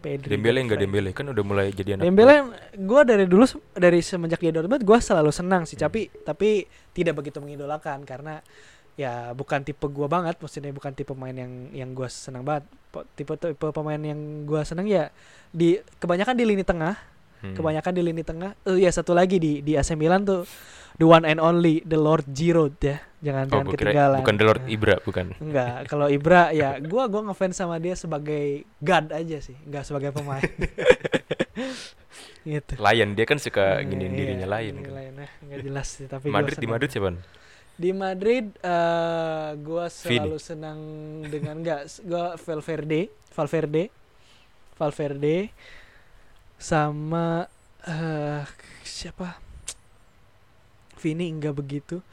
[0.00, 0.80] Pedri Dembele enggak.
[0.80, 2.08] Dembele kan udah mulai jadi anak.
[2.08, 2.56] Dembele
[2.88, 3.44] gua dari dulu
[3.76, 5.84] dari semenjak dia Dortmund gua selalu senang sih, Hmm.
[5.84, 6.48] tapi tapi
[6.96, 8.40] tidak begitu mengidolakan karena
[8.96, 12.64] ya bukan tipe gua banget, maksudnya bukan tipe pemain yang yang gua senang banget.
[13.12, 15.12] Tipe tipe pemain yang gua senang ya
[15.52, 16.96] di kebanyakan di lini tengah,
[17.40, 17.56] Hmm.
[17.56, 18.52] kebanyakan di lini tengah.
[18.62, 20.44] Eh ya satu lagi di di AC Milan tuh
[20.96, 23.00] the one and only the Lord Giroud ya.
[23.20, 24.18] Jangan Oh, jangan ketinggalan.
[24.20, 24.72] bukan Delort Nah.
[24.72, 25.26] Ibra, bukan.
[25.36, 30.08] Enggak, kalau Ibra ya gua gua ngefans sama dia sebagai god aja sih, enggak sebagai
[30.10, 30.40] pemain.
[32.42, 32.72] gitu.
[32.76, 34.92] Lion dia kan suka Eh, giniin iya, dirinya Lion giniin kan.
[34.96, 36.64] Lion, eh, nggak jelas sih, tapi Madrid di.
[36.66, 37.10] Madrid siapa?
[37.76, 40.78] Di Madrid eh gua selalu senang
[41.24, 43.84] dengan enggak gua Valverde, Valverde.
[44.74, 45.52] Valverde
[46.60, 47.48] sama
[47.88, 48.44] eh
[48.84, 49.40] siapa?
[51.00, 52.04] Vini enggak begitu.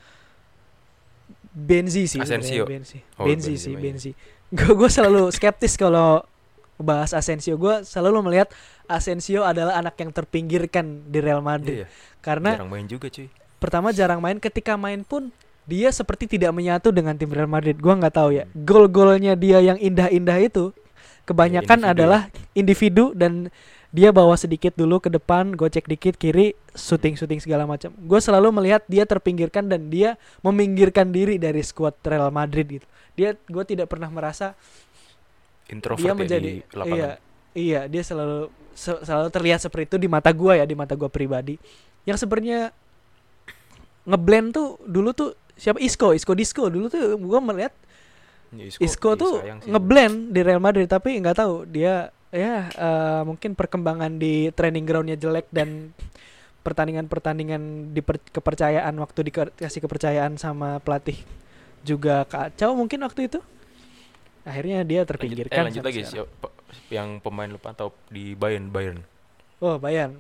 [1.52, 2.64] Benzi sih Asensio.
[2.64, 3.03] Benzi.
[3.19, 3.84] Oh, Benzi Benzema, sih, iya.
[3.84, 4.11] Benzi.
[4.48, 6.24] Gue gue selalu skeptis kalau
[6.80, 7.60] bahas Asensio.
[7.60, 8.48] Gue selalu melihat
[8.88, 11.84] Asensio adalah anak yang terpinggirkan di Real Madrid.
[11.84, 11.88] Iya,
[12.24, 13.28] Karena jarang main juga cuy.
[13.60, 15.34] pertama jarang main, ketika main pun
[15.68, 17.76] dia seperti tidak menyatu dengan tim Real Madrid.
[17.82, 18.48] Gua nggak tahu ya.
[18.48, 18.64] Hmm.
[18.64, 20.72] Gol-golnya dia yang indah-indah itu
[21.28, 22.22] kebanyakan individu adalah
[22.56, 23.52] individu dan
[23.95, 27.95] dia bawa sedikit dulu ke depan, gocek dikit kiri, syuting-syuting segala macam.
[27.95, 32.88] Gue selalu melihat dia terpinggirkan dan dia meminggirkan diri dari skuad Real Madrid gitu.
[33.18, 34.53] Dia gue tidak pernah merasa
[35.68, 36.95] Introvert dia ya menjadi di lapangan.
[36.95, 37.09] iya
[37.57, 41.11] iya dia selalu se- selalu terlihat seperti itu di mata gua ya di mata gua
[41.11, 41.59] pribadi
[42.07, 42.72] yang sebenarnya
[44.07, 47.73] ngeblend tuh dulu tuh siapa Isco Isco Disco dulu tuh gua melihat
[48.47, 49.34] Ya, Isco iya, tuh
[49.68, 55.18] ngeblend di Real Madrid tapi nggak tahu dia ya eh, mungkin perkembangan di training groundnya
[55.18, 55.89] jelek dan
[56.61, 61.18] pertandingan-pertandingan di kepercayaan waktu dikasih kepercayaan sama pelatih
[61.81, 63.39] juga kacau mungkin waktu itu
[64.43, 66.47] akhirnya dia Lanjut, terpinggirkan eh, lanjut lagi siapa
[66.91, 68.99] yang pemain lu pantau di Bayern Bayern.
[69.59, 70.15] Oh, Bayern.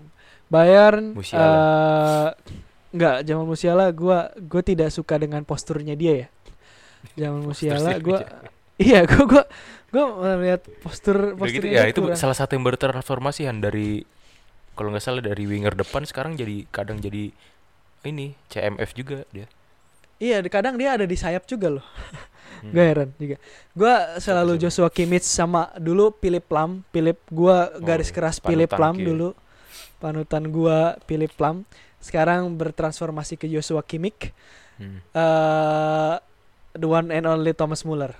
[0.47, 1.43] Bayern Musiala.
[1.43, 2.29] eh
[2.95, 6.27] enggak, Jamal Musiala gua gua tidak suka dengan posturnya dia ya.
[7.19, 8.23] Jamal Musiala dia.
[8.79, 9.43] iya gua gua
[9.97, 12.13] gua melihat postur Udah gitu ya itu kurang.
[12.13, 14.05] salah satu yang bertransformasi Han dari
[14.77, 17.33] kalau nggak salah dari winger depan sekarang jadi kadang jadi
[18.05, 19.49] ini CMF juga dia.
[20.17, 21.85] Iya, kadang dia ada di sayap juga loh.
[22.57, 22.73] Hmm.
[22.73, 23.37] Gue heran juga.
[23.77, 24.57] Gua selalu?
[24.57, 26.81] Joshua Kimmich sama dulu Philip Lam.
[26.89, 29.37] Philip gua garis Oh, keras Philip Lam dulu.
[30.01, 31.69] Panutan gua Philip Lam.
[32.01, 34.33] Sekarang bertransformasi ke Joshua Kimmich.
[34.81, 35.05] Hmm.
[35.13, 36.15] eh
[36.73, 38.17] the one and only Thomas Muller.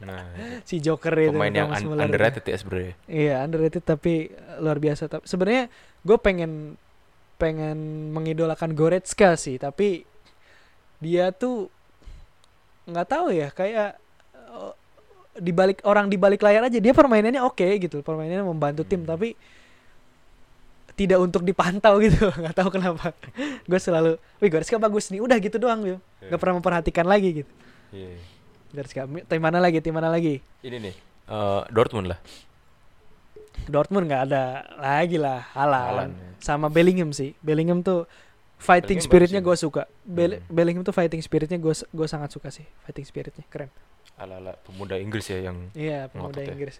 [0.00, 0.28] Nah,
[0.62, 2.94] si Joker itu pemain yang un- Muller underrated ya sebenarnya.
[3.04, 4.28] Iya, underrated tapi
[4.58, 5.06] luar biasa.
[5.06, 5.70] Tapi sebenarnya
[6.00, 6.74] gue pengen
[7.34, 7.78] pengen
[8.10, 10.02] mengidolakan Goretzka sih, tapi
[10.98, 11.70] dia tuh
[12.84, 13.94] nggak tahu ya kayak
[14.34, 14.74] uh,
[15.34, 19.08] di balik orang di balik layar aja dia permainannya oke gitu, permainannya membantu tim Hmm.
[19.08, 19.38] tapi
[20.92, 23.14] tidak untuk dipantau gitu, nggak tahu kenapa.
[23.62, 27.52] gue selalu, wih Goretzka bagus nih, udah gitu doang gitu, nggak pernah memperhatikan lagi gitu.
[27.94, 28.18] Iya.
[28.68, 30.44] Goretzka, Mi- tim mana lagi, tim mana lagi?
[30.60, 30.94] Ini nih,
[31.26, 32.18] eh, Dortmund lah.
[33.66, 34.42] Dortmund nggak ada
[34.76, 35.44] lagi lah.
[35.52, 36.30] Haaland, ya.
[36.38, 37.34] sama Bellingham sih.
[37.38, 38.06] Bellingham tuh
[38.56, 39.82] fighting Bellingham spiritnya gue suka.
[40.02, 40.48] Bel- Hmm.
[40.48, 42.64] Bellingham tuh fighting spiritnya gue gue sangat suka sih.
[42.84, 43.68] Fighting spiritnya keren.
[44.16, 46.50] Ala-ala pemuda Inggris ya yang Iya pemuda ya.
[46.50, 46.78] Inggris.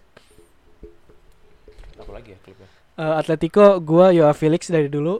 [1.95, 2.67] apa lagi ya klubnya?
[2.95, 5.19] Eh, Atletico gue Joao Felix dari dulu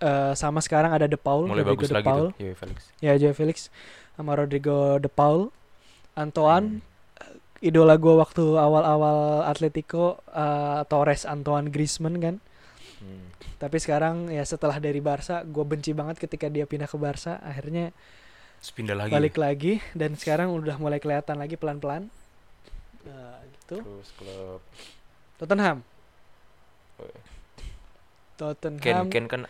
[0.00, 2.26] Eh, sama sekarang ada De Paul, Mulai Rodrigo bagus De lagi Paul.
[2.32, 2.76] tuh, Felix.
[3.04, 3.68] Ya Joao Felix
[4.16, 5.52] sama Rodrigo De Paul.
[6.20, 6.88] Antoine Hmm.
[7.60, 12.36] idola gue waktu awal-awal Atletico eh, Torres Antoine Griezmann kan.
[13.00, 13.32] Hmm.
[13.60, 17.36] Tapi sekarang ya setelah dari Barca gue benci banget ketika dia pindah ke Barca.
[17.40, 17.92] Akhirnya
[18.76, 19.12] pindah lagi.
[19.12, 22.12] balik lagi dan sekarang udah mulai kelihatan lagi pelan-pelan.
[23.04, 23.80] Nah, gitu.
[23.80, 24.60] Terus klub
[25.40, 25.80] Tottenham.
[27.00, 27.20] Oh, iya.
[28.36, 28.80] Tottenham.
[28.80, 29.42] Ken Ken kan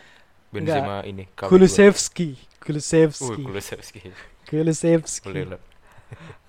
[0.51, 1.31] Benzema ini.
[1.39, 1.47] KW2.
[1.47, 2.29] Kulusevski.
[2.35, 4.11] Uh, Kulusevski.
[4.51, 5.31] Kulusevski.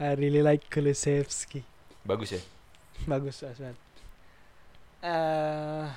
[0.02, 1.62] I really like Kulusevski.
[2.06, 2.42] Bagus ya.
[3.12, 3.78] Bagus Asmat.
[5.02, 5.88] Eh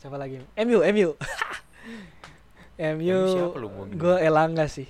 [0.00, 0.40] siapa lagi?
[0.62, 1.10] MU, MU.
[2.96, 3.18] MU.
[3.34, 4.88] siapa lu mau Gue Elanga sih.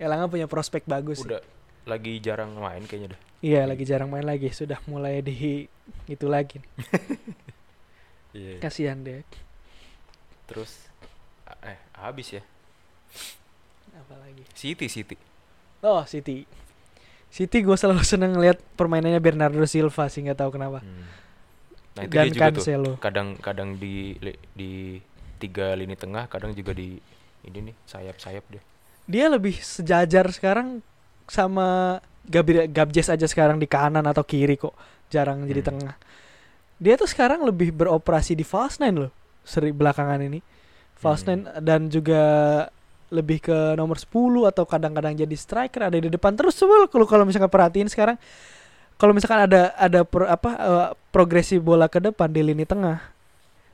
[0.00, 1.20] Elanga punya prospek bagus.
[1.20, 1.28] sih.
[1.28, 1.42] Udah
[1.88, 3.20] lagi jarang main kayaknya dah.
[3.40, 4.52] Iya, lagi jarang main lagi.
[4.52, 5.64] Sudah mulai di
[6.08, 6.60] itu lagi.
[8.30, 8.62] Iya.
[8.62, 9.26] Kasihan deh.
[10.46, 10.86] Terus
[11.66, 12.42] eh habis ya.
[13.90, 14.46] Apa lagi?
[14.54, 15.18] City City.
[15.82, 16.46] Oh, City.
[17.30, 20.80] City gue selalu seneng ngeliat permainannya Bernardo Silva sih nggak tahu kenapa.
[20.80, 21.06] Hmm.
[21.90, 22.54] Nah, itu Dan dia juga tuh.
[22.56, 22.92] Cancelo.
[22.96, 24.70] Kadang-kadang di li- di
[25.36, 26.98] tiga lini tengah, kadang juga di
[27.42, 28.62] ini nih sayap-sayap dia.
[29.06, 30.84] Dia lebih sejajar sekarang
[31.24, 34.74] sama Gabriel Gabjes aja sekarang di kanan atau kiri kok.
[35.08, 35.70] Jarang jadi Hmm.
[35.70, 35.94] tengah.
[36.76, 39.12] Dia tuh sekarang lebih beroperasi di false nine loh.
[39.42, 40.38] Seri belakangan ini.
[40.94, 41.28] False Hmm.
[41.28, 42.22] nine dan juga
[43.10, 44.06] lebih ke nomor 10
[44.48, 48.16] atau kadang-kadang jadi striker ada di depan terus coba kalau kalau misalkan perhatiin sekarang.
[49.00, 53.00] Kalau misalkan ada ada pro- apa eh, progresi bola ke depan di lini tengah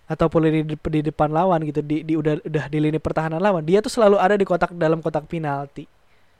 [0.07, 3.83] ataupun di, di depan lawan gitu di, di udah udah di lini pertahanan lawan dia
[3.83, 5.83] tuh selalu ada di kotak dalam kotak penalti.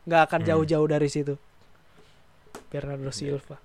[0.07, 0.49] Nggak akan Hmm.
[0.55, 1.35] jauh-jauh dari situ.
[2.71, 3.59] Bernardo Silva.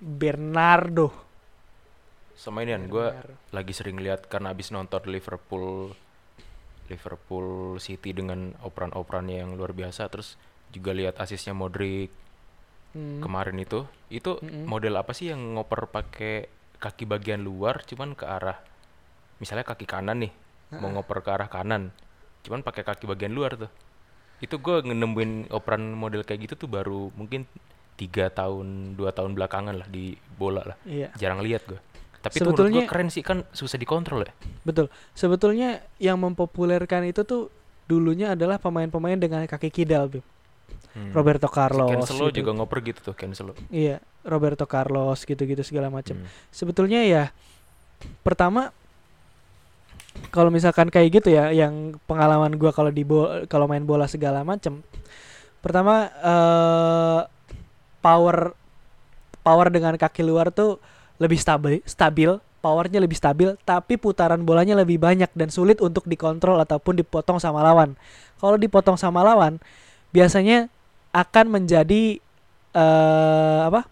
[0.00, 1.08] Bernardo.
[2.34, 3.06] Sama ini kan gue
[3.54, 5.94] lagi sering lihat karena abis nonton Liverpool
[6.86, 10.36] Liverpool City dengan operan-operannya yang luar biasa terus
[10.68, 12.10] juga lihat asisnya Modric
[12.90, 13.18] Hmm.
[13.18, 14.70] kemarin itu itu Mm-mm.
[14.70, 16.46] model apa sih yang ngoper pakai
[16.78, 18.54] kaki bagian luar cuman ke arah
[19.36, 20.30] misalnya kaki kanan nih
[20.70, 20.94] mau Ha-ha.
[20.94, 21.90] ngoper ke arah kanan
[22.46, 23.66] cuman pakai kaki bagian luar tuh
[24.38, 27.50] itu gue nemuin operan model kayak gitu tuh baru mungkin
[27.98, 31.82] tiga tahun dua tahun belakangan lah di bola lah iya jarang lihat gue
[32.24, 34.32] tapi itu Sebetulnya- gue keren sih kan susah dikontrol ya
[34.64, 34.88] Betul.
[35.12, 37.52] Sebetulnya yang mempopulerkan itu tuh
[37.84, 40.24] dulunya adalah pemain-pemain dengan kaki kidal, Bim.
[40.96, 41.12] Hmm.
[41.12, 41.90] Roberto Carlos.
[41.92, 42.40] Cancelo gitu.
[42.40, 46.16] juga ngoper gitu tuh Cancelo Iya, Roberto Carlos gitu-gitu segala macam.
[46.16, 46.26] Hmm.
[46.48, 47.28] Sebetulnya ya
[48.24, 48.72] pertama
[50.30, 53.02] kalau misalkan kayak gitu ya yang pengalaman gua kalau di
[53.50, 54.80] kalau main bola segala macam.
[55.60, 57.20] Pertama eh
[58.00, 58.54] power
[59.42, 60.78] power dengan kaki luar tuh
[61.18, 62.30] lebih stabil, stabil,
[62.64, 67.60] powernya lebih stabil, tapi putaran bolanya lebih banyak dan sulit untuk dikontrol ataupun dipotong sama
[67.60, 67.92] lawan.
[68.40, 69.60] Kalau dipotong sama lawan,
[70.10, 70.72] biasanya
[71.12, 72.18] akan menjadi
[72.74, 73.86] eh apa?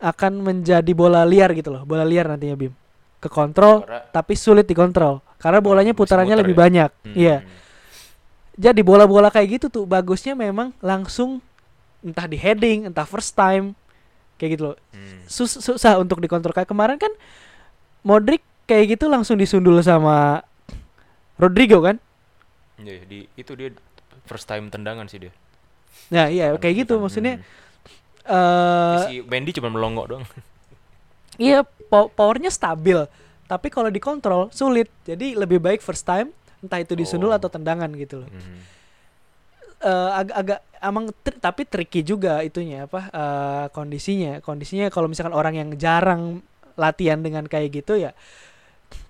[0.00, 2.72] Akan menjadi bola liar gitu loh, bola liar nantinya Bim.
[3.20, 6.60] Kekontrol Karena- tapi sulit dikontrol karena bolanya putarannya lebih ya?
[6.60, 6.90] banyak.
[7.04, 7.14] Hmm.
[7.16, 7.36] Iya.
[8.60, 11.40] Jadi bola-bola kayak gitu tuh bagusnya memang langsung
[12.00, 13.76] entah di heading, entah first time
[14.40, 14.76] kayak gitu loh.
[14.90, 15.20] Hmm.
[15.28, 17.12] Sus- susah untuk dikontrol kayak kemarin kan
[18.00, 20.40] Modric kayak gitu langsung disundul sama
[21.36, 22.00] Rodrigo kan?
[22.76, 23.76] Iya, di itu dia
[24.24, 25.32] first time tendangan sih dia.
[26.08, 28.26] Nah, iya kayak gitu kan, maksudnya hmm.
[28.26, 30.24] eh si Mendy cuma melongo doang.
[31.36, 33.04] iya po- powernya stabil,
[33.44, 34.88] tapi kalau dikontrol sulit.
[35.04, 37.36] Jadi lebih baik first time entah itu disundul Oh.
[37.36, 38.28] atau tendangan gitu loh.
[38.28, 38.60] Hmm.
[39.80, 44.40] Eh, agak-agak emang tri- tapi tricky juga itunya apa eh, kondisinya.
[44.40, 46.40] Kondisinya kalau misalkan orang yang jarang
[46.74, 48.16] latihan dengan kayak gitu ya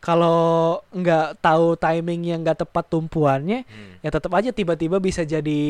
[0.01, 3.97] kalau nggak tahu timing yang nggak tepat tumpuannya Hmm.
[4.01, 5.63] ya tetap aja tiba-tiba bisa jadi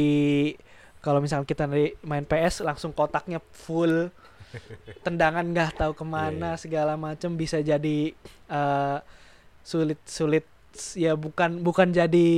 [0.98, 1.66] kalau misalkan kita
[2.01, 4.10] main PS langsung kotaknya full
[5.06, 6.62] tendangan nggak tahu ke mana Iya, iya.
[6.62, 8.14] segala macam bisa jadi
[8.48, 8.98] eh,
[9.62, 10.47] sulit sulit
[10.94, 12.28] ya bukan bukan jadi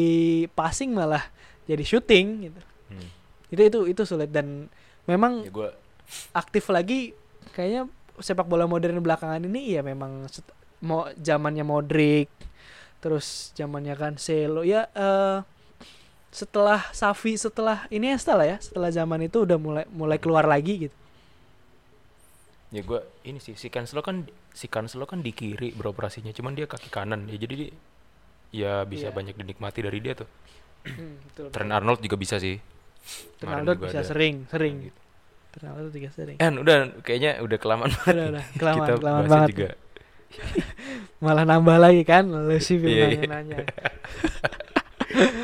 [0.53, 1.25] passing malah
[1.73, 2.61] jadi shooting gitu.
[2.93, 3.09] Hmm.
[3.53, 4.29] itu itu itu sulit.
[4.29, 4.69] Dan
[5.09, 5.69] memang Ya gue
[6.37, 7.17] aktif lagi
[7.57, 7.89] kayaknya
[8.21, 10.29] sepak bola modern belakangan ini ya memang
[10.85, 12.29] mau zamannya Modric
[13.01, 14.63] terus zamannya Cancelo.
[14.63, 15.41] Ya eh
[16.33, 20.97] setelah Safi setelah ini lah ya setelah zaman itu udah mulai mulai keluar lagi gitu.
[22.73, 24.25] Ya gue ini sih si Cancelo kan
[24.57, 27.29] si Cancelo kan di kiri beroperasinya cuman dia kaki kanan.
[27.29, 27.71] Ya jadi dia
[28.53, 29.17] ya bisa Iya.
[29.17, 30.29] banyak dinikmati dari dia tuh
[30.85, 32.59] betul, Trent Arnold juga bisa sih
[33.39, 34.09] Ronaldo juga bisa ada.
[34.09, 34.99] sering sering Gitu.
[35.53, 39.49] Ronaldo juga sering Eh udah kayaknya udah kelamaan banget udah udah kelamaan kita kelamaan banget
[39.51, 39.71] juga
[41.25, 43.23] malah nambah lagi kan lu sih Iya, iya.
[43.29, 43.57] nanya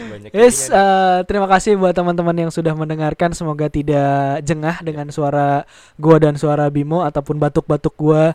[0.09, 3.37] banyak Yes, eh, terima kasih buat teman-teman yang sudah mendengarkan.
[3.37, 5.69] Semoga tidak jengah dengan suara
[6.01, 8.33] gua dan suara Bimo ataupun batuk-batuk gua.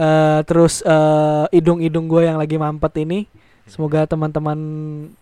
[0.00, 3.28] eh, terus eh, hidung-hidung gua yang lagi mampet ini.
[3.70, 4.58] Semoga teman-teman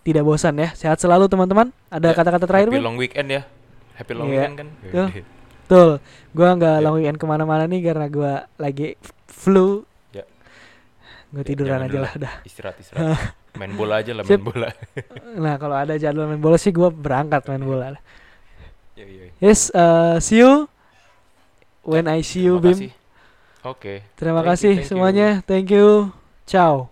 [0.00, 0.72] tidak bosan ya.
[0.72, 1.68] Sehat selalu teman-teman.
[1.88, 3.42] Ada Ya, kata-kata terakhir, Happy long weekend ya
[3.94, 4.34] Happy long Iya.
[4.34, 4.88] weekend kan Tuh.
[4.88, 5.10] Yaudah.
[5.62, 5.90] Betul.
[6.32, 6.82] Gua nggak Ya.
[6.82, 8.96] long weekend ke mana-mana nih karena gua lagi
[9.26, 9.84] flu.
[10.10, 10.24] Ya.
[11.28, 12.34] Gue Ya, tiduran aja lah dah.
[12.42, 14.70] istirahat istirahat main bola aja lah main bola
[15.44, 17.98] Nah kalau ada jadwal main bola sih gua berangkat main bola.
[18.94, 19.24] Iya, iya.
[19.38, 20.66] Yes, eh, see you
[21.82, 22.72] when I see you, Bim.
[22.72, 22.92] kasih.
[23.62, 24.88] oke Terima Thank you, kasih thank you.
[24.88, 25.28] semuanya.
[25.44, 25.88] Thank you.
[26.44, 26.88] Ciao.